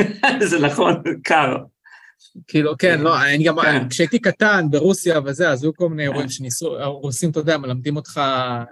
זה 0.50 0.58
נכון, 0.60 1.02
קר. 1.24 1.56
כאילו, 2.46 2.78
כן, 2.78 3.00
לא, 3.00 3.22
אני 3.22 3.44
גם, 3.44 3.56
כן. 3.62 3.88
כשהייתי 3.88 4.18
קטן 4.18 4.66
ברוסיה 4.70 5.20
וזה, 5.24 5.50
אז 5.50 5.62
היו 5.62 5.74
כל 5.74 5.88
מיני 5.88 6.02
אירועים 6.02 6.28
שניסו, 6.28 6.78
הרוסים, 6.78 7.30
אתה 7.30 7.40
יודע, 7.40 7.58
מלמדים 7.58 7.96
אותך 7.96 8.20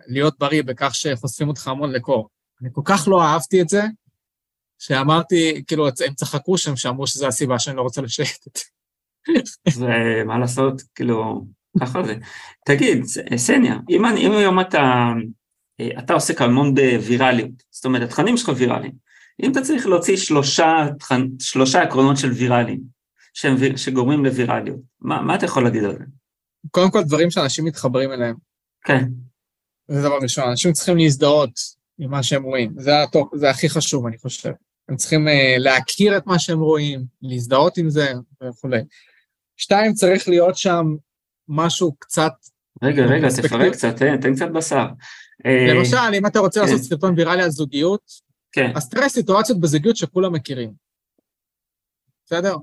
להיות 0.07 0.35
בריא 0.39 0.63
בכך 0.63 0.95
שחושפים 0.95 1.49
אותך 1.49 1.69
המון 1.69 1.93
לקור. 1.93 2.29
אני 2.63 2.69
כל 2.73 2.83
כך 2.85 3.09
לא 3.09 3.23
אהבתי 3.23 3.61
את 3.61 3.69
זה, 3.69 3.83
שאמרתי, 4.79 5.63
כאילו, 5.67 5.87
הם 5.87 6.15
צחקו 6.15 6.59
שם, 6.59 6.77
שאמרו 6.77 7.07
שזו 7.07 7.27
הסיבה 7.27 7.59
שאני 7.59 7.77
לא 7.77 7.83
רוצה 7.83 8.03
לשייט. 8.03 8.45
זה, 9.69 9.89
מה 10.27 10.39
לעשות, 10.39 10.83
כאילו, 10.95 11.47
ככה 11.81 12.03
זה. 12.03 12.15
תגיד, 12.67 13.05
סניה, 13.37 13.77
אם, 13.91 14.05
אם 14.05 14.33
היום 14.33 14.61
אתה, 14.61 15.13
אתה 15.99 16.15
עוסק 16.15 16.43
המון 16.43 16.75
בווירליות, 16.75 17.51
זאת 17.71 17.85
אומרת, 17.85 18.03
התכנים 18.03 18.37
שלך 18.37 18.51
ויראליים, 18.57 18.93
אם 19.43 19.53
אתה 19.53 19.61
צריך 19.61 19.87
להוציא 19.87 20.17
שלושה, 20.17 20.87
שלושה 21.41 21.83
עקרונות 21.83 22.17
של 22.17 22.31
ויראליים, 22.31 22.81
שהם, 23.35 23.77
שגורמים 23.77 24.25
לווירליות, 24.25 24.81
מה, 25.01 25.23
מה 25.23 25.35
אתה 25.35 25.45
יכול 25.45 25.65
להגיד 25.65 25.85
על 25.85 25.93
זה? 25.99 26.05
קודם 26.71 26.91
כל, 26.91 27.03
דברים 27.03 27.31
שאנשים 27.31 27.65
מתחברים 27.65 28.13
אליהם. 28.13 28.35
כן. 28.85 29.05
זה 29.89 30.03
דבר 30.03 30.19
ראשון, 30.23 30.49
אנשים 30.49 30.73
צריכים 30.73 30.97
להזדהות 30.97 31.74
עם 31.99 32.11
מה 32.11 32.23
שהם 32.23 32.43
רואים, 32.43 32.73
זה, 32.79 33.03
הטוב, 33.03 33.31
זה 33.35 33.51
הכי 33.51 33.69
חשוב, 33.69 34.07
אני 34.07 34.19
חושב. 34.19 34.53
הם 34.89 34.97
צריכים 34.97 35.29
uh, 35.29 35.31
להכיר 35.59 36.17
את 36.17 36.27
מה 36.27 36.39
שהם 36.39 36.61
רואים, 36.61 37.05
להזדהות 37.23 37.79
עם 37.79 37.91
זה 37.91 38.13
וכולי. 38.43 38.81
שתיים, 39.57 39.93
צריך 39.93 40.29
להיות 40.29 40.57
שם 40.57 40.87
משהו 41.49 41.95
קצת... 41.99 42.33
רגע, 42.83 43.05
רגע, 43.05 43.29
תפרק 43.43 43.73
קצת, 43.73 43.97
תן, 43.97 44.21
תן 44.21 44.35
קצת 44.35 44.49
בשר. 44.55 44.87
אה, 45.47 45.75
למשל, 45.75 46.15
אם 46.19 46.27
אתה 46.27 46.39
רוצה 46.39 46.61
כן. 46.61 46.67
לעשות 46.67 46.81
סרטון 46.81 47.15
ויראלי 47.17 47.43
על 47.43 47.51
זוגיות, 47.51 48.11
כן. 48.53 48.73
אז 48.77 48.89
תראה 48.89 49.09
סיטואציות 49.09 49.61
בזוגיות 49.61 49.97
שכולם 49.97 50.33
מכירים. 50.33 50.73
בסדר? 52.27 52.57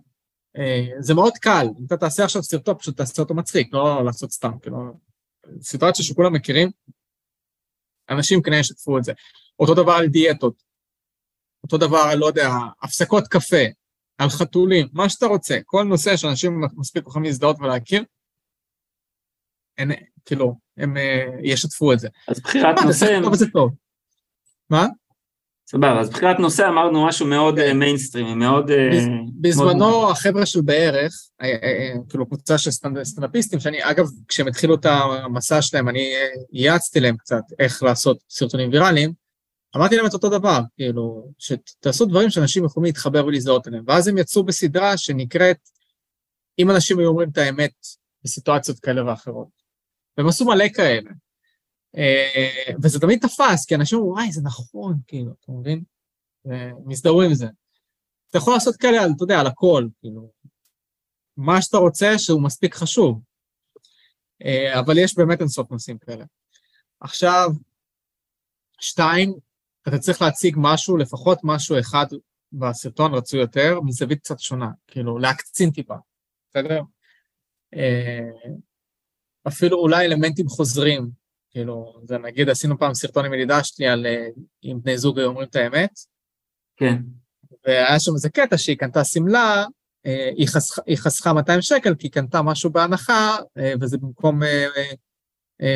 אה, 0.58 0.88
זה 1.00 1.14
מאוד 1.14 1.34
קל, 1.38 1.68
אם 1.80 1.86
אתה 1.86 1.98
תעשה 1.98 2.24
עכשיו 2.24 2.44
סרטון, 2.44 2.76
פשוט 2.78 2.98
תעשה 2.98 3.22
אותו 3.22 3.34
מצחיק, 3.34 3.74
לא 3.74 4.06
לעשות 4.06 4.32
סתם, 4.32 4.52
כאילו... 4.62 4.78
סיטואציה 5.62 6.06
שכולם 6.06 6.34
מכירים, 6.34 6.70
אנשים 8.10 8.42
כנראה 8.42 8.60
ישתפו 8.60 8.98
את 8.98 9.04
זה. 9.04 9.14
אותו 9.60 9.74
דבר 9.74 9.92
על 9.92 10.08
דיאטות, 10.08 10.64
אותו 11.64 11.78
דבר, 11.78 11.98
על, 11.98 12.18
לא 12.18 12.26
יודע, 12.26 12.50
הפסקות 12.82 13.28
קפה, 13.28 13.66
על 14.18 14.30
חתולים, 14.30 14.88
מה 14.94 15.10
שאתה 15.10 15.26
רוצה, 15.26 15.58
כל 15.66 15.84
נושא 15.84 16.18
שאנשים 16.18 16.62
מספיק 16.78 17.04
יכולים 17.08 17.26
להזדהות 17.26 17.60
ולהכיר, 17.60 18.04
אין, 19.78 19.92
כאילו, 20.26 20.56
הם 20.78 20.98
אה, 20.98 21.26
ישתפו 21.44 21.94
את 21.94 22.00
זה. 22.00 22.10
אז 22.28 22.40
בחירת 22.40 22.76
נושא... 22.86 23.22
זה 23.34 23.46
טוב. 23.54 23.76
מה? 24.70 24.88
סבבה, 25.72 26.00
אז 26.00 26.10
בחירת 26.10 26.40
נושא 26.40 26.68
אמרנו 26.68 27.06
משהו 27.06 27.28
מאוד 27.28 27.74
מיינסטרימי, 27.74 28.34
מאוד... 28.34 28.72
אה, 28.72 28.90
בזמנו 29.42 30.10
החבר'ה 30.10 30.46
של 30.46 30.62
בערך, 30.62 31.14
אה, 31.42 31.94
כאילו 32.10 32.26
קבוצה 32.26 32.58
של 32.58 32.72
סטנדאפיסטים, 33.04 33.60
שאני 33.60 33.78
אגב, 33.82 34.06
כשהם 34.28 34.48
התחילו 34.48 34.76
את 34.76 34.86
המסע 34.86 35.62
שלהם, 35.62 35.90
אני 35.90 36.14
ייעצתי 36.52 37.00
להם 37.00 37.18
קצת 37.18 37.42
איך 37.60 37.84
לעשות 37.84 38.18
סרטונים 38.30 38.70
ויראליים, 38.72 39.14
אמרתי 39.76 39.96
להם 39.96 40.06
את 40.06 40.14
אותו 40.14 40.30
דבר, 40.30 40.60
כאילו, 40.76 41.28
שתעשו 41.40 42.06
דברים 42.06 42.30
שאנשים 42.30 42.66
יכולים 42.66 42.86
להתחבר 42.86 43.26
ולהזדהות 43.26 43.68
אליהם, 43.68 43.84
ואז 43.88 44.08
הם 44.08 44.18
יצאו 44.18 44.44
בסדרה 44.44 44.98
שנקראת, 44.98 45.58
אם 46.60 46.72
אנשים 46.72 47.00
היו 47.00 47.08
אומרים 47.08 47.30
את 47.30 47.38
האמת 47.38 47.74
בסיטואציות 48.24 48.80
כאלה 48.80 49.06
ואחרות. 49.06 49.48
והם 50.18 50.28
עשו 50.28 50.46
מלא 50.46 50.70
כאלה. 50.70 51.12
אה, 51.98 52.74
וזה 52.84 53.00
תמיד 53.00 53.20
תפס, 53.22 53.66
כי 53.66 53.76
אנשים 53.76 54.00
אומרים, 54.00 54.14
וואי, 54.14 54.32
זה 54.32 54.42
נכון, 54.42 54.98
כאילו, 55.08 55.32
אתה 55.40 55.52
מבין? 55.52 55.84
ומזדהו 56.46 57.22
עם 57.22 57.34
זה. 57.34 57.48
אתה 58.30 58.38
יכול 58.38 58.54
לעשות 58.54 58.76
כאלה, 58.76 59.06
אתה 59.16 59.24
יודע, 59.24 59.40
על 59.40 59.48
הכל, 59.48 59.88
כאילו, 60.00 60.32
מה 61.38 61.62
שאתה 61.62 61.78
רוצה 61.78 62.20
שהוא 62.20 62.44
מספיק 62.44 62.76
חשוב. 62.76 63.22
אה, 64.46 64.80
אבל 64.80 64.98
יש 64.98 65.18
באמת 65.18 65.40
אינסוף 65.40 65.72
נושאים 65.72 65.98
כאלה. 65.98 66.26
עכשיו, 67.00 67.50
שתיים, 68.80 69.34
אתה 69.88 69.98
צריך 69.98 70.22
להציג 70.22 70.56
משהו, 70.60 70.98
לפחות 70.98 71.40
משהו 71.44 71.80
אחד 71.80 72.06
בסרטון 72.52 73.14
רצוי 73.14 73.40
יותר, 73.40 73.80
מזווית 73.82 74.20
קצת 74.20 74.40
שונה, 74.40 74.70
כאילו, 74.88 75.18
להקצין 75.18 75.72
טיפה, 75.72 75.96
בסדר? 76.50 76.82
אה, 77.76 78.30
אפילו 79.48 79.78
אולי 79.78 80.06
אלמנטים 80.06 80.48
חוזרים, 80.48 81.21
כאילו, 81.52 81.94
זה 82.04 82.18
נגיד 82.18 82.50
עשינו 82.50 82.80
פעם 82.80 82.94
סרטון 82.94 83.26
עם 83.26 83.34
ידידה 83.34 83.64
שלי 83.64 83.88
על 83.88 84.06
אה, 84.06 84.28
אם 84.64 84.80
בני 84.84 84.98
זוג 84.98 85.20
היו 85.20 85.28
אומרים 85.28 85.48
את 85.48 85.56
האמת. 85.56 85.92
כן. 86.78 86.98
והיה 87.68 88.00
שם 88.00 88.14
איזה 88.14 88.30
קטע 88.30 88.58
שהיא 88.58 88.78
קנתה 88.78 89.04
שמלה, 89.04 89.66
אה, 90.06 90.30
היא, 90.38 90.48
חסכה, 90.48 90.82
היא 90.86 90.98
חסכה 90.98 91.34
200 91.34 91.62
שקל 91.62 91.96
כי 91.96 92.08
היא 92.08 92.12
קנתה 92.12 92.42
משהו 92.42 92.70
בהנחה, 92.70 93.38
אה, 93.58 93.74
וזה 93.82 93.98
במקום 93.98 94.42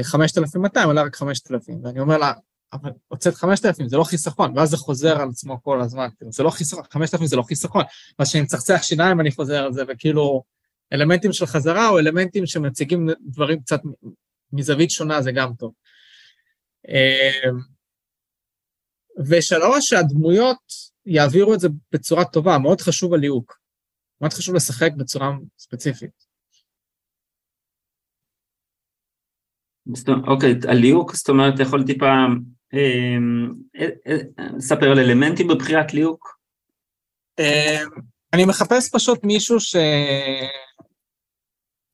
5,200, 0.03 0.87
עולה 0.87 1.03
רק 1.03 1.15
5,000. 1.15 1.79
ואני 1.83 1.99
אומר 1.99 2.17
לה, 2.17 2.33
אבל 2.73 2.91
הוצאת 3.07 3.35
5,000, 3.35 3.89
זה 3.89 3.97
לא 3.97 4.03
חיסכון, 4.03 4.57
ואז 4.57 4.69
זה 4.69 4.77
חוזר 4.77 5.21
על 5.21 5.29
עצמו 5.29 5.63
כל 5.63 5.81
הזמן, 5.81 6.07
כאילו, 6.17 6.31
זה 6.31 6.43
לא 6.43 6.49
חיסכון, 6.49 6.83
5,000 6.91 7.27
זה 7.27 7.35
לא 7.35 7.41
חיסכון. 7.41 7.83
ואז 8.19 8.29
כשאני 8.29 8.43
מצחצח 8.43 8.83
שיניים 8.83 9.19
אני 9.19 9.31
חוזר 9.31 9.63
על 9.63 9.73
זה, 9.73 9.83
וכאילו, 9.87 10.43
אלמנטים 10.93 11.33
של 11.33 11.45
חזרה 11.45 11.89
או 11.89 11.99
אלמנטים 11.99 12.45
שמציגים 12.45 13.09
דברים 13.21 13.59
קצת 13.59 13.81
מזווית 14.55 14.89
שונה, 14.89 15.21
זה 15.21 15.31
גם 15.31 15.53
טוב. 15.59 15.73
אמ, 16.87 17.57
ושלוש, 19.29 19.89
שהדמויות 19.89 20.63
יעבירו 21.05 21.53
את 21.53 21.59
זה 21.59 21.67
בצורה 21.91 22.25
טובה, 22.25 22.57
מאוד 22.57 22.81
חשוב 22.81 23.13
הליהוק. 23.13 23.59
מאוד 24.21 24.33
חשוב 24.33 24.55
לשחק 24.55 24.91
בצורה 24.97 25.31
ספציפית. 25.57 26.25
אוקיי, 30.27 30.53
הליהוק, 30.67 31.15
זאת 31.15 31.29
אומרת, 31.29 31.53
אתה 31.53 31.63
יכול 31.63 31.83
טיפה 31.85 32.25
אמ, 32.73 33.53
אה, 33.75 33.87
אה, 34.07 34.47
לספר 34.57 34.91
על 34.91 34.99
אלמנטים 34.99 35.47
בבחירת 35.47 35.93
ליהוק? 35.93 36.39
אמ, 37.39 37.89
אני 38.33 38.45
מחפש 38.45 38.89
פשוט 38.93 39.23
מישהו 39.23 39.59
ש... 39.59 39.75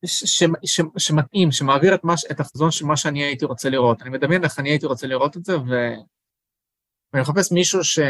ש, 0.06 0.24
ש, 0.24 0.44
ש, 0.64 0.80
שמתאים, 0.98 1.52
שמעביר 1.52 1.94
את, 1.94 2.00
מש, 2.04 2.24
את 2.30 2.40
החזון 2.40 2.70
של 2.70 2.84
מה 2.84 2.96
שאני 2.96 3.22
הייתי 3.22 3.44
רוצה 3.44 3.70
לראות. 3.70 4.02
אני 4.02 4.10
מדמיין 4.10 4.44
איך 4.44 4.58
אני 4.58 4.70
הייתי 4.70 4.86
רוצה 4.86 5.06
לראות 5.06 5.36
את 5.36 5.44
זה, 5.44 5.58
ו... 5.58 5.64
ואני 7.12 7.22
מחפש 7.22 7.52
מישהו 7.52 7.84
שגם 7.84 8.06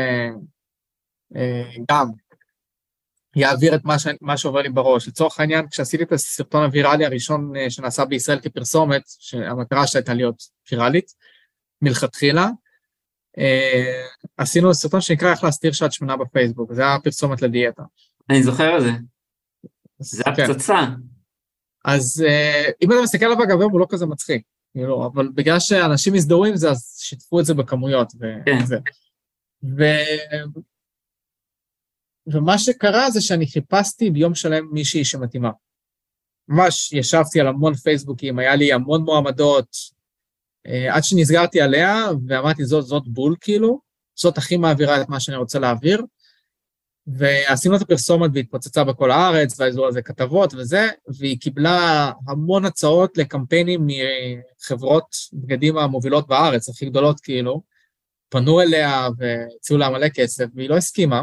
אה, 1.87 2.03
יעביר 3.37 3.75
את 3.75 3.85
מה, 3.85 3.99
ש... 3.99 4.07
מה 4.21 4.37
שעובר 4.37 4.63
לי 4.63 4.69
בראש. 4.69 5.09
לצורך 5.09 5.41
העניין, 5.41 5.69
כשעשיתי 5.69 6.03
את 6.03 6.13
הסרטון 6.13 6.65
הוויראלי 6.65 7.05
הראשון 7.05 7.57
אה, 7.57 7.71
שנעשה 7.71 8.05
בישראל 8.05 8.41
כפרסומת, 8.41 9.03
שהמטרה 9.07 9.87
שלה 9.87 9.99
הייתה 9.99 10.15
להיות 10.15 10.43
ויראלית, 10.73 11.13
מלכתחילה, 11.83 12.49
אה, 13.39 14.03
עשינו 14.37 14.75
סרטון 14.75 15.01
שנקרא 15.01 15.31
איך 15.31 15.45
להסתיר 15.45 15.73
שעת 15.73 15.93
שמנה 15.93 16.17
בפייסבוק, 16.17 16.73
זה 16.73 16.83
היה 16.83 16.97
פרסומת 17.05 17.43
לדיאטה. 17.43 17.83
אני 18.31 18.43
זוכר 18.43 18.79
את 18.79 18.83
זה. 18.83 18.91
זה 19.99 20.25
כן. 20.37 20.47
אז 21.85 22.25
uh, 22.27 22.73
אם 22.83 22.93
אתה 22.93 23.03
מסתכל 23.03 23.25
עליו 23.25 23.43
אגב 23.43 23.61
הוא 23.61 23.81
לא 23.81 23.87
כזה 23.89 24.07
מצחיק, 24.07 24.43
כאילו, 24.73 25.07
אבל 25.07 25.29
בגלל 25.35 25.61
שאנשים 25.61 26.15
הזדהו 26.15 26.45
עם 26.45 26.57
זה, 26.57 26.71
אז 26.71 26.97
שיתפו 26.99 27.41
את 27.41 27.45
זה 27.45 27.55
בכמויות. 27.55 28.13
וזה. 28.15 28.37
כן. 28.47 28.59
ו... 29.79 29.85
ומה 32.27 32.59
שקרה 32.59 33.11
זה 33.11 33.21
שאני 33.21 33.47
חיפשתי 33.47 34.11
ביום 34.11 34.35
שלם 34.35 34.69
מישהי 34.73 35.05
שמתאימה. 35.05 35.51
ממש 36.49 36.93
ישבתי 36.93 37.41
על 37.41 37.47
המון 37.47 37.75
פייסבוקים, 37.75 38.39
היה 38.39 38.57
לי 38.57 38.73
המון 38.73 39.03
מועמדות, 39.03 39.77
uh, 40.69 40.95
עד 40.95 41.05
שנסגרתי 41.05 41.61
עליה, 41.61 42.05
ואמרתי, 42.29 42.65
זאת, 42.65 42.85
זאת 42.85 43.09
בול, 43.09 43.37
כאילו, 43.41 43.81
זאת 44.15 44.39
הכי 44.39 44.57
מעבירה 44.57 45.01
את 45.01 45.09
מה 45.09 45.21
שאני 45.21 45.37
רוצה 45.37 45.59
להעביר. 45.59 46.03
ועשינו 47.07 47.77
את 47.77 47.83
הפרסומת 47.83 48.31
והתפוצצה 48.35 48.85
בכל 48.85 49.11
הארץ, 49.11 49.61
והיו 49.61 49.85
על 49.85 49.93
זה 49.93 50.03
כתבות 50.03 50.55
וזה, 50.55 50.89
והיא 51.19 51.41
קיבלה 51.41 52.13
המון 52.29 52.65
הצעות 52.65 53.19
לקמפיינים 53.19 53.87
מחברות 53.87 55.17
בגדים 55.33 55.79
המובילות 55.79 56.29
בארץ, 56.29 56.69
הכי 56.69 56.87
גדולות 56.87 57.21
כאילו, 57.21 57.63
פנו 58.29 58.61
אליה 58.61 59.09
והציעו 59.19 59.79
לה 59.79 59.91
מלא 59.91 60.09
כסף, 60.09 60.45
והיא 60.55 60.69
לא 60.69 60.77
הסכימה. 60.77 61.23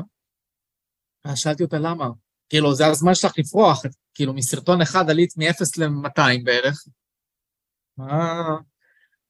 אז 1.25 1.37
שאלתי 1.37 1.63
אותה 1.63 1.79
למה. 1.79 2.09
כאילו, 2.49 2.75
זה 2.75 2.87
הזמן 2.87 3.15
שלך 3.15 3.31
לפרוח, 3.37 3.81
כאילו, 4.13 4.33
מסרטון 4.33 4.81
אחד 4.81 5.09
עלית 5.09 5.33
מ-0 5.37 5.63
ל-200 5.77 6.43
בערך. 6.43 6.83
מה... 7.97 8.57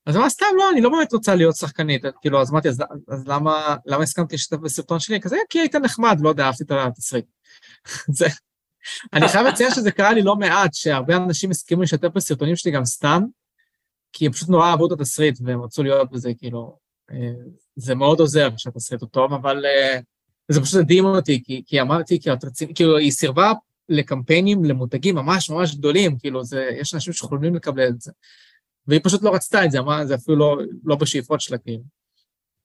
אז 0.09 0.15
אמרה, 0.15 0.29
סתם, 0.29 0.45
לא, 0.57 0.71
אני 0.71 0.81
לא 0.81 0.89
באמת 0.89 1.13
רוצה 1.13 1.35
להיות 1.35 1.55
שחקנית. 1.55 2.03
כאילו, 2.21 2.41
אז 2.41 2.51
אמרתי, 2.51 2.69
אז, 2.69 2.83
אז 3.07 3.27
למה, 3.27 3.75
למה 3.85 4.03
הסכמתי 4.03 4.35
להשתתף 4.35 4.57
בסרטון 4.57 4.99
שלי? 4.99 5.19
כזה, 5.19 5.37
כי 5.49 5.59
היית 5.59 5.75
נחמד, 5.75 6.17
לא 6.21 6.29
יודע, 6.29 6.45
אהבתי 6.45 6.63
את 6.63 6.71
התסריט. 6.71 7.25
זה... 8.17 8.27
אני 9.13 9.27
חייב 9.27 9.47
לציין 9.47 9.71
שזה 9.71 9.91
קרה 9.91 10.13
לי 10.13 10.21
לא 10.21 10.35
מעט, 10.35 10.73
שהרבה 10.73 11.15
אנשים 11.15 11.51
הסכימו 11.51 11.81
להשתתף 11.81 12.07
בסרטונים 12.07 12.55
שלי 12.55 12.71
גם 12.71 12.85
סתם, 12.85 13.23
כי 14.13 14.25
הם 14.25 14.31
פשוט 14.31 14.49
נורא 14.49 14.69
אהבו 14.69 14.87
את 14.87 14.91
התסריט 14.91 15.39
והם 15.43 15.61
רצו 15.61 15.83
להיות 15.83 16.11
בזה, 16.11 16.31
כאילו, 16.37 16.77
אה, 17.11 17.31
זה 17.75 17.95
מאוד 17.95 18.19
עוזר 18.19 18.49
שהתסריט 18.57 19.01
הוא 19.01 19.09
טוב, 19.09 19.33
אבל 19.33 19.65
אה, 19.65 19.99
זה 20.47 20.61
פשוט 20.61 20.79
הדהים 20.79 21.05
אותי, 21.05 21.43
כי, 21.43 21.63
כי 21.65 21.81
אמרתי, 21.81 22.19
כי 22.21 22.29
רצינית, 22.29 22.75
כאילו, 22.75 22.97
היא 22.97 23.11
סירבה 23.11 23.51
לקמפיינים, 23.89 24.63
למותגים 24.63 25.15
ממש 25.15 25.49
ממש 25.49 25.75
גדולים, 25.75 26.17
כאילו, 26.19 26.43
זה, 26.43 26.69
יש 26.79 26.93
אנשים 26.93 27.13
שחולמים 27.13 27.55
לקבל 27.55 27.87
את 27.87 28.01
זה. 28.01 28.11
והיא 28.89 29.01
פשוט 29.03 29.23
לא 29.23 29.35
רצתה 29.35 29.65
את 29.65 29.71
זה, 29.71 29.79
אמרה, 29.79 30.05
זה 30.05 30.15
אפילו 30.15 30.37
לא, 30.37 30.57
לא 30.83 30.95
בשאיפות 30.95 31.41
שלה, 31.41 31.57
כאילו. 31.57 31.83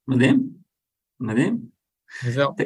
מדהים, 0.08 0.42
מדהים. 1.20 1.58
וזהו. 2.24 2.52
ת, 2.52 2.60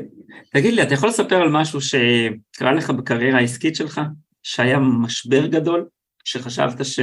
תגיד 0.53 0.75
לי, 0.75 0.83
אתה 0.83 0.95
יכול 0.95 1.09
לספר 1.09 1.37
על 1.37 1.49
משהו 1.53 1.81
שקרה 1.81 2.73
לך 2.73 2.91
בקריירה 2.91 3.39
העסקית 3.39 3.77
שלך, 3.77 4.01
שהיה 4.43 4.79
משבר 4.79 5.47
גדול, 5.47 5.89
שחשבת 6.25 6.85
ש... 6.85 7.01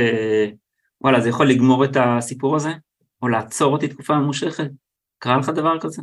וואלה, 1.02 1.22
זה 1.22 1.30
יכול 1.30 1.50
לגמור 1.50 1.86
את 1.86 1.98
הסיפור 2.00 2.56
הזה, 2.56 2.72
או 3.22 3.28
לעצור 3.28 3.74
אותי 3.74 3.88
תקופה 3.88 4.18
ממושכת? 4.20 4.68
קרה 5.20 5.38
לך 5.38 5.50
דבר 5.50 5.80
כזה? 5.80 6.02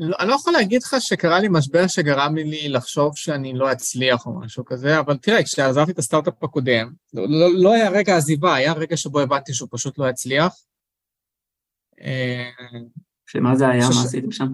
לא, 0.00 0.16
אני 0.20 0.28
לא 0.28 0.34
יכול 0.34 0.52
להגיד 0.52 0.82
לך 0.82 0.96
שקרה 0.98 1.40
לי 1.40 1.48
משבר 1.50 1.86
שגרם 1.86 2.36
לי 2.36 2.68
לחשוב 2.68 3.16
שאני 3.16 3.54
לא 3.54 3.72
אצליח 3.72 4.26
או 4.26 4.40
משהו 4.40 4.64
כזה, 4.64 5.00
אבל 5.00 5.16
תראה, 5.16 5.42
כשעזבתי 5.42 5.92
את 5.92 5.98
הסטארט-אפ 5.98 6.44
הקודם, 6.44 6.92
לא, 7.14 7.26
לא, 7.28 7.54
לא 7.54 7.72
היה 7.74 7.90
רגע 7.90 8.16
עזיבה, 8.16 8.54
היה 8.54 8.72
רגע 8.72 8.96
שבו 8.96 9.20
הבנתי 9.20 9.54
שהוא 9.54 9.68
פשוט 9.72 9.98
לא 9.98 10.08
יצליח. 10.08 10.54
אה, 12.00 12.48
שמה 13.26 13.56
זה 13.56 13.68
היה? 13.68 13.88
מה 13.94 14.02
עשיתם 14.04 14.32
שם? 14.32 14.48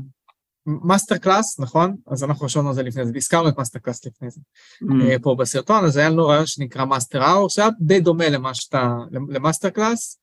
MasterClass, 0.67 1.61
נכון? 1.61 1.97
אז 2.07 2.25
אנחנו 2.25 2.47
חשבנו 2.47 2.69
על 2.69 2.75
זה 2.75 2.83
לפני 2.83 3.07
זה, 3.07 3.13
הזכרנו 3.17 3.49
את 3.49 3.59
MasterClass 3.59 4.07
לפני 4.07 4.31
זה. 4.31 4.41
Mm. 4.83 5.23
פה 5.23 5.37
בסרטון, 5.39 5.85
אז 5.85 5.97
היה 5.97 6.09
לנו 6.09 6.27
רעיון 6.27 6.47
שנקרא 6.47 6.85
Master 6.85 7.23
Hour, 7.23 7.49
שהיה 7.49 7.69
די 7.81 8.01
דומה 8.01 8.29
למה 8.29 8.55
שאתה, 8.55 8.95
ל 9.11 9.71
MasterClass. 9.71 10.19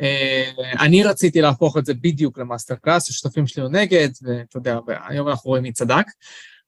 Uh, 0.00 0.80
אני 0.80 1.04
רציתי 1.04 1.40
להפוך 1.40 1.76
את 1.76 1.86
זה 1.86 1.94
בדיוק 1.94 2.38
ל 2.38 2.74
MasterClass, 2.74 3.10
השותפים 3.10 3.46
שלי 3.46 3.62
היו 3.62 3.68
נגד, 3.68 4.08
ואתה 4.22 4.58
יודע, 4.58 4.78
היום 5.08 5.28
אנחנו 5.28 5.48
רואים 5.48 5.62
מי 5.62 5.72
צדק, 5.72 6.04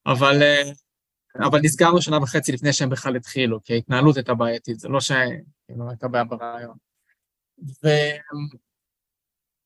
אבל, 0.07 0.43
uh, 0.43 1.45
אבל 1.47 1.61
נסגרנו 1.63 2.03
שנה 2.03 2.19
וחצי 2.23 2.53
לפני 2.53 2.73
שהם 2.73 2.91
בכלל 2.91 3.17
התחילו, 3.17 3.63
כי 3.65 3.73
ההתנהלות 3.73 4.17
הייתה 4.17 4.35
בעייתית, 4.35 4.81
זה 4.81 4.89
לא 4.89 5.01
שהייתה 5.01 6.09
בעיה 6.11 6.25
ברעיון. 6.25 6.77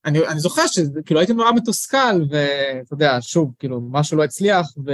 אני, 0.04 0.26
אני 0.26 0.40
זוכר 0.40 0.66
שכאילו 0.66 1.20
הייתי 1.20 1.32
נורא 1.32 1.52
מתוסכל, 1.52 2.22
ואתה 2.30 2.94
יודע, 2.94 3.18
שוב, 3.20 3.52
כאילו, 3.58 3.80
משהו 3.90 4.16
לא 4.16 4.24
הצליח, 4.24 4.66
ו... 4.86 4.92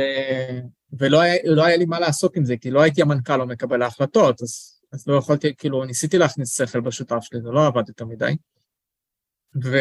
ולא 0.92 1.20
היה, 1.20 1.34
לא 1.44 1.64
היה 1.64 1.76
לי 1.76 1.84
מה 1.84 2.00
לעשות 2.00 2.36
עם 2.36 2.44
זה, 2.44 2.56
כי 2.56 2.70
לא 2.70 2.80
הייתי 2.80 3.02
המנכ"ל 3.02 3.40
או 3.40 3.46
מקבל 3.46 3.82
ההחלטות, 3.82 4.42
אז, 4.42 4.80
אז 4.92 5.08
לא 5.08 5.16
יכולתי, 5.16 5.54
כאילו, 5.56 5.84
ניסיתי 5.84 6.18
להכניס 6.18 6.56
שכל 6.56 6.80
בשותף 6.80 7.18
שלי, 7.20 7.40
זה 7.42 7.50
לא 7.50 7.66
עבד 7.66 7.88
יותר 7.88 8.04
מדי. 8.04 8.36
ו... 9.64 9.76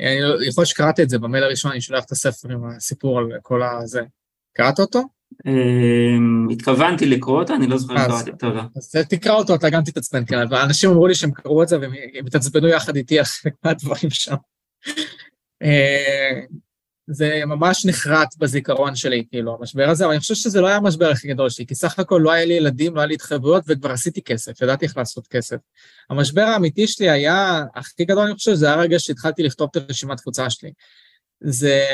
אני 0.00 0.20
לא, 0.20 0.36
להיות 0.38 0.66
שקראת 0.66 1.00
את 1.00 1.08
זה, 1.08 1.18
במייל 1.18 1.44
הראשון 1.44 1.70
אני 1.70 1.80
שולח 1.80 2.04
את 2.04 2.10
הספר 2.10 2.52
עם 2.52 2.64
הסיפור 2.64 3.18
על 3.18 3.26
כל 3.42 3.62
הזה. 3.62 4.00
קראת 4.56 4.78
אותו? 4.80 5.02
אמ, 5.46 6.48
התכוונתי 6.50 7.06
לקרוא 7.06 7.40
אותה, 7.40 7.54
אני 7.54 7.66
לא 7.66 7.78
זוכר 7.78 7.94
אם 7.94 8.06
קראתי 8.06 8.30
אותו. 8.30 8.46
לא. 8.46 8.62
אז 8.76 8.96
תקרא 9.10 9.32
אותו, 9.32 9.54
אתה 9.54 9.70
גם 9.70 9.82
תתעצבן 9.84 10.24
כאן, 10.26 10.46
ואנשים 10.50 10.90
אמרו 10.90 11.06
לי 11.06 11.14
שהם 11.14 11.30
קראו 11.30 11.62
את 11.62 11.68
זה 11.68 11.80
והם 11.80 11.92
התעצבנו 12.26 12.68
יחד 12.68 12.96
איתי 12.96 13.18
על 13.18 13.24
חלק 13.24 13.54
מהדברים 13.64 14.10
שם. 14.10 14.34
אה, 17.10 17.14
זה 17.14 17.42
ממש 17.46 17.86
נחרט 17.86 18.28
בזיכרון 18.38 18.94
שלי, 18.94 19.24
כאילו, 19.30 19.56
המשבר 19.60 19.88
הזה, 19.88 20.04
אבל 20.04 20.12
אני 20.12 20.20
חושב 20.20 20.34
שזה 20.34 20.60
לא 20.60 20.66
היה 20.66 20.76
המשבר 20.76 21.10
הכי 21.10 21.28
גדול 21.28 21.50
שלי, 21.50 21.66
כי 21.66 21.74
סך 21.74 21.98
הכל 21.98 22.20
לא 22.24 22.32
היה 22.32 22.44
לי 22.44 22.54
ילדים, 22.54 22.94
לא 22.94 23.00
היה 23.00 23.06
לי 23.06 23.14
התחייבויות, 23.14 23.64
וכבר 23.66 23.90
עשיתי 23.90 24.22
כסף, 24.22 24.62
ידעתי 24.62 24.84
איך 24.84 24.96
לעשות 24.96 25.26
כסף. 25.26 25.56
המשבר 26.10 26.42
האמיתי 26.42 26.86
שלי 26.86 27.10
היה, 27.10 27.64
הכי 27.74 28.04
גדול, 28.04 28.26
אני 28.26 28.34
חושב, 28.34 28.54
זה 28.54 28.66
היה 28.66 28.74
הרגע 28.74 28.98
שהתחלתי 28.98 29.42
לכתוב 29.42 29.68
את 29.70 29.76
הרשימת 29.76 30.16
תפוצה 30.16 30.50
שלי. 30.50 30.72
זה 31.40 31.86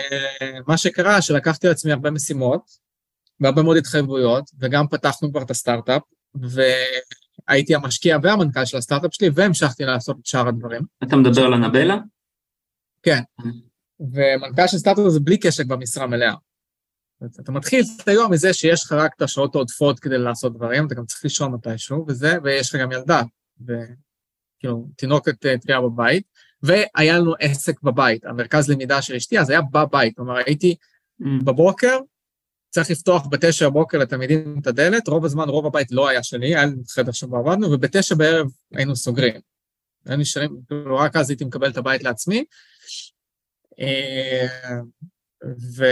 מה 0.66 0.76
שקרה, 0.76 1.22
שלקחתי 1.22 1.66
על 1.66 1.72
עצמי 1.72 1.92
הרבה 1.92 2.10
משימות, 2.10 2.60
והרבה 3.40 3.62
מאוד 3.62 3.76
התחייבויות, 3.76 4.50
וגם 4.60 4.88
פתחנו 4.88 5.30
כבר 5.30 5.42
את 5.42 5.50
הסטארט-אפ, 5.50 6.02
והייתי 7.48 7.74
המשקיע 7.74 8.18
והמנכ"ל 8.22 8.64
של 8.64 8.76
הסטארט-אפ 8.76 9.14
שלי, 9.14 9.30
והמשכתי 9.34 9.84
לעשות 9.84 10.16
את 10.20 10.26
שאר 10.26 10.48
הדברים. 10.48 10.82
אתה 11.02 11.16
מדבר 11.16 11.44
על 11.44 11.54
הנבלה? 11.54 11.96
כן. 13.02 13.20
ומנכ"ל 14.00 14.66
של 14.66 14.78
סטארט-אפ 14.78 15.08
זה 15.08 15.20
בלי 15.20 15.38
קשר 15.38 15.62
במשרה 15.68 16.06
מלאה. 16.06 16.34
אתה 17.40 17.52
מתחיל 17.52 17.84
את 18.02 18.08
היום 18.08 18.32
מזה 18.32 18.52
שיש 18.52 18.84
לך 18.84 18.92
רק 18.92 19.12
את 19.16 19.22
השעות 19.22 19.54
העודפות 19.54 20.00
כדי 20.00 20.18
לעשות 20.18 20.54
דברים, 20.54 20.86
אתה 20.86 20.94
גם 20.94 21.06
צריך 21.06 21.24
לישון 21.24 21.52
מתישהו, 21.52 22.04
וזה, 22.08 22.36
ויש 22.42 22.74
לך 22.74 22.80
גם 22.80 22.92
ילדה, 22.92 23.22
וכאילו, 23.60 24.88
תינוקת 24.96 25.38
טריה 25.40 25.78
אה, 25.78 25.82
בבית, 25.82 26.24
והיה 26.62 27.18
לנו 27.18 27.34
עסק 27.40 27.82
בבית, 27.82 28.24
המרכז 28.24 28.70
למידה 28.70 29.02
של 29.02 29.14
אשתי, 29.14 29.38
אז 29.38 29.50
היה 29.50 29.60
בבית, 29.62 30.16
כלומר, 30.16 30.36
הייתי 30.46 30.74
mm. 31.22 31.44
בבוקר, 31.44 31.98
צריך 32.70 32.90
לפתוח 32.90 33.26
בתשע 33.30 33.68
בבוקר 33.68 33.98
לתלמידים 33.98 34.58
את 34.62 34.66
הדלת, 34.66 35.08
רוב 35.08 35.24
הזמן, 35.24 35.48
רוב 35.48 35.66
הבית 35.66 35.92
לא 35.92 36.08
היה 36.08 36.22
שלי, 36.22 36.46
היה 36.46 36.66
לנו 36.66 36.82
חדר 36.88 37.12
שבו 37.12 37.36
עבדנו, 37.36 37.72
ובתשע 37.72 38.14
בערב 38.14 38.46
היינו 38.74 38.96
סוגרים. 38.96 39.40
היינו 40.06 40.22
נשארים, 40.22 40.56
כאילו, 40.68 40.96
רק 40.96 41.16
אז 41.16 41.30
הייתי 41.30 41.44
מקבל 41.44 41.70
את 41.70 41.76
הבית 41.76 42.02
לעצמי. 42.02 42.44
ו... 45.76 45.84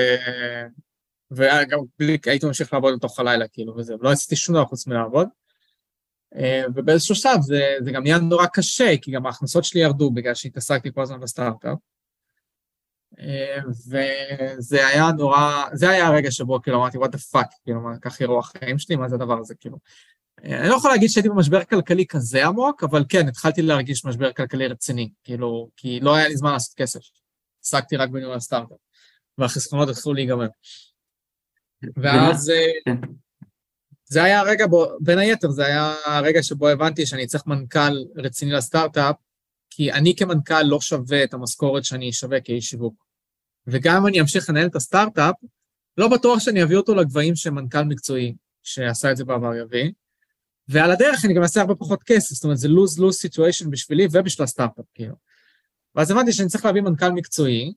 וגם 1.31 1.79
בלי, 1.99 2.19
הייתי 2.27 2.47
ממשיך 2.47 2.73
לעבוד 2.73 2.95
לתוך 2.95 3.21
הלילה, 3.21 3.49
כאילו, 3.49 3.77
וזה, 3.77 3.95
לא 4.01 4.11
עשיתי 4.11 4.37
שום 4.37 4.55
דבר 4.55 4.65
חוץ 4.65 4.87
מלעבוד. 4.87 5.29
אה, 6.37 6.63
ובאיזשהו 6.75 7.15
שלב 7.15 7.41
זה, 7.41 7.77
זה 7.85 7.93
גם 7.93 8.03
נהיה 8.03 8.19
נורא 8.19 8.47
קשה, 8.47 8.95
כי 9.03 9.11
גם 9.11 9.27
ההכנסות 9.27 9.65
שלי 9.65 9.81
ירדו 9.81 10.11
בגלל 10.11 10.35
שהתעסקתי 10.35 10.93
כל 10.95 11.03
הזמן 11.03 11.21
בסטארט-אפ. 11.21 11.79
אה, 13.19 13.59
וזה 13.89 14.87
היה 14.87 15.13
נורא, 15.13 15.65
זה 15.73 15.91
היה 15.91 16.07
הרגע 16.07 16.31
שבו 16.31 16.63
כאילו 16.63 16.77
אמרתי, 16.77 16.99
what 16.99 17.09
the 17.09 17.35
fuck, 17.35 17.49
כאילו, 17.65 17.81
מה, 17.81 17.99
כך 18.03 18.21
יראו 18.21 18.39
החיים 18.39 18.79
שלי, 18.79 18.97
מה 18.97 19.09
זה 19.09 19.15
הדבר 19.15 19.39
הזה, 19.39 19.55
כאילו. 19.55 19.79
אה, 20.45 20.61
אני 20.61 20.69
לא 20.69 20.75
יכול 20.75 20.91
להגיד 20.91 21.09
שהייתי 21.09 21.29
במשבר 21.29 21.65
כלכלי 21.65 22.07
כזה 22.07 22.47
עמוק, 22.47 22.85
אבל 22.85 23.05
כן, 23.09 23.29
התחלתי 23.29 23.63
להרגיש 23.63 24.05
משבר 24.05 24.33
כלכלי 24.33 24.67
רציני, 24.67 25.11
כאילו, 25.25 25.69
כי 25.77 26.01
לא 26.01 26.15
היה 26.15 26.29
לי 26.29 26.37
זמן 26.37 26.53
לעשות 26.53 26.75
כסף. 26.75 27.01
עסקתי 27.65 27.97
רק 27.97 28.11
בניהול 28.11 28.35
הסטארט-אפ, 28.35 28.79
והחסכונות 29.39 29.89
התחילו 29.89 30.15
להיגמר. 30.15 30.47
ואז 31.97 32.53
כן. 32.85 32.97
זה 34.05 34.23
היה 34.23 34.41
הרגע 34.41 34.67
בו, 34.67 34.87
בין 35.01 35.19
היתר, 35.19 35.51
זה 35.51 35.67
היה 35.67 35.95
הרגע 36.07 36.43
שבו 36.43 36.69
הבנתי 36.69 37.07
שאני 37.07 37.27
צריך 37.27 37.47
מנכ"ל 37.47 38.05
רציני 38.17 38.53
לסטארט-אפ, 38.53 39.17
כי 39.71 39.93
אני 39.93 40.17
כמנכ"ל 40.17 40.63
לא 40.63 40.81
שווה 40.81 41.25
את 41.25 41.35
המשכורת 41.35 41.85
שאני 41.85 42.13
שווה 42.13 42.41
כאיש 42.41 42.71
שיווק. 42.71 43.05
וגם 43.67 43.97
אם 43.97 44.07
אני 44.07 44.21
אמשיך 44.21 44.51
לנהל 44.51 44.67
את 44.67 44.77
הסטארט-אפ, 44.77 45.35
לא 45.99 46.09
בטוח 46.09 46.39
שאני 46.39 46.63
אביא 46.63 46.77
אותו 46.77 46.95
לגבהים 46.95 47.37
שמנכ"ל 47.37 47.83
מקצועי 47.83 48.35
שעשה 48.63 49.11
את 49.11 49.17
זה 49.17 49.25
בעבר 49.25 49.55
יביא, 49.55 49.91
ועל 50.69 50.91
הדרך 50.91 51.25
אני 51.25 51.35
גם 51.35 51.43
אעשה 51.43 51.61
הרבה 51.61 51.75
פחות 51.75 52.03
כסף, 52.03 52.35
זאת 52.35 52.45
אומרת, 52.45 52.59
זה 52.59 52.69
lose-lose 52.69 53.29
situation 53.29 53.71
בשבילי 53.71 54.07
ובשביל 54.13 54.45
הסטארט-אפ, 54.45 54.85
כאילו. 54.95 55.15
ואז 55.95 56.11
הבנתי 56.11 56.33
שאני 56.33 56.49
צריך 56.49 56.65
להביא 56.65 56.83
מנכ"ל 56.83 57.11
מקצועי, 57.11 57.73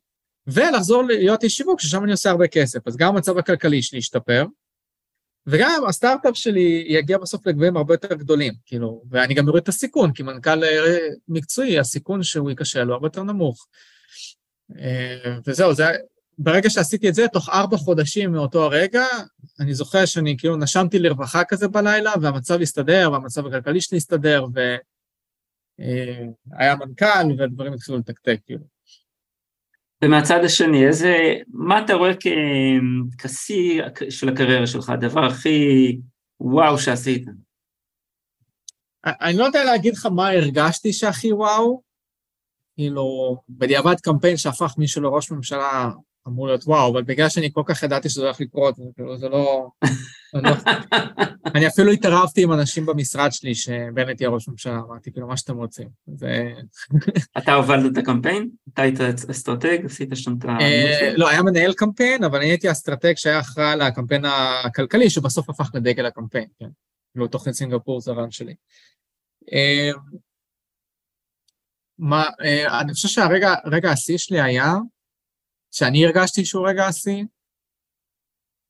ולחזור 0.48 1.04
להיות 1.04 1.44
איש 1.44 1.58
שיווק, 1.58 1.82
ששם 1.82 2.04
אני 2.04 2.12
עושה 2.12 2.30
הרבה 2.30 2.48
כסף. 2.48 2.88
אז 2.88 2.98
גם 2.98 3.16
המצב 3.16 3.38
הכלכלי 3.38 3.82
שלי 3.82 4.00
ישתפר, 4.00 4.46
וגם 5.48 5.84
הסטארט-אפ 5.88 6.38
שלי 6.38 6.86
יגיע 6.88 7.18
בסוף 7.18 7.48
לגבהים 7.48 7.78
הרבה 7.78 7.94
יותר 7.94 8.16
גדולים, 8.16 8.54
כאילו, 8.66 9.04
ואני 9.10 9.34
גם 9.34 9.48
אוריד 9.48 9.64
את 9.64 9.70
הסיכון, 9.70 10.14
כי 10.14 10.24
מנכ"ל 10.24 10.64
אה, 10.64 10.98
מקצועי, 11.28 11.80
הסיכון 11.80 12.24
שהוא 12.24 12.50
ייכשל 12.50 12.88
הוא 12.88 12.94
הרבה 12.94 13.08
יותר 13.08 13.24
נמוך. 13.24 13.68
אה, 14.80 15.38
וזהו, 15.48 15.74
זה, 15.74 15.86
ברגע 16.38 16.70
שעשיתי 16.70 17.10
את 17.10 17.16
זה, 17.16 17.28
תוך 17.34 17.50
ארבע 17.50 17.78
חודשים 17.78 18.32
מאותו 18.32 18.64
הרגע, 18.64 19.06
אני 19.60 19.74
זוכר 19.74 20.06
שאני 20.06 20.36
כאילו 20.38 20.56
נשמתי 20.56 21.00
לרווחה 21.00 21.44
כזה 21.44 21.68
בלילה, 21.68 22.14
והמצב 22.22 22.62
הסתדר, 22.62 23.10
והמצב 23.12 23.48
הכלכלי 23.48 23.82
שלי 23.82 23.98
הסתדר, 23.98 24.46
והיה 24.54 24.78
אה, 25.80 26.76
מנכ"ל, 26.76 27.32
והדברים 27.38 27.74
התחילו 27.74 27.98
לתקתק, 27.98 28.40
כאילו. 28.46 28.64
ומהצד 30.04 30.40
השני, 30.44 30.88
איזה, 30.88 31.16
מה 31.48 31.86
אתה 31.86 31.94
רואה 31.94 32.12
כשיא 33.18 33.82
של 34.10 34.30
הקריירה 34.30 34.68
שלך, 34.68 34.90
הדבר 34.90 35.26
הכי 35.26 36.00
וואו 36.40 36.78
שעשית? 36.78 37.26
אני 39.06 39.38
לא 39.38 39.44
יודע 39.44 39.64
להגיד 39.64 39.94
לך 39.94 40.06
מה 40.06 40.30
הרגשתי 40.30 40.94
שהכי 40.94 41.34
וואו, 41.34 41.82
כאילו, 42.76 43.38
בדיעבד 43.50 44.00
קמפיין 44.00 44.38
שהפך 44.38 44.74
מישהו 44.78 45.02
לראש 45.02 45.32
ממשלה 45.32 45.90
אמור 46.28 46.48
להיות 46.48 46.64
וואו, 46.68 46.92
אבל 46.92 47.04
בגלל 47.04 47.30
שאני 47.30 47.50
כל 47.54 47.64
כך 47.66 47.84
ידעתי 47.84 48.10
שזה 48.10 48.22
הולך 48.22 48.42
לקרות, 48.42 48.76
זה 49.18 49.30
לא... 49.30 49.68
אני 50.36 50.44
לא- 50.44 50.74
אני 51.56 51.68
אפילו 51.68 51.92
התערבתי 51.92 52.44
עם 52.44 52.54
אנשים 52.54 52.86
במשרד 52.86 53.32
שלי 53.32 53.56
שבנט 53.56 54.22
יהיה 54.22 54.30
ראש 54.30 54.48
ממשלה, 54.48 54.80
אמרתי, 54.88 55.12
כאילו, 55.12 55.28
מה 55.28 55.38
שאתם 55.38 55.58
רוצים. 55.58 55.88
אתה 57.38 57.54
הובלת 57.54 57.92
את 57.92 57.98
הקמפיין? 57.98 58.50
אתה 58.74 58.82
היית 58.82 59.00
אסטרטג? 59.02 59.86
עשית 59.86 60.10
שם 60.14 60.36
את 60.40 60.46
ה... 60.46 60.48
אה, 60.62 61.14
לא, 61.18 61.30
היה 61.30 61.42
מנהל 61.44 61.74
קמפיין, 61.74 62.24
אבל 62.24 62.38
אני 62.38 62.50
הייתי 62.50 62.72
אסטרטג 62.72 63.14
שהיה 63.16 63.40
אחראי 63.40 63.72
על 63.72 63.82
הקמפיין 63.82 64.26
הכלכלי, 64.66 65.10
שבסוף 65.10 65.50
הפך 65.50 65.72
לדגל 65.74 66.06
הקמפיין, 66.06 66.48
כן. 66.60 66.70
כאילו, 67.14 67.28
תוכנית 67.28 67.56
סינגפור 67.56 68.02
זה 68.02 68.12
הרעיון 68.12 68.32
שלי. 68.32 68.56
אה, 69.54 69.92
מה, 72.00 72.26
אה, 72.42 72.82
אני 72.82 72.94
חושב 72.94 73.08
שהרגע 73.08 73.92
השיא 73.92 74.18
שלי 74.18 74.42
היה, 74.42 74.74
שאני 75.72 76.06
הרגשתי 76.06 76.46
שהוא 76.46 76.70
רגע 76.70 76.86
השיא, 76.86 77.24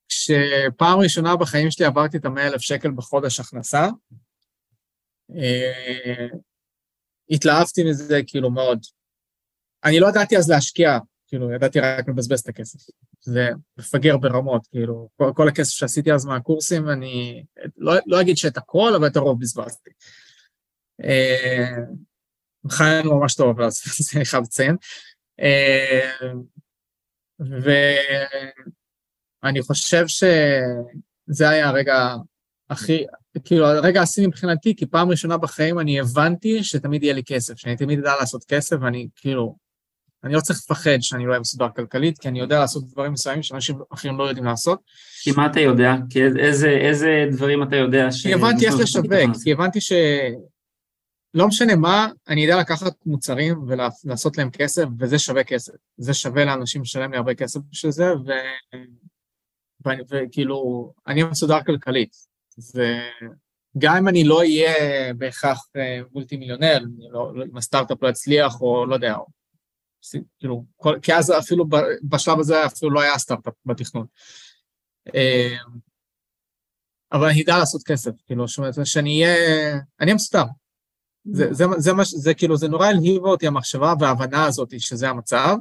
כשפעם 0.10 1.00
ראשונה 1.00 1.36
בחיים 1.36 1.72
שלי 1.72 1.86
עברתי 1.86 2.18
את 2.18 2.26
המאה 2.26 2.48
אלף 2.48 2.62
שקל 2.62 2.92
בחודש 2.92 3.40
הכנסה, 3.40 3.88
אה, 5.36 6.28
התלהבתי 7.30 7.84
מזה 7.84 8.20
כאילו 8.28 8.52
מאוד. 8.52 8.80
אני 9.84 10.00
לא 10.00 10.08
ידעתי 10.08 10.38
אז 10.38 10.50
להשקיע, 10.50 10.98
כאילו, 11.28 11.52
ידעתי 11.52 11.80
רק 11.80 12.10
לבזבז 12.10 12.40
את 12.40 12.48
הכסף. 12.48 12.80
זה 13.22 13.50
מפגר 13.78 14.18
ברמות, 14.18 14.68
כאילו, 14.68 15.10
כל, 15.18 15.32
כל 15.36 15.48
הכסף 15.48 15.72
שעשיתי 15.72 16.14
אז 16.14 16.26
מהקורסים, 16.26 16.90
אני 16.90 17.44
לא, 17.78 17.94
לא 18.06 18.22
אגיד 18.22 18.38
שאת 18.38 18.58
הכל, 18.58 18.96
אבל 18.96 19.08
את 19.08 19.16
הרוב 19.16 19.40
בזבזתי. 19.40 19.92
אה, 21.04 21.76
חיינו 22.70 23.20
ממש 23.20 23.36
טוב, 23.36 23.62
אז 23.62 23.82
אני 24.16 24.26
חייב 24.26 24.44
לציין. 24.44 24.76
אה, 25.40 26.12
ואני 29.48 29.62
חושב 29.62 30.06
שזה 30.08 31.50
היה 31.50 31.68
הרגע 31.68 32.16
הכי, 32.70 33.06
כאילו, 33.46 33.66
הרגע 33.66 34.02
השיא 34.02 34.28
מבחינתי, 34.28 34.76
כי 34.76 34.86
פעם 34.86 35.10
ראשונה 35.10 35.38
בחיים 35.38 35.80
אני 35.80 36.00
הבנתי 36.00 36.64
שתמיד 36.64 37.04
יהיה 37.04 37.14
לי 37.14 37.24
כסף, 37.24 37.58
שאני 37.58 37.78
תמיד 37.78 38.00
אדע 38.00 38.14
לעשות 38.20 38.44
כסף, 38.44 38.76
ואני 38.82 39.08
כאילו, 39.16 39.56
אני 40.24 40.34
לא 40.34 40.40
צריך 40.40 40.60
לפחד 40.60 40.98
שאני 41.02 41.26
לא 41.26 41.30
אהיה 41.30 41.40
מסודר 41.40 41.68
כלכלית, 41.76 42.20
כי 42.20 42.28
אני 42.28 42.40
יודע 42.40 42.60
לעשות 42.60 42.88
דברים 42.88 43.14
מסוימים 43.14 43.44
שאנשים 43.44 43.80
אחרים 43.94 44.18
לא 44.18 44.24
יודעים 44.24 44.46
לעשות. 44.46 44.80
כי 45.22 45.32
מה 45.32 45.46
אתה 45.46 45.60
יודע? 45.60 45.94
כי 46.10 46.20
איזה, 46.40 46.70
איזה 46.70 47.26
דברים 47.32 47.64
אתה 47.64 47.76
יודע 47.76 48.12
ש... 48.12 48.28
כי 48.28 48.34
הבנתי 48.34 48.68
איך 48.68 48.76
לשווק, 48.80 49.14
כי 49.44 49.52
הבנתי 49.52 49.82
ש... 49.82 49.92
לא 51.34 51.48
משנה 51.48 51.76
מה, 51.76 52.08
אני 52.28 52.42
יודע 52.42 52.60
לקחת 52.60 52.94
מוצרים 53.06 53.64
ולעשות 53.68 54.38
להם 54.38 54.50
כסף, 54.50 54.84
וזה 55.00 55.20
שווה 55.20 55.44
כסף. 55.44 55.74
זה 55.98 56.14
שווה 56.14 56.46
לאנשים 56.46 56.82
לשלם 56.82 57.12
לי 57.12 57.18
הרבה 57.18 57.34
כסף 57.34 57.60
בשביל 57.72 57.92
זה, 57.92 58.14
ו... 58.14 58.32
וכאילו, 60.10 60.92
אני 61.08 61.24
מסודר 61.24 61.64
כלכלית. 61.64 62.16
וגם 62.76 63.96
אם 63.98 64.08
אני 64.08 64.24
לא 64.24 64.40
אהיה 64.40 65.14
בהכרח 65.14 65.70
אה, 65.76 66.00
מולטי 66.12 66.38
מיליונר, 66.38 66.80
לא, 67.12 67.32
אם 67.52 67.58
הסטארט-אפ 67.58 68.04
לא 68.04 68.10
יצליח, 68.10 68.62
או 68.62 68.86
לא 68.86 68.96
יודע, 68.96 69.16
או, 69.16 69.26
כאילו, 70.40 70.66
כל, 70.76 71.00
כי 71.02 71.14
אז 71.14 71.32
אפילו 71.40 71.66
בשלב 72.04 72.40
הזה 72.40 72.66
אפילו 72.66 72.92
לא 72.92 73.02
היה 73.02 73.18
סטארט-אפ 73.18 73.54
בתכנון. 73.66 74.06
אה, 75.16 75.56
אבל 77.12 77.28
אני 77.30 77.44
אדע 77.44 77.58
לעשות 77.58 77.84
כסף, 77.84 78.12
כאילו, 78.26 78.46
שאני 78.84 79.24
אהיה, 79.24 79.74
אני 79.74 79.82
אהיה 80.02 80.16
מסודר. 80.16 80.44
זה, 81.32 81.54
זה, 81.54 81.66
זה, 81.78 81.92
זה, 81.98 82.04
זה 82.04 82.34
כאילו, 82.34 82.58
זה 82.58 82.68
נורא 82.68 82.88
הלהיבה 82.88 83.30
אותי 83.30 83.48
המחשבה 83.48 83.94
וההבנה 84.00 84.46
הזאת 84.46 84.80
שזה 84.80 85.10
המצב. 85.10 85.56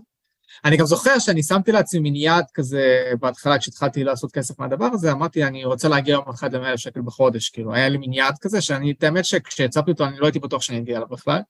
אני 0.65 0.77
גם 0.77 0.87
זוכר 0.87 1.19
שאני 1.19 1.43
שמתי 1.43 1.73
לעצמי 1.73 2.01
מין 2.01 2.17
יעד 2.17 2.45
כזה 2.55 3.13
בהתחלה, 3.21 3.59
כשהתחלתי 3.59 4.05
לעשות 4.05 4.33
כסף 4.33 4.59
מהדבר 4.59 4.89
הזה, 4.93 5.13
אמרתי, 5.13 5.45
אני 5.45 5.65
רוצה 5.65 5.89
להגיע 5.89 6.13
יום 6.13 6.29
אחד 6.29 6.55
ל-100,000 6.55 6.77
שקל 6.77 7.01
בחודש, 7.01 7.49
כאילו, 7.49 7.75
היה 7.75 7.89
לי 7.89 7.99
מין 7.99 8.13
יעד 8.13 8.39
כזה, 8.41 8.61
שאני, 8.61 8.93
את 8.93 9.03
האמת 9.03 9.25
שכשהצבתי 9.25 9.91
אותו, 9.91 10.05
אני 10.05 10.19
לא 10.19 10.27
הייתי 10.27 10.39
בטוח 10.39 10.63
שאני 10.63 10.79
אגיע 10.79 10.97
אליו 10.97 11.09
בכלל. 11.09 11.41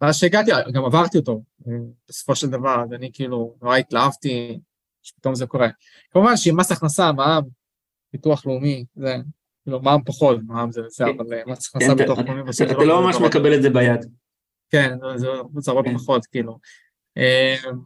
ואז 0.00 0.16
שהגעתי, 0.16 0.50
גם 0.72 0.84
עברתי 0.84 1.18
אותו, 1.18 1.42
בסופו 2.08 2.34
של 2.34 2.46
דבר, 2.46 2.82
אז 2.84 2.92
אני 2.92 3.10
כאילו, 3.12 3.54
נורא 3.62 3.76
התלהבתי, 3.76 4.60
שפתאום 5.02 5.34
זה 5.34 5.46
קורה. 5.46 5.68
כמובן 6.10 6.36
שעם 6.36 6.56
מס 6.56 6.72
הכנסה, 6.72 7.12
מע"מ, 7.12 7.42
ביטוח 8.12 8.46
לאומי, 8.46 8.84
זה, 8.96 9.16
כאילו, 9.62 9.82
מע"מ 9.82 10.04
פחות, 10.04 10.38
מע"מ 10.46 10.72
זה 10.72 10.80
זה, 10.88 11.04
אבל 11.04 11.34
אה, 11.34 11.42
מס 11.46 11.68
הכנסה 11.68 11.94
ביטוח 11.94 12.18
לאומי. 12.18 12.42
אתה 12.72 12.84
לא 12.84 13.02
ממש 13.02 13.16
מקבל 13.16 13.54
את 13.54 13.62
זה 13.62 13.70
ביד. 13.70 14.06
כן, 14.70 14.96
זה 15.56 15.70
הרבה 15.70 15.90
כן. 15.90 15.98
פחות, 15.98 16.26
כאילו. 16.26 16.58
אמ, 17.16 17.80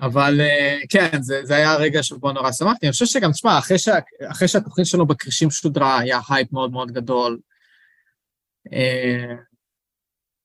אבל 0.00 0.40
אה, 0.40 0.78
כן, 0.88 1.22
זה, 1.22 1.40
זה 1.44 1.56
היה 1.56 1.72
הרגע 1.72 2.02
שבו 2.02 2.32
נורא 2.32 2.52
שמחתי. 2.52 2.86
אני 2.86 2.92
חושב 2.92 3.06
שגם, 3.06 3.32
תשמע, 3.32 3.58
אחרי, 3.58 3.78
שה, 3.78 3.98
אחרי 4.30 4.48
שהתוכנית 4.48 4.86
שלנו 4.86 5.06
בכרישים 5.06 5.50
שודרה, 5.50 5.98
היה 5.98 6.20
הייפ 6.28 6.52
מאוד 6.52 6.72
מאוד 6.72 6.92
גדול. 6.92 7.38
אה, 8.72 9.34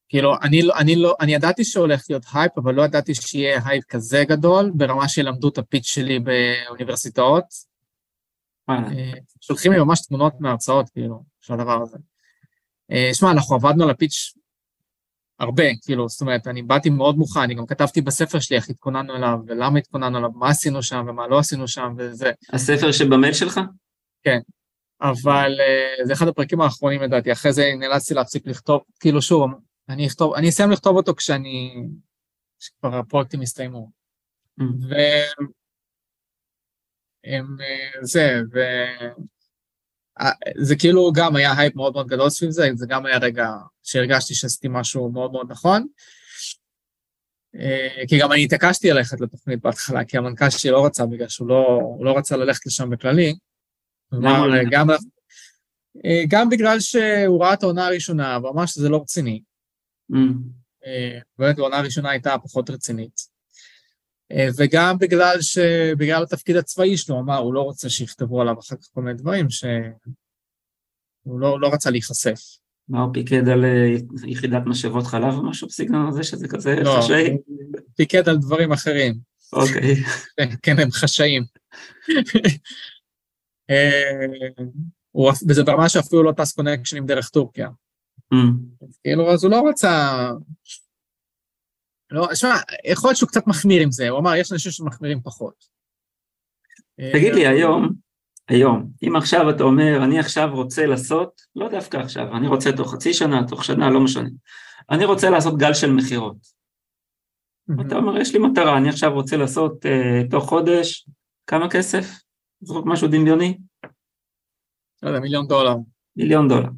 כאילו, 0.09 0.35
אני, 0.43 0.61
לא, 0.61 0.73
אני, 0.77 0.95
לא, 0.95 1.15
אני 1.19 1.33
ידעתי 1.33 1.63
שהולך 1.63 2.05
להיות 2.09 2.23
הייפ, 2.33 2.57
אבל 2.57 2.73
לא 2.73 2.81
ידעתי 2.81 3.15
שיהיה 3.15 3.61
הייפ 3.65 3.85
כזה 3.85 4.23
גדול, 4.27 4.71
ברמה 4.75 5.09
שלמדו 5.09 5.49
את 5.49 5.57
הפיץ' 5.57 5.85
שלי 5.85 6.19
באוניברסיטאות. 6.19 7.45
אה, 8.69 8.75
שולחים 9.41 9.71
לי 9.71 9.79
ממש 9.79 10.01
תמונות 10.07 10.33
מהרצאות, 10.39 10.89
כאילו, 10.89 11.23
של 11.41 11.53
הדבר 11.53 11.81
הזה. 11.81 11.97
שמע, 13.13 13.31
אנחנו 13.31 13.55
עבדנו 13.55 13.83
על 13.83 13.89
הפיץ' 13.89 14.33
הרבה, 15.41 15.63
כאילו, 15.81 16.09
זאת 16.09 16.21
אומרת, 16.21 16.47
אני 16.47 16.61
באתי 16.63 16.89
מאוד 16.89 17.17
מוכן, 17.17 17.39
אני 17.39 17.55
גם 17.55 17.65
כתבתי 17.65 18.01
בספר 18.01 18.39
שלי 18.39 18.57
איך 18.57 18.69
התכוננו 18.69 19.15
אליו, 19.15 19.37
ולמה 19.47 19.79
התכוננו 19.79 20.17
אליו, 20.17 20.29
מה 20.31 20.49
עשינו 20.49 20.83
שם 20.83 21.05
ומה 21.07 21.27
לא 21.27 21.39
עשינו 21.39 21.67
שם, 21.67 21.93
וזה. 21.97 22.31
הספר 22.53 22.91
שבמייל 22.91 23.33
שלך? 23.33 23.59
כן, 24.23 24.39
אבל 25.01 25.51
uh, 25.59 26.05
זה 26.05 26.13
אחד 26.13 26.27
הפרקים 26.27 26.61
האחרונים 26.61 27.01
לדעתי, 27.01 27.31
אחרי 27.31 27.53
זה 27.53 27.71
נאלצתי 27.79 28.13
להפסיק 28.13 28.47
לכתוב, 28.47 28.81
כאילו 28.99 29.21
שוב, 29.21 29.51
אני 29.89 30.07
אכתוב, 30.07 30.33
אני 30.33 30.49
אסיים 30.49 30.71
לכתוב 30.71 30.95
אותו 30.95 31.15
כשאני, 31.15 31.73
כשכבר 32.59 32.95
הפרויקטים 32.95 33.41
יסתיימו. 33.41 33.91
Mm. 34.59 34.63
ו... 34.63 34.95
הם, 37.23 37.57
אה, 37.61 38.03
זה, 38.05 38.41
ו... 38.53 38.59
אה, 40.19 40.31
זה 40.57 40.75
כאילו 40.75 41.11
גם 41.15 41.35
היה 41.35 41.53
הייפ 41.57 41.75
מאוד 41.75 41.93
מאוד 41.93 42.07
גדול 42.07 42.29
סביב 42.29 42.49
זה, 42.49 42.69
זה 42.75 42.85
גם 42.89 43.05
היה 43.05 43.17
רגע 43.17 43.49
שהרגשתי 43.83 44.33
שעשיתי 44.33 44.67
משהו 44.71 45.11
מאוד 45.11 45.31
מאוד 45.31 45.51
נכון. 45.51 45.87
אה, 47.55 48.03
כי 48.07 48.19
גם 48.19 48.31
אני 48.31 48.43
התעקשתי 48.43 48.91
ללכת 48.91 49.21
לתוכנית 49.21 49.61
בהתחלה, 49.61 50.05
כי 50.05 50.17
המנכ"ל 50.17 50.49
שלי 50.49 50.71
לא 50.71 50.85
רצה, 50.85 51.05
בגלל 51.05 51.27
שהוא 51.27 51.47
לא, 51.47 51.79
לא 52.01 52.17
רצה 52.17 52.37
ללכת 52.37 52.65
לשם 52.65 52.89
בכללי. 52.89 53.35
כלומר, 54.09 54.47
גם, 54.71 54.89
אה, 56.05 56.23
גם 56.27 56.49
בגלל 56.49 56.79
שהוא 56.79 57.43
ראה 57.43 57.53
את 57.53 57.63
העונה 57.63 57.85
הראשונה, 57.85 58.39
ואמר 58.43 58.65
שזה 58.65 58.89
לא 58.89 58.97
רציני. 59.01 59.41
Mm. 60.11 60.15
באמת, 61.39 61.59
העונה 61.59 61.77
הראשונה 61.77 62.09
הייתה 62.09 62.35
פחות 62.43 62.69
רצינית. 62.69 63.30
וגם 64.57 64.97
בגלל 64.97 65.41
שבגלל 65.41 66.23
התפקיד 66.23 66.55
הצבאי 66.55 66.97
שלו, 66.97 67.19
אמר, 67.19 67.37
הוא 67.37 67.53
לא 67.53 67.61
רוצה 67.61 67.89
שיכתבו 67.89 68.41
עליו 68.41 68.59
אחר 68.59 68.75
כך 68.75 68.87
כל 68.93 69.01
מיני 69.01 69.17
דברים, 69.17 69.49
שהוא 69.49 71.39
לא, 71.39 71.61
לא 71.61 71.73
רצה 71.73 71.89
להיחשף. 71.89 72.39
מה, 72.89 73.01
הוא 73.01 73.13
פיקד 73.13 73.49
על 73.49 73.65
אה, 73.65 73.95
יחידת 74.27 74.61
משאבות 74.65 75.07
חלב 75.07 75.33
או 75.33 75.49
משהו 75.49 75.67
בסגנון 75.67 76.07
הזה, 76.07 76.23
שזה 76.23 76.47
כזה 76.47 76.75
לא, 76.75 76.97
חשאי? 77.01 77.31
הוא 77.31 77.39
פיקד 77.95 78.29
על 78.29 78.37
דברים 78.37 78.71
אחרים. 78.71 79.15
אוקיי. 79.53 79.95
כן, 80.37 80.49
כן, 80.61 80.79
הם 80.79 80.91
חשאים. 80.91 81.43
אה, 83.69 84.25
וזה 85.47 85.63
ברמה 85.63 85.89
שאפילו 85.89 86.23
לא 86.23 86.31
טס 86.31 86.53
קונקשנים 86.53 87.05
דרך 87.05 87.29
טורקיה. 87.29 87.69
Mm. 88.33 88.37
כאילו, 89.03 89.31
אז 89.31 89.43
הוא 89.43 89.51
לא 89.51 89.63
רצה... 89.69 90.29
לא, 92.11 92.35
שמע, 92.35 92.55
יכול 92.91 93.07
להיות 93.07 93.17
שהוא 93.17 93.27
קצת 93.27 93.47
מחמיר 93.47 93.81
עם 93.81 93.91
זה, 93.91 94.09
הוא 94.09 94.19
אמר, 94.19 94.35
יש 94.35 94.51
אנשים 94.51 94.71
שמחמירים 94.71 95.21
פחות. 95.21 95.65
תגיד 97.13 97.33
לי, 97.33 97.47
היום, 97.47 97.89
היום, 98.47 98.91
אם 99.03 99.15
עכשיו 99.15 99.49
אתה 99.49 99.63
אומר, 99.63 100.03
אני 100.03 100.19
עכשיו 100.19 100.49
רוצה 100.53 100.85
לעשות, 100.85 101.41
לא 101.55 101.69
דווקא 101.69 101.97
עכשיו, 101.97 102.37
אני 102.37 102.47
רוצה 102.47 102.71
תוך 102.71 102.93
חצי 102.93 103.13
שנה, 103.13 103.47
תוך 103.47 103.65
שנה, 103.65 103.89
לא 103.89 103.99
משנה, 103.99 104.29
אני 104.89 105.05
רוצה 105.05 105.29
לעשות 105.29 105.57
גל 105.57 105.73
של 105.73 105.91
מכירות. 105.91 106.61
אתה 107.87 107.95
אומר, 107.95 108.17
יש 108.17 108.33
לי 108.33 108.39
מטרה, 108.39 108.77
אני 108.77 108.89
עכשיו 108.89 109.13
רוצה 109.13 109.37
לעשות 109.37 109.85
uh, 109.85 110.31
תוך 110.31 110.49
חודש, 110.49 111.07
כמה 111.47 111.69
כסף? 111.69 112.05
זרוק 112.61 112.85
משהו 112.85 113.07
דמיוני? 113.07 113.57
לא 115.03 115.09
יודע, 115.09 115.19
מיליון 115.19 115.47
דולר. 115.47 115.75
מיליון 116.15 116.47
דולר. 116.47 116.69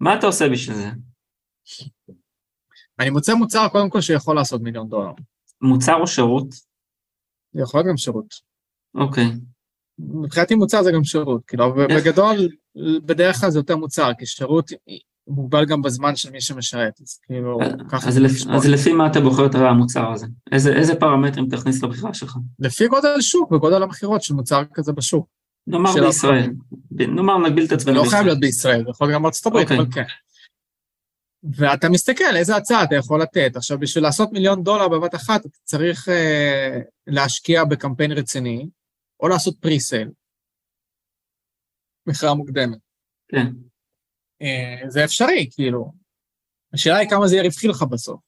מה 0.00 0.18
אתה 0.18 0.26
עושה 0.26 0.48
בשביל 0.48 0.76
זה? 0.76 0.88
אני 3.00 3.10
מוצא 3.10 3.34
מוצר, 3.34 3.68
קודם 3.68 3.90
כל, 3.90 4.00
שיכול 4.00 4.36
לעשות 4.36 4.62
מיליון 4.62 4.88
דולר. 4.88 5.12
מוצר 5.62 5.94
או 5.94 6.06
שירות? 6.06 6.48
זה 7.52 7.62
יכול 7.62 7.80
להיות 7.80 7.90
גם 7.90 7.96
שירות. 7.96 8.34
אוקיי. 8.94 9.30
מבחינתי 9.98 10.54
מוצר 10.54 10.82
זה 10.82 10.92
גם 10.92 11.04
שירות, 11.04 11.42
כאילו, 11.46 11.74
בגדול, 11.74 12.48
בדרך 13.04 13.36
כלל 13.36 13.50
זה 13.50 13.58
יותר 13.58 13.76
מוצר, 13.76 14.10
כי 14.18 14.26
שירות 14.26 14.70
מוגבל 15.28 15.64
גם 15.64 15.82
בזמן 15.82 16.16
של 16.16 16.30
מי 16.30 16.40
שמשרת, 16.40 17.00
אז 17.00 17.20
כאילו, 17.26 17.58
ככה... 17.88 18.08
אז, 18.08 18.18
לפ... 18.18 18.46
אז 18.50 18.66
לפי 18.66 18.92
מה 18.92 19.06
אתה 19.06 19.20
בוחר 19.20 19.46
את 19.46 19.54
המוצר 19.54 20.12
הזה? 20.12 20.26
איזה, 20.52 20.72
איזה 20.72 20.94
פרמטרים 20.94 21.48
תכניס 21.48 21.82
לבחירה 21.82 22.14
שלך? 22.14 22.36
לפי 22.58 22.88
גודל 22.88 23.08
השוק 23.18 23.52
וגודל 23.52 23.82
המכירות 23.82 24.22
של 24.22 24.34
מוצר 24.34 24.62
כזה 24.74 24.92
בשוק. 24.92 25.26
נאמר 25.66 25.92
בישראל, 25.92 26.50
נאמר 26.90 27.38
נגביל 27.38 27.64
את 27.64 27.72
עצמנו 27.72 28.02
בישראל. 28.02 28.04
זה 28.04 28.04
לא 28.04 28.10
חייב 28.10 28.26
להיות 28.26 28.40
בישראל, 28.40 28.84
זה 28.84 28.90
יכול 28.90 29.06
להיות 29.06 29.14
גם 29.14 29.22
בארצות 29.22 29.46
הברית, 29.46 29.64
אוקיי. 29.64 29.78
אבל 29.78 29.86
כן. 29.92 30.04
ואתה 31.42 31.88
מסתכל 31.88 32.36
איזה 32.36 32.56
הצעה 32.56 32.84
אתה 32.84 32.94
יכול 32.94 33.22
לתת. 33.22 33.56
עכשיו, 33.56 33.78
בשביל 33.78 34.04
לעשות 34.04 34.32
מיליון 34.32 34.62
דולר 34.62 34.88
בבת 34.88 35.14
אחת, 35.14 35.40
אתה 35.40 35.58
צריך 35.64 36.08
uh, 36.08 36.82
להשקיע 37.06 37.64
בקמפיין 37.64 38.12
רציני, 38.12 38.68
או 39.20 39.28
לעשות 39.28 39.58
פריסייל, 39.60 40.10
מכירה 42.06 42.34
מוקדמת. 42.34 42.78
כן. 43.28 43.46
Uh, 44.42 44.88
זה 44.88 45.04
אפשרי, 45.04 45.48
כאילו. 45.50 45.92
השאלה 46.74 46.96
היא 46.96 47.10
כמה 47.10 47.28
זה 47.28 47.34
יהיה 47.34 47.44
רווחי 47.44 47.68
לך 47.68 47.82
בסוף. 47.82 48.20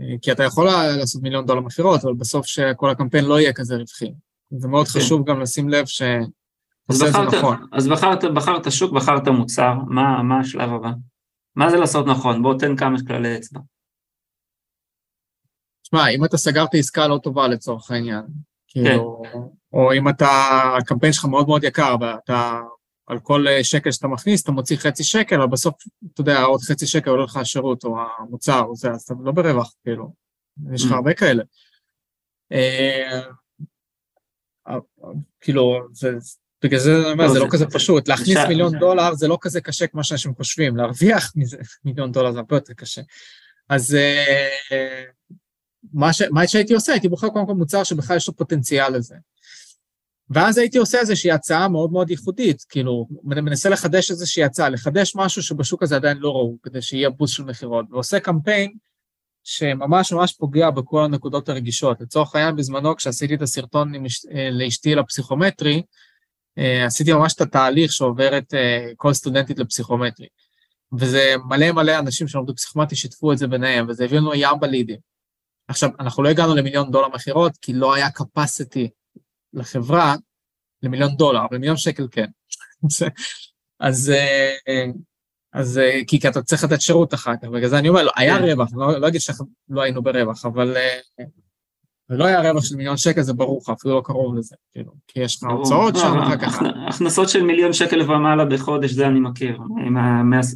Uh, 0.00 0.18
כי 0.22 0.32
אתה 0.32 0.42
יכול 0.42 0.66
לעשות 1.00 1.22
מיליון 1.22 1.46
דולר 1.46 1.60
מכירות, 1.60 2.00
אבל 2.04 2.14
בסוף 2.14 2.46
שכל 2.46 2.90
הקמפיין 2.90 3.24
לא 3.24 3.40
יהיה 3.40 3.52
כזה 3.52 3.76
רווחי. 3.76 4.12
זה 4.50 4.68
מאוד 4.68 4.86
כן. 4.86 5.00
חשוב 5.00 5.28
גם 5.28 5.40
לשים 5.40 5.68
לב 5.68 5.86
ש... 5.86 6.02
אז 6.88 7.02
בחרת, 7.02 7.34
נכון. 7.34 7.66
אז 7.72 7.88
בחרת, 7.88 8.24
בחרת 8.34 8.72
שוק, 8.72 8.92
בחרת 8.92 9.28
מוצר, 9.28 9.74
מה, 9.86 10.22
מה 10.22 10.40
השלב 10.40 10.70
הבא? 10.72 10.90
מה 11.56 11.70
זה 11.70 11.76
לעשות 11.76 12.06
נכון? 12.06 12.42
בוא 12.42 12.58
תן 12.58 12.76
כמה 12.76 12.96
כללי 13.06 13.36
אצבע. 13.36 13.60
שמע, 15.82 16.08
אם 16.08 16.24
אתה 16.24 16.36
סגרת 16.36 16.74
עסקה 16.74 17.08
לא 17.08 17.18
טובה 17.22 17.48
לצורך 17.48 17.90
העניין, 17.90 18.22
כאילו, 18.68 19.22
כן. 19.32 19.38
או 19.72 19.92
אם 19.92 20.08
אתה, 20.08 20.28
הקמפיין 20.78 21.12
שלך 21.12 21.24
מאוד 21.24 21.46
מאוד 21.46 21.64
יקר, 21.64 21.96
ואתה, 22.00 22.60
על 23.06 23.18
כל 23.20 23.44
שקל 23.62 23.92
שאתה 23.92 24.08
מכניס, 24.08 24.42
אתה 24.42 24.52
מוציא 24.52 24.76
חצי 24.76 25.04
שקל, 25.04 25.36
אבל 25.36 25.46
בסוף, 25.46 25.74
אתה 26.12 26.20
יודע, 26.20 26.42
עוד 26.42 26.60
חצי 26.60 26.86
שקל 26.86 27.10
עולה 27.10 27.24
לך 27.24 27.36
השירות 27.36 27.84
או 27.84 27.96
המוצר, 28.18 28.60
או 28.60 28.76
זה, 28.76 28.90
אז 28.90 29.02
אתה 29.02 29.14
לא 29.24 29.32
ברווח, 29.32 29.74
כאילו, 29.82 30.12
יש 30.72 30.84
לך 30.84 30.92
mm. 30.92 30.94
הרבה 30.94 31.14
כאלה. 31.14 31.42
אה, 32.52 33.20
אה, 34.68 34.76
כאילו, 35.40 35.80
זה, 35.92 36.10
בגלל 36.62 36.80
זה 36.80 36.96
אני 36.96 37.12
אומר, 37.12 37.28
זה 37.28 37.38
לא 37.38 37.46
כזה 37.50 37.66
פשוט. 37.66 38.08
להכניס 38.08 38.38
מיליון 38.48 38.78
דולר 38.78 39.14
זה 39.14 39.28
לא 39.28 39.38
כזה 39.40 39.60
קשה 39.60 39.86
כמו 39.86 40.04
שאנשים 40.04 40.34
חושבים, 40.34 40.76
להרוויח 40.76 41.32
מיליון 41.84 42.12
דולר 42.12 42.32
זה 42.32 42.38
הרבה 42.38 42.56
יותר 42.56 42.72
קשה. 42.72 43.02
אז 43.68 43.94
אה, 43.94 45.04
מה 46.30 46.46
שהייתי 46.46 46.74
עושה, 46.74 46.92
הייתי 46.92 47.08
בוחר 47.08 47.28
קודם 47.28 47.46
כל 47.46 47.54
מוצר 47.54 47.84
שבכלל 47.84 48.16
יש 48.16 48.28
לו 48.28 48.36
פוטנציאל 48.36 48.96
לזה. 48.96 49.14
ואז 50.30 50.58
הייתי 50.58 50.78
עושה 50.78 50.98
איזושהי 50.98 51.30
הצעה 51.30 51.68
מאוד 51.68 51.92
מאוד 51.92 52.10
ייחודית, 52.10 52.64
כאילו, 52.68 53.08
מנסה 53.22 53.68
לחדש 53.68 54.10
איזושהי 54.10 54.44
הצעה, 54.44 54.68
לחדש 54.68 55.12
משהו 55.16 55.42
שבשוק 55.42 55.82
הזה 55.82 55.96
עדיין 55.96 56.18
לא 56.18 56.30
ראו, 56.30 56.56
כדי 56.62 56.82
שיהיה 56.82 57.10
בוסט 57.10 57.34
של 57.34 57.44
מכירות, 57.44 57.86
ועושה 57.90 58.20
קמפיין 58.20 58.72
שממש 59.44 60.12
ממש 60.12 60.32
פוגע 60.32 60.70
בכל 60.70 61.04
הנקודות 61.04 61.48
הרגישות. 61.48 62.00
לצורך 62.00 62.34
העניין, 62.34 62.56
בזמנו, 62.56 62.96
כשעשיתי 62.96 63.34
את 63.34 63.42
הסרטון 63.42 63.94
אה, 63.94 64.50
לאשתי 64.52 64.94
לפסיכומטרי, 64.94 65.82
עשיתי 66.56 67.12
ממש 67.12 67.34
את 67.34 67.40
התהליך 67.40 67.92
שעוברת 67.92 68.54
אה, 68.54 68.90
כל 68.96 69.12
סטודנטית 69.12 69.58
לפסיכומטרי. 69.58 70.26
וזה 70.98 71.34
מלא 71.48 71.72
מלא 71.72 71.98
אנשים 71.98 72.28
שלמדו 72.28 72.54
פסיכומטרי 72.54 72.96
שיתפו 72.96 73.32
את 73.32 73.38
זה 73.38 73.46
ביניהם, 73.46 73.86
וזה 73.88 74.04
הביא 74.04 74.18
לנו 74.18 74.34
ים 74.34 74.60
בלידים. 74.60 74.98
עכשיו, 75.68 75.90
אנחנו 76.00 76.22
לא 76.22 76.28
הגענו 76.28 76.54
למיליון 76.54 76.90
דולר 76.90 77.08
מכירות, 77.08 77.52
כי 77.62 77.72
לא 77.72 77.94
היה 77.94 78.08
capacity 78.18 78.88
לחברה 79.52 80.14
למיליון 80.82 81.16
דולר, 81.16 81.40
אבל 81.50 81.58
מיליון 81.58 81.76
שקל 81.76 82.08
כן. 82.10 82.26
אז, 83.80 84.10
אה, 84.10 84.84
אז 85.52 85.80
כי 86.06 86.28
אתה 86.28 86.42
צריך 86.42 86.64
לתת 86.64 86.80
שירות 86.80 87.14
אחר 87.14 87.32
כך, 87.42 87.48
בגלל 87.48 87.68
זה 87.68 87.78
אני 87.78 87.88
אומר, 87.88 88.02
לא, 88.02 88.12
היה 88.16 88.38
כן. 88.38 88.44
רווח, 88.44 88.68
לא, 88.74 89.00
לא 89.00 89.08
אגיד 89.08 89.20
שלא 89.20 89.82
היינו 89.82 90.02
ברווח, 90.02 90.46
אבל 90.46 90.76
ולא 92.10 92.24
היה 92.24 92.50
רווח 92.50 92.64
של 92.64 92.76
מיליון 92.76 92.96
שקל, 92.96 93.22
זה 93.22 93.32
ברור 93.32 93.60
לך, 93.62 93.68
אפילו 93.68 93.94
לא 93.94 94.02
קרוב 94.04 94.34
לזה, 94.34 94.56
כאילו, 94.72 94.92
כי 95.08 95.20
יש 95.20 95.42
לך 95.42 95.50
הוצאות 95.50 95.96
שם 95.96 96.18
אחר 96.18 96.36
כך. 96.36 96.62
הכנסות 96.88 97.28
של 97.28 97.42
מיליון 97.42 97.72
שקל 97.72 98.02
ומעלה 98.02 98.44
בחודש, 98.44 98.90
זה 98.90 99.06
אני 99.06 99.20
מכיר, 99.20 99.58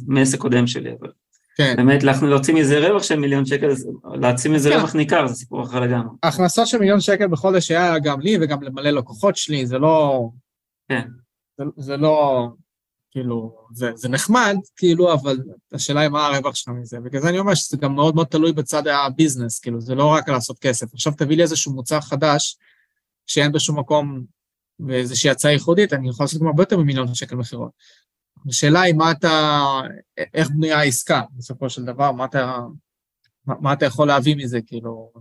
מעסק 0.07 0.39
קודם 0.39 0.67
שלי, 0.67 0.91
אבל... 1.01 1.11
כן. 1.57 1.73
באמת, 1.77 2.03
להוציא 2.03 2.53
מזה 2.53 2.87
רווח 2.87 3.03
של 3.03 3.19
מיליון 3.19 3.45
שקל, 3.45 3.67
להוציא 4.13 4.51
מזה 4.51 4.69
כן. 4.69 4.75
רווח 4.75 4.95
ניכר, 4.95 5.27
זה 5.27 5.35
סיפור 5.35 5.63
אחר 5.63 5.79
לגמרי. 5.79 6.09
הכנסות 6.23 6.67
של 6.67 6.77
מיליון 6.77 6.99
שקל 6.99 7.27
בחודש 7.27 7.71
היה 7.71 7.99
גם 7.99 8.21
לי 8.21 8.37
וגם 8.41 8.63
למלא 8.63 8.89
לקוחות 8.89 9.35
שלי, 9.35 9.65
זה 9.65 9.77
לא... 9.79 10.29
כן. 10.89 11.07
זה, 11.57 11.63
זה 11.77 11.97
לא... 11.97 12.47
כאילו, 13.11 13.57
זה, 13.73 13.91
זה 13.95 14.09
נחמד, 14.09 14.55
כאילו, 14.75 15.13
אבל 15.13 15.37
השאלה 15.73 15.99
היא 15.99 16.09
מה 16.09 16.27
הרווח 16.27 16.55
שלך 16.55 16.67
מזה. 16.67 16.99
בגלל 16.99 17.21
זה 17.21 17.29
אני 17.29 17.39
אומר 17.39 17.55
שזה 17.55 17.77
גם 17.77 17.95
מאוד 17.95 18.15
מאוד 18.15 18.27
תלוי 18.27 18.53
בצד 18.53 18.87
הביזנס, 18.87 19.59
כאילו, 19.59 19.81
זה 19.81 19.95
לא 19.95 20.05
רק 20.05 20.29
לעשות 20.29 20.59
כסף. 20.59 20.93
עכשיו 20.93 21.13
תביא 21.17 21.37
לי 21.37 21.43
איזשהו 21.43 21.73
מוצר 21.73 22.01
חדש, 22.01 22.57
שאין 23.27 23.51
בשום 23.51 23.79
מקום 23.79 24.23
ואיזושהי 24.79 25.29
הצעה 25.29 25.51
ייחודית, 25.51 25.93
אני 25.93 26.09
יכול 26.09 26.23
לעשות 26.23 26.41
גם 26.41 26.47
הרבה 26.47 26.63
יותר 26.63 26.77
ממיליון 26.77 27.15
שקל 27.15 27.35
מכירות. 27.35 27.71
השאלה 28.49 28.81
היא 28.81 28.93
מה 28.93 29.11
אתה, 29.11 29.61
איך 30.33 30.49
בנויה 30.49 30.79
העסקה, 30.79 31.21
בסופו 31.37 31.69
של 31.69 31.85
דבר, 31.85 32.11
מה 32.11 32.25
אתה, 32.25 32.57
מה, 33.45 33.55
מה 33.61 33.73
אתה 33.73 33.85
יכול 33.85 34.07
להביא 34.07 34.35
מזה, 34.35 34.59
כאילו, 34.61 35.11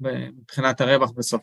מבחינת 0.00 0.80
הרווח 0.80 1.10
בסוף. 1.10 1.40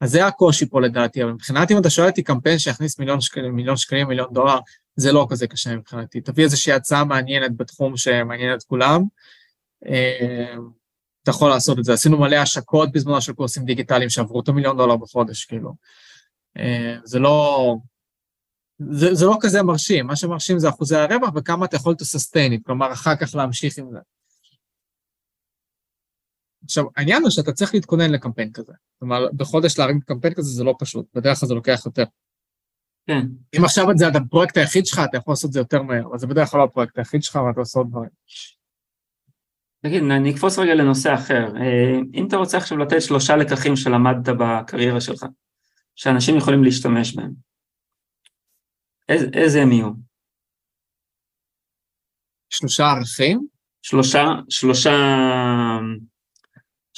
אז 0.00 0.10
זה 0.10 0.26
הקושי 0.26 0.66
פה 0.66 0.80
לדעתי, 0.80 1.22
אבל 1.22 1.32
מבחינת 1.32 1.70
אם 1.70 1.78
אתה 1.78 1.90
שואל 1.90 2.08
אותי 2.08 2.22
קמפיין 2.22 2.58
שיכניס 2.58 2.98
מיליון 2.98 3.20
שקלים, 3.20 3.56
מיליון 3.56 3.76
שקלים, 3.76 4.08
מיליון 4.08 4.32
דולר, 4.32 4.58
זה 4.96 5.12
לא 5.12 5.26
כזה 5.30 5.46
קשה 5.46 5.76
מבחינתי. 5.76 6.20
תביא 6.20 6.44
איזושהי 6.44 6.72
הצעה 6.72 7.04
מעניינת 7.04 7.56
בתחום 7.56 7.96
שמעניין 7.96 8.54
את 8.54 8.62
כולם, 8.62 9.02
אה, 9.86 10.54
אתה 11.22 11.30
יכול 11.30 11.50
לעשות 11.50 11.78
את 11.78 11.84
זה. 11.84 11.92
עשינו 11.92 12.18
מלא 12.18 12.36
השקות 12.36 12.92
בזמנו 12.92 13.20
של 13.20 13.32
קורסים 13.32 13.64
דיגיטליים 13.64 14.10
שעברו 14.10 14.36
אותו 14.36 14.52
מיליון 14.52 14.76
דולר 14.76 14.96
בחודש, 14.96 15.44
כאילו. 15.44 15.74
אה, 16.58 16.96
זה 17.04 17.18
לא... 17.18 17.76
זה, 18.90 19.14
זה 19.14 19.26
לא 19.26 19.36
כזה 19.40 19.62
מרשים, 19.62 20.06
מה 20.06 20.16
שמרשים 20.16 20.58
זה 20.58 20.68
אחוזי 20.68 20.96
הרווח 20.96 21.30
וכמה 21.34 21.64
אתה 21.64 21.76
יכול 21.76 21.94
to 21.94 22.04
sustain 22.04 22.58
it, 22.58 22.62
כלומר 22.66 22.92
אחר 22.92 23.16
כך 23.16 23.34
להמשיך 23.34 23.78
עם 23.78 23.90
זה. 23.90 23.98
עכשיו, 26.68 26.84
העניין 26.96 27.22
הוא 27.22 27.30
שאתה 27.30 27.52
צריך 27.52 27.74
להתכונן 27.74 28.10
לקמפיין 28.10 28.52
כזה. 28.52 28.72
כלומר, 28.98 29.26
בחודש 29.36 29.78
להרים 29.78 30.00
קמפיין 30.00 30.34
כזה 30.34 30.50
זה 30.50 30.64
לא 30.64 30.74
פשוט, 30.78 31.06
בדרך 31.14 31.38
כלל 31.38 31.48
זה 31.48 31.54
לוקח 31.54 31.82
יותר. 31.86 32.04
כן. 33.06 33.26
אם 33.58 33.64
עכשיו 33.64 33.86
זה 33.96 34.08
הפרויקט 34.08 34.56
היחיד 34.56 34.86
שלך, 34.86 35.00
אתה 35.10 35.16
יכול 35.16 35.32
לעשות 35.32 35.48
את 35.48 35.52
זה 35.52 35.60
יותר 35.60 35.82
מהר, 35.82 36.06
אבל 36.06 36.18
זה 36.18 36.26
בדרך 36.26 36.48
כלל 36.48 36.60
לא 36.60 36.64
הפרויקט 36.64 36.98
היחיד 36.98 37.22
שלך, 37.22 37.36
ואתה 37.36 37.60
עושה 37.60 37.78
עוד 37.78 37.88
דברים. 37.90 38.10
תגיד, 39.82 40.02
אני 40.02 40.30
אקפוץ 40.30 40.58
רגע 40.58 40.74
לנושא 40.74 41.14
אחר. 41.14 41.56
אה, 41.56 41.98
אם 42.14 42.26
אתה 42.28 42.36
רוצה 42.36 42.56
עכשיו 42.56 42.78
לתת 42.78 43.02
שלושה 43.02 43.36
לקחים 43.36 43.76
שלמדת 43.76 44.28
בקריירה 44.38 45.00
שלך, 45.00 45.26
שאנשים 45.94 46.36
יכולים 46.36 46.64
להשתמש 46.64 47.14
בהם, 47.16 47.32
איזה, 49.08 49.26
איזה 49.34 49.62
הם 49.62 49.72
יהיו? 49.72 49.90
שלושה 52.50 52.84
ערכים? 52.84 53.46
שלושה, 53.82 54.24
שלושה, 54.48 54.90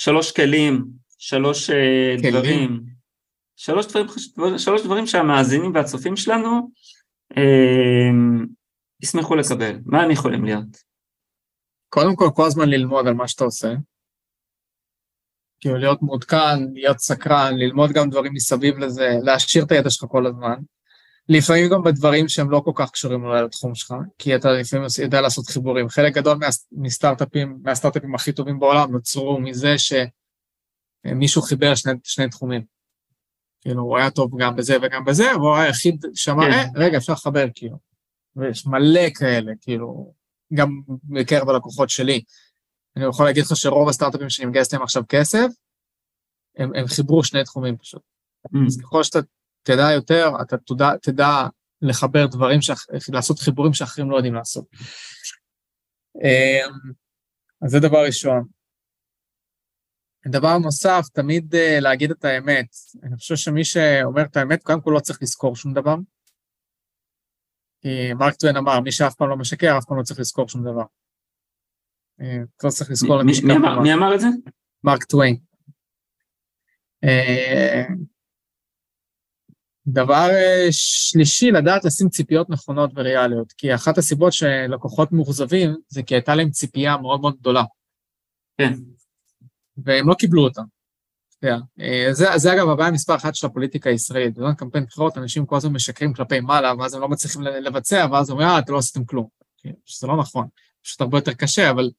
שלוש 0.03 0.33
כלים, 0.33 0.87
שלוש 1.19 1.71
אה, 1.71 2.15
כלים. 2.21 2.33
דברים. 2.33 2.81
שלוש 3.57 3.87
דברים, 3.87 4.07
שלוש 4.59 4.83
דברים 4.83 5.07
שהמאזינים 5.07 5.75
והצופים 5.75 6.17
שלנו 6.17 6.71
אה, 7.37 8.11
ישמחו 9.03 9.37
לקבל. 9.37 9.79
מה 9.87 10.03
הם 10.03 10.11
יכולים 10.11 10.45
להיות? 10.45 10.77
קודם 11.89 12.17
כל, 12.17 12.29
כל 12.35 12.47
הזמן 12.47 12.69
ללמוד 12.69 13.07
על 13.07 13.15
מה 13.15 13.29
שאתה 13.29 13.45
עושה. 13.45 13.69
כאילו 15.61 15.77
להיות 15.77 16.03
מעודכן, 16.03 16.73
להיות 16.73 16.99
סקרן, 16.99 17.55
ללמוד 17.57 17.91
גם 17.93 18.11
דברים 18.11 18.33
מסביב 18.33 18.79
לזה, 18.79 19.09
להשאיר 19.23 19.65
את 19.65 19.73
הידע 19.73 19.91
שלך 19.91 20.09
כל 20.11 20.27
הזמן. 20.27 20.57
לפעמים 21.33 21.70
גם 21.70 21.83
בדברים 21.83 22.28
שהם 22.28 22.51
לא 22.51 22.62
כל 22.64 22.72
כך 22.74 22.91
קשורים 22.91 23.24
אולי 23.24 23.43
לתחום 23.43 23.74
שלך, 23.74 23.95
כי 24.18 24.37
אתה 24.37 24.53
לפעמים 24.53 24.87
יודע 25.03 25.20
לעשות 25.20 25.47
חיבורים. 25.47 25.89
חלק 25.89 26.14
גדול 26.14 26.39
מהסטארט-אפים, 26.72 27.59
מהסטארט-אפים 27.62 28.14
הכי 28.14 28.33
טובים 28.33 28.59
בעולם 28.61 28.93
נוצרו 28.93 29.41
מזה 29.41 29.74
שמישהו 29.78 31.43
חיבר 31.43 31.74
שני, 31.74 31.93
שני 32.05 32.28
תחומים. 32.28 32.64
כאילו, 33.61 33.83
הוא 33.83 33.99
היה 33.99 34.11
טוב 34.11 34.41
גם 34.41 34.57
בזה 34.57 34.76
וגם 34.83 35.05
בזה, 35.05 35.37
והוא 35.37 35.55
היה 35.55 35.64
היחיד 35.64 36.05
שאמר, 36.14 36.45
כן. 36.45 36.53
אה, 36.53 36.64
רגע, 36.74 36.99
אפשר 36.99 37.12
לחבר, 37.12 37.47
כאילו. 37.55 37.76
ויש 38.37 38.66
מלא 38.66 39.11
כאלה, 39.14 39.53
כאילו, 39.61 40.14
גם 40.55 40.81
בקרב 41.05 41.49
הלקוחות 41.49 41.91
שלי. 41.91 42.22
אני 42.97 43.05
יכול 43.05 43.26
להגיד 43.26 43.43
לך 43.43 43.57
שרוב 43.57 43.89
הסטארט-אפים 43.89 44.31
שאני 44.31 44.49
מגייס 44.49 44.72
להם 44.72 44.83
עכשיו 44.83 45.03
כסף, 45.09 45.47
הם, 46.57 46.74
הם 46.74 46.87
חיברו 46.87 47.24
שני 47.24 47.45
תחומים 47.45 47.76
פשוט. 47.76 48.03
Mm. 48.47 48.66
אז 48.66 48.81
ככל 48.81 49.03
שאתה 49.03 49.18
תדע 49.63 49.93
יותר, 49.95 50.31
אתה 50.43 50.57
תדע, 50.59 50.91
תדע 51.03 51.47
לחבר 51.83 52.27
דברים, 52.27 52.63
שאח, 52.63 52.87
לעשות 53.13 53.39
חיבורים 53.39 53.73
שאחרים 53.73 54.11
לא 54.11 54.17
יודעים 54.17 54.35
לעשות. 54.35 54.65
אמ, 56.25 56.93
אז 57.63 57.71
זה 57.71 57.79
דבר 57.81 58.05
ראשון. 58.07 58.45
דבר 60.27 60.59
נוסף, 60.59 61.03
תמיד 61.13 61.55
uh, 61.55 61.81
להגיד 61.81 62.11
את 62.11 62.25
האמת. 62.25 62.67
אני 63.03 63.17
חושב 63.17 63.37
שמי 63.37 63.65
שאומר 63.65 64.23
את 64.23 64.37
האמת, 64.37 64.63
קודם 64.63 64.81
כל 64.81 64.91
לא 64.95 65.01
צריך 65.01 65.23
לזכור 65.23 65.57
שום 65.57 65.75
דבר. 65.75 65.95
כי 67.81 68.13
מרק 68.15 68.35
טוויין 68.35 68.57
אמר, 68.57 68.81
מי 68.81 68.93
שאף 68.93 69.15
פעם 69.15 69.29
לא 69.29 69.37
משקר, 69.37 69.79
אף 69.79 69.85
פעם 69.85 69.99
לא 69.99 70.03
צריך 70.03 70.21
לזכור 70.21 70.49
שום 70.49 70.63
דבר. 70.63 70.85
Uh, 72.21 72.25
לא 72.65 72.71
צריך 72.71 72.91
לזכור 72.91 73.23
מי, 73.23 73.33
אמר, 73.57 73.81
מי 73.81 73.95
אמר 73.95 74.15
את 74.15 74.21
זה? 74.21 74.27
מרק 74.85 75.05
טוויין. 75.05 75.37
דבר 79.93 80.28
אה, 80.30 80.66
שלישי, 80.70 81.51
לדעת 81.51 81.84
לשים 81.84 82.09
ציפיות 82.09 82.51
נכונות 82.51 82.91
וריאליות, 82.95 83.53
כי 83.53 83.74
אחת 83.74 83.99
הסיבות 83.99 84.32
שלקוחות 84.32 85.12
מאוכזבים 85.12 85.76
זה 85.88 86.03
כי 86.03 86.14
הייתה 86.14 86.34
להם 86.34 86.51
ציפייה 86.51 86.97
מאוד 86.97 87.20
מאוד 87.20 87.36
גדולה. 87.41 87.62
כן. 88.59 88.72
והם 89.76 90.09
לא 90.09 90.14
קיבלו 90.14 90.45
אותה. 90.45 90.62
אה, 91.45 92.12
זה, 92.12 92.26
זה 92.36 92.53
אגב 92.53 92.68
הבעיה 92.68 92.91
מספר 92.91 93.14
אחת 93.14 93.34
של 93.34 93.47
הפוליטיקה 93.47 93.91
הישראלית. 93.91 94.34
בזמן 94.34 94.55
קמפיין 94.55 94.84
בחירות 94.84 95.18
אנשים 95.18 95.47
כל 95.47 95.57
הזמן 95.57 95.72
משקרים 95.72 96.12
כלפי 96.12 96.41
מעלה, 96.41 96.72
ואז 96.78 96.95
הם 96.95 97.01
לא 97.01 97.09
מצליחים 97.09 97.43
לבצע, 97.43 98.07
ואז 98.12 98.30
אומרים, 98.30 98.49
אה, 98.49 98.59
אתם 98.59 98.72
לא 98.72 98.78
עשיתם 98.78 99.05
כלום. 99.05 99.26
שזה 99.84 100.07
לא 100.07 100.16
נכון, 100.16 100.47
פשוט 100.82 101.01
הרבה 101.01 101.18
יותר 101.18 101.32
קשה, 101.32 101.70
אבל 101.70 101.91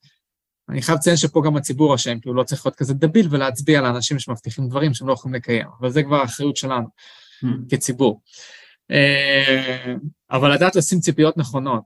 אני 0.70 0.82
חייב 0.82 0.98
לציין 0.98 1.18
שפה 1.18 1.42
גם 1.46 1.58
הציבור 1.58 1.96
אשם, 1.96 2.20
כי 2.20 2.30
הוא 2.30 2.36
לא 2.36 2.44
צריך 2.44 2.66
להיות 2.66 2.76
כזה 2.76 2.94
דביל 2.94 3.28
ולהצביע 3.32 3.82
לאנשים 3.82 4.20
שמבטיחים 4.20 4.68
דברים 4.70 4.94
שהם 4.94 5.08
לא 5.08 5.14
יכולים 5.14 5.36
לקיים, 5.36 5.68
אבל 5.80 5.90
זה 5.90 6.04
כבר 6.04 6.16
האחריות 6.16 6.58
שלנו. 6.58 6.88
כציבור. 7.70 8.22
אה, 8.92 9.96
אבל 10.32 10.54
לדעת 10.54 10.76
לשים 10.76 11.00
ציפיות 11.00 11.38
נכונות. 11.38 11.86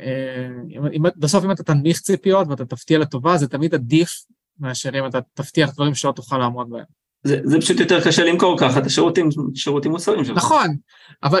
אה, 0.00 0.48
אם, 0.92 1.02
בסוף 1.16 1.44
אם 1.44 1.50
אתה 1.50 1.62
תנמיך 1.62 2.00
ציפיות 2.00 2.48
ואתה 2.48 2.64
תפתיע 2.64 2.98
לטובה, 2.98 3.36
זה 3.36 3.48
תמיד 3.48 3.74
עדיף 3.74 4.24
מאשר 4.58 4.98
אם 4.98 5.06
אתה 5.06 5.18
תבטיח 5.34 5.74
דברים 5.74 5.94
שלא 5.94 6.12
תוכל 6.12 6.38
לעמוד 6.38 6.70
בהם. 6.70 6.84
זה, 7.24 7.40
זה 7.44 7.58
פשוט 7.60 7.80
יותר 7.80 8.04
קשה 8.04 8.24
למכור 8.24 8.58
ככה 8.58 8.78
את 8.78 8.86
השירותים, 8.86 9.28
שירותים 9.54 9.90
מוצרים 9.90 10.24
שלך. 10.24 10.36
נכון, 10.36 10.76
אבל 11.22 11.40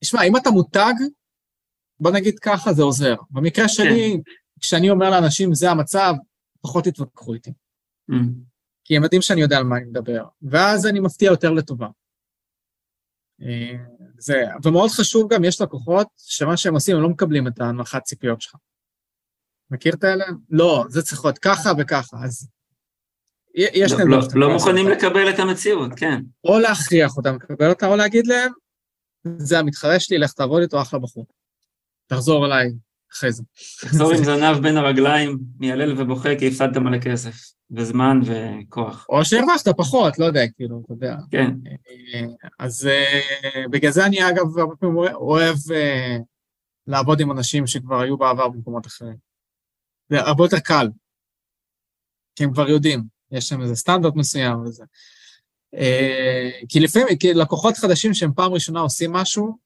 תשמע, 0.00 0.22
אם 0.22 0.36
אתה 0.36 0.50
מותג, 0.50 0.94
בוא 2.00 2.10
נגיד 2.10 2.38
ככה, 2.38 2.72
זה 2.72 2.82
עוזר. 2.82 3.14
במקרה 3.30 3.68
שלי, 3.68 4.16
כן. 4.24 4.32
כשאני 4.60 4.90
אומר 4.90 5.10
לאנשים, 5.10 5.54
זה 5.54 5.70
המצב, 5.70 6.14
פחות 6.60 6.86
יתווכחו 6.86 7.34
איתי. 7.34 7.50
Mm. 8.10 8.14
כי 8.84 8.96
הם 8.96 9.02
יודעים 9.02 9.22
שאני 9.22 9.40
יודע 9.40 9.58
על 9.58 9.64
מה 9.64 9.76
אני 9.76 9.84
מדבר, 9.84 10.24
ואז 10.42 10.86
אני 10.86 11.00
מפתיע 11.00 11.30
יותר 11.30 11.50
לטובה. 11.50 11.86
זה, 14.18 14.44
ומאוד 14.64 14.90
חשוב 14.90 15.32
גם, 15.32 15.44
יש 15.44 15.60
לקוחות 15.60 16.06
שמה 16.16 16.56
שהם 16.56 16.74
עושים, 16.74 16.96
הם 16.96 17.02
לא 17.02 17.08
מקבלים 17.08 17.46
את 17.46 17.60
ההנמכת 17.60 18.02
ציפיות 18.02 18.40
שלך. 18.40 18.54
מכיר 19.70 19.94
את 19.94 20.04
האלה? 20.04 20.24
לא, 20.50 20.84
זה 20.88 21.02
צריך 21.02 21.24
להיות 21.24 21.38
ככה 21.38 21.70
וככה, 21.78 22.16
אז 22.24 22.48
יש 23.54 23.92
להם... 23.92 24.08
לא, 24.08 24.18
לא, 24.18 24.40
לא 24.40 24.52
מוכנים 24.52 24.88
לקבל 24.88 25.30
את 25.30 25.38
המציאות, 25.38 25.90
כן. 25.96 26.22
או 26.44 26.58
להכריח 26.58 27.16
אותם 27.16 27.34
לקבל 27.34 27.68
אותה, 27.68 27.86
או 27.86 27.96
להגיד 27.96 28.26
להם, 28.26 28.52
זה 29.36 29.58
המתחרה 29.58 30.00
שלי, 30.00 30.18
לך 30.18 30.32
תעבוד 30.32 30.62
איתו, 30.62 30.82
אחלה 30.82 30.98
בחור. 30.98 31.26
תחזור 32.06 32.46
אליי 32.46 32.70
אחרי 33.12 33.32
זה. 33.32 33.42
תחזור 33.80 34.12
עם 34.12 34.24
זנב 34.24 34.62
בין 34.62 34.76
הרגליים, 34.76 35.38
מיילל 35.58 36.00
ובוכה 36.00 36.28
כי 36.38 36.48
הפסדת 36.48 36.76
מלא 36.76 36.98
כסף, 36.98 37.34
וזמן 37.70 38.20
וכוח. 38.24 39.06
או 39.08 39.24
שהרווחת 39.24 39.68
פחות, 39.76 40.18
לא 40.18 40.24
יודע, 40.24 40.48
כאילו, 40.56 40.82
אתה 40.84 40.92
יודע. 40.92 41.16
כן. 41.30 41.50
אז 42.58 42.86
אה, 42.86 43.66
בגלל 43.70 43.90
זה 43.90 44.06
אני 44.06 44.28
אגב 44.28 44.58
הרבה 44.58 44.76
פעמים 44.76 44.96
אוהב 45.14 45.56
אה, 45.74 46.16
לעבוד 46.86 47.20
עם 47.20 47.30
אנשים 47.30 47.66
שכבר 47.66 48.00
היו 48.00 48.16
בעבר 48.16 48.48
במקומות 48.48 48.86
אחרים. 48.86 49.16
זה 50.08 50.20
הרבה 50.20 50.44
יותר 50.44 50.58
קל, 50.58 50.88
כי 52.36 52.44
הם 52.44 52.52
כבר 52.52 52.68
יודעים, 52.68 53.02
יש 53.30 53.52
להם 53.52 53.62
איזה 53.62 53.76
סטנדרט 53.76 54.14
מסוים 54.16 54.60
וזה. 54.60 54.84
אה, 55.74 56.50
כי 56.68 56.80
לפעמים, 56.80 57.18
כי 57.18 57.34
לקוחות 57.34 57.76
חדשים 57.76 58.14
שהם 58.14 58.32
פעם 58.32 58.52
ראשונה 58.52 58.80
עושים 58.80 59.12
משהו, 59.12 59.58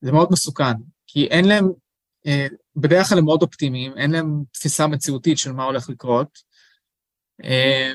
זה 0.00 0.12
מאוד 0.12 0.28
מסוכן, 0.32 0.74
כי 1.06 1.26
אין 1.26 1.44
להם 1.44 1.64
אה, 1.64 1.70
בדרך 2.76 3.08
כלל 3.08 3.18
הם 3.18 3.24
מאוד 3.24 3.42
אופטימיים, 3.42 3.92
אין 3.96 4.10
להם 4.10 4.42
תפיסה 4.52 4.86
מציאותית 4.86 5.38
של 5.38 5.52
מה 5.52 5.64
הולך 5.64 5.90
לקרות, 5.90 6.38
אה, 7.44 7.92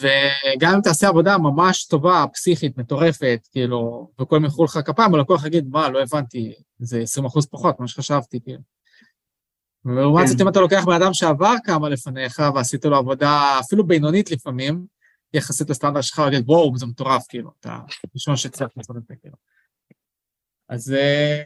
וגם 0.00 0.74
אם 0.74 0.80
תעשה 0.80 1.08
עבודה 1.08 1.38
ממש 1.38 1.86
טובה, 1.86 2.24
פסיכית, 2.32 2.78
מטורפת, 2.78 3.48
כאילו, 3.52 4.10
וכולם 4.20 4.44
ימחאו 4.44 4.64
לך 4.64 4.78
כפיים, 4.84 5.14
הלקוח 5.14 5.46
יגיד, 5.46 5.68
מה, 5.68 5.88
לא 5.88 6.02
הבנתי, 6.02 6.54
זה 6.78 7.00
20 7.00 7.26
אחוז 7.26 7.46
פחות 7.46 7.78
ממה 7.78 7.88
שחשבתי, 7.88 8.40
כאילו. 8.40 8.60
ולעומת 9.84 10.28
זאת, 10.28 10.36
כן. 10.36 10.42
אם 10.42 10.48
אתה 10.48 10.60
לוקח 10.60 10.84
בן 10.86 11.02
אדם 11.02 11.14
שעבר 11.14 11.54
כמה 11.64 11.88
לפניך, 11.88 12.42
ועשית 12.54 12.84
לו 12.84 12.96
עבודה 12.96 13.60
אפילו 13.60 13.86
בינונית 13.86 14.30
לפעמים, 14.30 14.86
יחסית 15.34 15.70
לסטנדרט 15.70 16.02
שלך, 16.02 16.18
להגיד, 16.18 16.44
וואו, 16.46 16.78
זה 16.78 16.86
מטורף, 16.86 17.24
כאילו, 17.28 17.50
אתה 17.60 17.78
ראשון 18.14 18.36
שצריך 18.36 18.70
לעשות 18.76 18.96
את 18.96 19.06
זה, 19.08 19.14
כאילו. 19.16 19.36
אז 20.68 20.92
אה, 20.92 21.42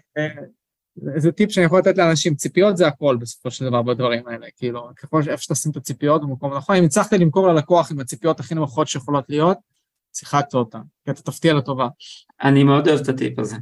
זה 1.17 1.33
טיפ 1.33 1.51
שאני 1.51 1.67
יכול 1.67 1.79
לתת 1.79 1.99
לאנשים, 1.99 2.35
ציפיות 2.35 2.77
זה 2.77 2.87
הכל 2.87 3.17
בסופו 3.21 3.51
של 3.51 3.65
דבר 3.65 3.83
בדברים 3.83 4.29
האלה, 4.29 4.47
כאילו, 4.57 4.89
ככל 4.97 5.23
שאיפה 5.23 5.43
שתשים 5.43 5.73
את 5.73 5.77
הציפיות 5.77 6.23
במקום 6.23 6.55
נכון, 6.55 6.77
אם 6.77 6.85
הצלחת 6.85 7.13
למכור 7.13 7.49
ללקוח 7.49 7.91
עם 7.93 8.01
הציפיות 8.01 8.41
הכי 8.41 8.55
נמוכות 8.55 8.89
שיכולות 8.89 9.25
להיות, 9.29 9.59
שיחקת 10.15 10.55
אותה, 10.55 10.79
כי 11.05 11.11
אתה 11.11 11.23
תפתיע 11.23 11.55
לטובה. 11.55 11.89
אני 12.43 12.65
מאוד 12.65 12.89
אוהב 12.89 13.01
את 13.01 13.09
הטיפ 13.09 13.39
הזה. 13.39 13.57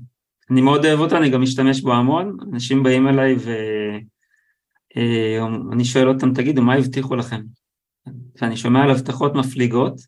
אני 0.50 0.60
מאוד 0.60 0.86
אוהב 0.86 1.00
אותו, 1.00 1.16
אני 1.16 1.30
גם 1.30 1.42
משתמש 1.42 1.80
בו 1.80 1.92
המון, 1.92 2.36
אנשים 2.52 2.82
באים 2.82 3.08
אליי 3.08 3.36
ואני 4.96 5.82
אה, 5.82 5.84
שואל 5.84 6.08
אותם, 6.08 6.34
תגידו, 6.34 6.62
מה 6.62 6.74
הבטיחו 6.74 7.16
לכם? 7.16 7.40
ואני 8.40 8.56
שומע 8.56 8.82
על 8.82 8.90
הבטחות 8.90 9.34
מפליגות, 9.34 10.00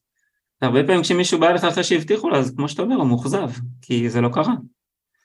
והרבה 0.63 0.85
פעמים 0.87 1.03
כשמישהו 1.03 1.41
בא 1.41 1.49
אליך 1.49 1.65
אחרי 1.65 1.85
שהבטיחו 1.85 2.31
לו, 2.31 2.37
אז 2.37 2.55
כמו 2.57 2.69
שאתה 2.69 2.83
אומר, 2.83 2.97
הוא 2.97 3.07
מאוכזב, 3.07 3.51
כי 3.83 4.11
זה 4.11 4.21
לא 4.21 4.29
קרה. 4.33 4.55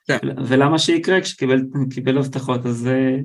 כן. 0.08 0.18
ולמה 0.48 0.80
שיקרה 0.80 1.22
כשקיבל 1.22 2.18
הבטחות, 2.18 2.66
אז 2.66 2.90
uh, 2.90 3.24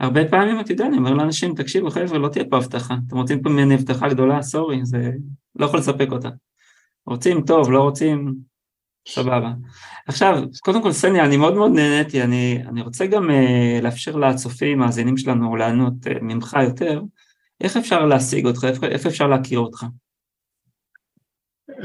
הרבה 0.00 0.28
פעמים, 0.28 0.60
אתה 0.60 0.72
יודע, 0.72 0.86
אני 0.86 0.96
אומר 0.96 1.14
לאנשים, 1.14 1.54
תקשיבו 1.54 1.90
חבר'ה, 1.90 2.18
לא 2.18 2.28
תהיה 2.28 2.44
פה 2.50 2.56
הבטחה, 2.56 2.96
אתם 3.08 3.16
רוצים 3.16 3.42
פה 3.42 3.50
ממני 3.50 3.74
הבטחה 3.74 4.08
גדולה, 4.08 4.42
סורי, 4.42 4.80
זה 4.82 5.10
לא 5.56 5.66
יכול 5.66 5.80
לספק 5.80 6.08
אותה. 6.12 6.28
רוצים, 7.06 7.42
טוב, 7.42 7.70
לא 7.70 7.82
רוצים, 7.82 8.34
סבבה. 9.08 9.52
עכשיו, 10.08 10.42
קודם 10.60 10.82
כל, 10.82 10.92
סניה, 10.92 11.24
אני 11.24 11.36
מאוד 11.36 11.54
מאוד 11.54 11.72
נהניתי, 11.72 12.22
אני, 12.22 12.62
אני 12.68 12.82
רוצה 12.82 13.06
גם 13.06 13.30
uh, 13.30 13.82
לאפשר 13.82 14.16
לצופים, 14.16 14.78
מאזינים 14.78 15.16
שלנו, 15.16 15.56
לענות 15.56 16.06
uh, 16.06 16.10
ממך 16.22 16.56
יותר, 16.62 17.02
איך 17.60 17.76
אפשר 17.76 18.06
להשיג 18.06 18.46
אותך, 18.46 18.64
איפה, 18.68 18.86
איפה 18.86 19.08
אפשר 19.08 19.26
להכיר 19.26 19.58
אותך? 19.58 19.86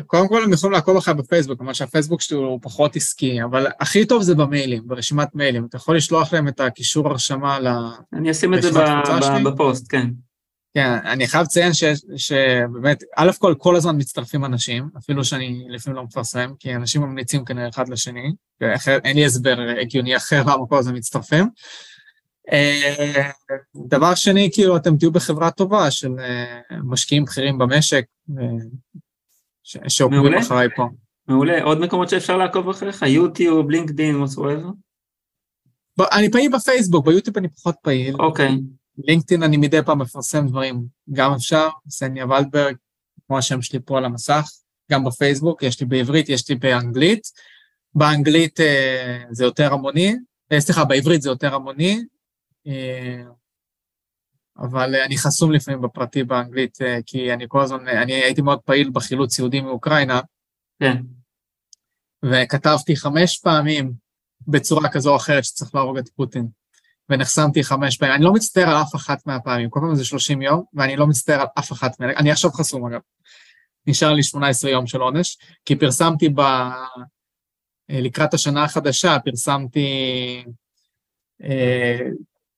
קודם 0.08 0.28
כל 0.28 0.44
הם 0.44 0.54
יכולים 0.54 0.74
לעקוב 0.74 0.98
אחריי 0.98 1.18
בפייסבוק, 1.18 1.58
כלומר 1.58 1.74
שהפייסבוק 1.74 2.22
שלי 2.22 2.38
הוא 2.38 2.60
פחות 2.62 2.96
עסקי, 2.96 3.44
אבל 3.44 3.68
הכי 3.80 4.06
טוב 4.06 4.24
זה 4.24 4.36
במיילים, 4.36 4.88
ברשימת 4.88 5.36
מיילים. 5.36 5.66
אתה 5.66 5.78
יכול 5.78 5.98
לשלוח 5.98 6.34
להם 6.34 6.48
את 6.48 6.60
הקישור 6.60 7.08
הרשמה 7.08 7.60
ל... 7.60 7.68
אני 8.14 8.32
אשים 8.32 8.54
את 8.54 8.62
זה 8.62 8.70
בפוסט, 9.44 9.86
כן. 9.90 10.08
כן, 10.74 10.90
אני 11.06 11.28
חייב 11.28 11.44
לציין 11.44 11.74
ש, 11.74 11.84
שבאמת, 12.18 13.04
א' 13.18 13.32
כל, 13.40 13.56
כל 13.58 13.76
הזמן 13.76 13.98
מצטרפים 13.98 14.46
אנשים, 14.46 14.90
אפילו 14.98 15.26
שאני 15.26 15.66
לפעמים 15.70 15.98
לא 15.98 16.04
מפרסם, 16.04 16.54
כי 16.60 16.76
אנשים 16.76 17.02
ממליצים 17.02 17.46
כנראה 17.46 17.70
אחד 17.70 17.90
לשני, 17.90 18.34
ואחר, 18.62 18.98
אין 19.04 19.16
לי 19.16 19.26
הסבר 19.26 19.58
הגיוני 19.82 20.18
אחר 20.18 20.42
למה 20.42 20.68
כל 20.70 20.78
הזמן 20.78 20.98
מצטרפים. 20.98 21.50
אה, 22.52 23.30
דבר 23.88 24.16
שני, 24.16 24.50
כאילו, 24.54 24.78
אתם 24.78 24.98
תהיו 24.98 25.12
בחברה 25.12 25.52
טובה 25.52 25.92
של 25.92 26.12
אה, 26.20 26.78
משקיעים 26.84 27.26
בכירים 27.26 27.58
במשק, 27.58 28.04
שעוקבים 29.88 30.34
אחריי 30.34 30.68
פה. 30.76 30.88
מעולה, 31.28 31.64
עוד 31.64 31.80
מקומות 31.80 32.10
שאפשר 32.10 32.38
לעקוב 32.38 32.70
אחריך? 32.70 33.02
יוטיוב, 33.02 33.70
לינקדאין, 33.70 34.16
וואטסוויבר? 34.16 34.70
אני 36.12 36.32
פעיל 36.32 36.52
בפייסבוק, 36.56 37.06
ביוטיוב 37.06 37.38
אני 37.38 37.48
פחות 37.50 37.76
פעיל. 37.82 38.16
אוקיי. 38.16 38.58
לינקדאין 38.98 39.44
אני 39.44 39.58
מדי 39.58 39.84
פעם 39.86 40.02
מפרסם 40.02 40.48
דברים, 40.48 40.84
גם 41.14 41.34
אפשר, 41.34 41.70
סניה 41.90 42.26
ולדברג, 42.26 42.76
כמו 43.28 43.38
השם 43.38 43.62
שלי 43.62 43.80
פה 43.86 43.98
על 43.98 44.06
המסך, 44.06 44.50
גם 44.92 45.04
בפייסבוק, 45.04 45.64
יש 45.64 45.80
לי 45.80 45.86
בעברית, 45.86 46.30
יש 46.30 46.50
לי 46.50 46.56
באנגלית. 46.56 47.28
באנגלית 47.96 48.60
אה, 48.60 49.24
זה 49.32 49.44
יותר 49.44 49.74
המוני, 49.74 50.16
אה, 50.52 50.62
סליחה, 50.62 50.86
בעברית 50.86 51.22
זה 51.22 51.30
יותר 51.30 51.56
המוני, 51.56 52.02
אה, 52.68 53.24
אבל 54.62 54.96
אה, 54.96 55.06
אני 55.06 55.18
חסום 55.18 55.52
לפעמים 55.52 55.82
בפרטי 55.82 56.24
באנגלית, 56.24 56.82
אה, 56.82 57.00
כי 57.06 57.34
אני 57.34 57.46
כל 57.48 57.62
הזמן, 57.62 57.88
אני 57.88 58.14
הייתי 58.14 58.42
מאוד 58.42 58.60
פעיל 58.60 58.90
בחילוץ 58.94 59.40
יהודים 59.40 59.66
מאוקראינה. 59.66 60.22
כן. 60.80 60.98
וכתבתי 62.26 62.96
חמש 62.96 63.40
פעמים 63.40 63.94
בצורה 64.48 64.90
כזו 64.90 65.12
או 65.12 65.16
אחרת 65.16 65.44
שצריך 65.44 65.76
להרוג 65.76 65.98
את 65.98 66.10
פוטין. 66.10 66.48
ונחסמתי 67.10 67.64
חמש 67.64 67.98
פעמים. 67.98 68.16
אני 68.16 68.24
לא 68.24 68.34
מצטער 68.34 68.70
על 68.70 68.82
אף 68.82 68.96
אחת 68.96 69.28
מהפעמים, 69.28 69.70
כל 69.70 69.80
פעם 69.80 69.96
זה 69.96 70.06
30 70.06 70.42
יום, 70.42 70.64
ואני 70.74 70.96
לא 70.96 71.08
מצטער 71.08 71.42
על 71.42 71.48
אף 71.60 71.72
אחת 71.72 72.00
מהן. 72.00 72.10
אני 72.18 72.32
עכשיו 72.32 72.52
חסום 72.52 72.86
אגב. 72.86 73.00
נשאר 73.88 74.14
לי 74.14 74.24
18 74.24 74.72
יום 74.72 74.88
של 74.88 75.02
עונש, 75.02 75.38
כי 75.66 75.76
פרסמתי 75.76 76.30
ב... 76.30 76.40
אה, 76.40 78.02
לקראת 78.02 78.34
השנה 78.34 78.64
החדשה, 78.64 79.18
פרסמתי 79.26 79.88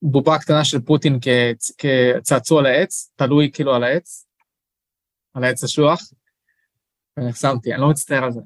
בובה 0.06 0.38
קטנה 0.38 0.64
של 0.64 0.80
פוטין 0.80 1.18
כצ... 1.20 1.70
כצעצוע 1.78 2.60
על 2.60 2.66
העץ, 2.66 3.12
תלוי 3.16 3.50
כאילו 3.52 3.74
על 3.74 3.84
העץ, 3.84 4.26
על 5.34 5.44
העץ 5.44 5.64
השוח, 5.64 6.00
ונחסמתי, 7.18 7.72
אני 7.72 7.80
לא 7.80 7.88
מצטער 7.88 8.24
על 8.24 8.32
זה. 8.32 8.40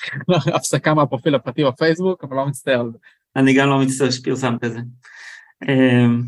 הפסקה 0.56 0.94
מהפרופיל 0.94 1.34
הפרטי 1.34 1.64
בפייסבוק, 1.64 2.24
אבל 2.24 2.36
לא 2.36 2.46
מצטער 2.46 2.80
על 2.80 2.90
זה. 2.92 2.98
אני 3.36 3.54
גם 3.54 3.68
לא 3.68 3.78
מצטער 3.78 4.10
שפרסמת 4.10 4.64
את 4.64 4.72
זה. 4.72 4.78
אמ, 5.68 6.22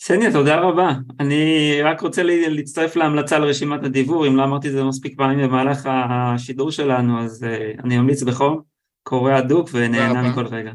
סניה, 0.00 0.32
תודה 0.32 0.60
רבה. 0.60 0.92
אני 1.20 1.78
רק 1.82 2.00
רוצה 2.00 2.22
להצטרף 2.24 2.96
להמלצה 2.96 3.38
לרשימת 3.38 3.84
הדיבור, 3.84 4.26
אם 4.26 4.36
לא 4.36 4.44
אמרתי 4.44 4.68
את 4.68 4.72
זה 4.72 4.84
מספיק 4.84 5.16
פעמים 5.16 5.48
במהלך 5.48 5.88
השידור 5.92 6.70
שלנו, 6.70 7.24
אז 7.24 7.44
אה, 7.44 7.72
אני 7.84 7.98
אמליץ 7.98 8.22
בחום. 8.22 8.62
קורא 9.02 9.32
הדוק 9.32 9.68
ונהנה 9.72 10.30
מכל 10.30 10.46
רגע. 10.46 10.72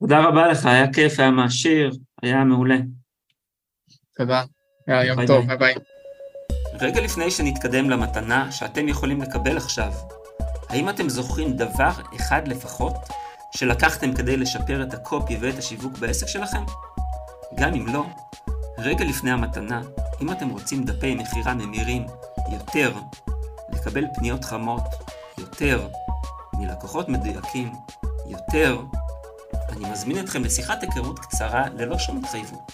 תודה 0.00 0.24
רבה 0.24 0.46
לך, 0.46 0.66
היה 0.66 0.92
כיף, 0.92 1.20
היה 1.20 1.30
מעשיר, 1.30 1.90
היה 2.22 2.44
מעולה. 2.44 2.76
תודה, 4.16 4.42
היה 4.86 5.04
יום 5.04 5.16
ביי 5.16 5.26
טוב, 5.26 5.46
ביי 5.46 5.56
ביי. 5.56 5.74
רגע 6.80 7.00
לפני 7.00 7.30
שנתקדם 7.30 7.90
למתנה 7.90 8.52
שאתם 8.52 8.88
יכולים 8.88 9.22
לקבל 9.22 9.56
עכשיו, 9.56 9.92
האם 10.68 10.88
אתם 10.88 11.08
זוכרים 11.08 11.52
דבר 11.52 11.90
אחד 12.16 12.48
לפחות 12.48 12.94
שלקחתם 13.56 14.14
כדי 14.14 14.36
לשפר 14.36 14.82
את 14.82 14.94
הקופי 14.94 15.36
ואת 15.40 15.58
השיווק 15.58 15.98
בעסק 15.98 16.26
שלכם? 16.26 16.62
גם 17.54 17.74
אם 17.74 17.86
לא, 17.86 18.04
רגע 18.78 19.04
לפני 19.04 19.30
המתנה, 19.30 19.82
אם 20.22 20.32
אתם 20.32 20.48
רוצים 20.48 20.84
דפי 20.84 21.14
מכירה 21.14 21.54
ממירים 21.54 22.06
יותר, 22.52 22.92
לקבל 23.72 24.04
פניות 24.14 24.44
חמות 24.44 24.82
יותר, 25.38 25.88
מלקוחות 26.58 27.08
מדויקים 27.08 27.72
יותר, 28.26 28.80
אני 29.76 29.90
מזמין 29.90 30.18
אתכם 30.18 30.44
לשיחת 30.44 30.82
היכרות 30.82 31.18
קצרה 31.18 31.64
ללא 31.74 31.98
שום 31.98 32.18
התחייבות. 32.18 32.72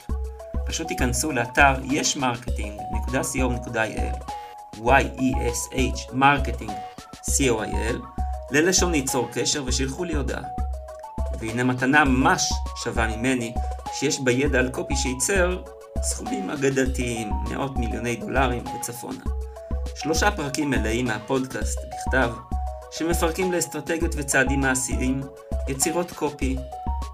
פשוט 0.67 0.89
תיכנסו 0.89 1.33
לאתר 1.33 1.75
yeshmarketing.co.il 1.85 4.33
y-e-s-h 4.77 6.13
marketing 6.13 6.73
co.il 7.31 7.97
ללשונית 8.51 8.93
צור 8.93 9.29
קשר 9.33 9.63
ושלחו 9.67 10.05
לי 10.05 10.15
הודעה. 10.15 10.43
והנה 11.39 11.65
מתנה 11.65 12.05
ממש 12.05 12.53
שווה 12.83 13.17
ממני, 13.17 13.55
שיש 13.93 14.21
בה 14.21 14.33
ידע 14.33 14.59
על 14.59 14.71
קופי 14.71 14.97
שייצר 14.97 15.63
סכומים 16.03 16.51
אגדתיים, 16.51 17.31
מאות 17.51 17.77
מיליוני 17.77 18.17
דולרים 18.17 18.65
וצפונה. 18.67 19.25
שלושה 19.97 20.31
פרקים 20.31 20.71
מלאים 20.71 21.05
מהפודקאסט 21.05 21.79
בכתב, 21.79 22.33
שמפרקים 22.91 23.53
לאסטרטגיות 23.53 24.15
וצעדים 24.17 24.61
מעשיים 24.61 25.21
יצירות 25.69 26.11
קופי 26.11 26.57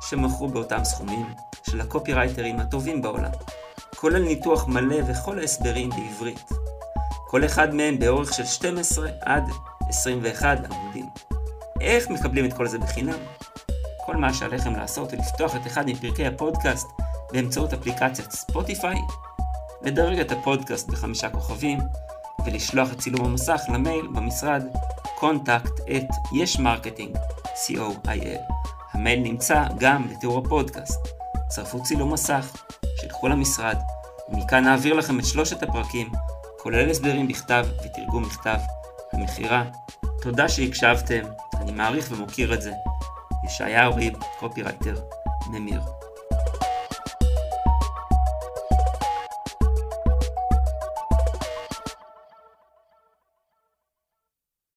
שמכרו 0.01 0.49
באותם 0.49 0.84
סכומים 0.84 1.26
של 1.70 1.80
הקופירייטרים 1.80 2.61
הטובים 2.61 3.03
בעולם, 3.03 3.30
כולל 3.96 4.22
ניתוח 4.22 4.68
מלא 4.68 4.96
וכל 5.07 5.38
ההסברים 5.38 5.90
בעברית. 5.90 6.49
כל 7.26 7.44
אחד 7.44 7.74
מהם 7.74 7.99
באורך 7.99 8.34
של 8.34 8.44
12 8.44 9.11
עד 9.20 9.44
21 9.88 10.59
עמודים. 10.70 11.07
איך 11.80 12.11
מקבלים 12.11 12.44
את 12.44 12.53
כל 12.53 12.66
זה 12.66 12.78
בחינם? 12.78 13.18
כל 14.07 14.16
מה 14.16 14.34
שעליכם 14.34 14.76
לעשות 14.76 15.12
הוא 15.12 15.20
לפתוח 15.20 15.57
את 15.57 15.66
אחד 15.66 15.86
מפרקי 15.86 16.26
הפודקאסט 16.26 16.86
באמצעות 17.32 17.72
אפליקציית 17.72 18.32
ספוטיפיי, 18.32 18.99
לדרג 19.82 20.18
את 20.18 20.32
הפודקאסט 20.32 20.88
בחמישה 20.88 21.30
כוכבים, 21.30 21.78
ולשלוח 22.46 22.92
את 22.92 22.99
צילום 22.99 23.26
המסך 23.26 23.61
למייל 23.68 24.07
במשרד 24.07 24.62
contact 25.20 25.80
at 25.88 26.11
yesmarketing 26.32 27.18
co.il. 27.66 28.77
המייל 28.99 29.20
נמצא 29.20 29.64
גם 29.78 30.09
בתיאור 30.09 30.38
הפודקאסט. 30.38 31.09
צרפו 31.49 31.82
צילום 31.82 32.12
מסך, 32.12 32.64
שילכו 33.01 33.28
למשרד, 33.28 33.76
ומכאן 34.28 34.64
נעביר 34.64 34.94
לכם 34.94 35.18
את 35.18 35.24
שלושת 35.24 35.62
הפרקים, 35.62 36.12
כולל 36.59 36.90
הסברים 36.90 37.28
בכתב 37.28 37.66
ותרגום 37.84 38.22
מכתב 38.22 38.59
המכירה. 39.12 39.64
תודה 40.22 40.49
שהקשבתם, 40.49 41.22
אני 41.61 41.72
מעריך 41.72 42.09
ומוקיר 42.11 42.55
את 42.55 42.62
זה. 42.62 42.72
ישעיהו 43.44 43.94
ריב, 43.94 44.14
קופירייטר, 44.40 44.94
ממיר. 45.51 45.80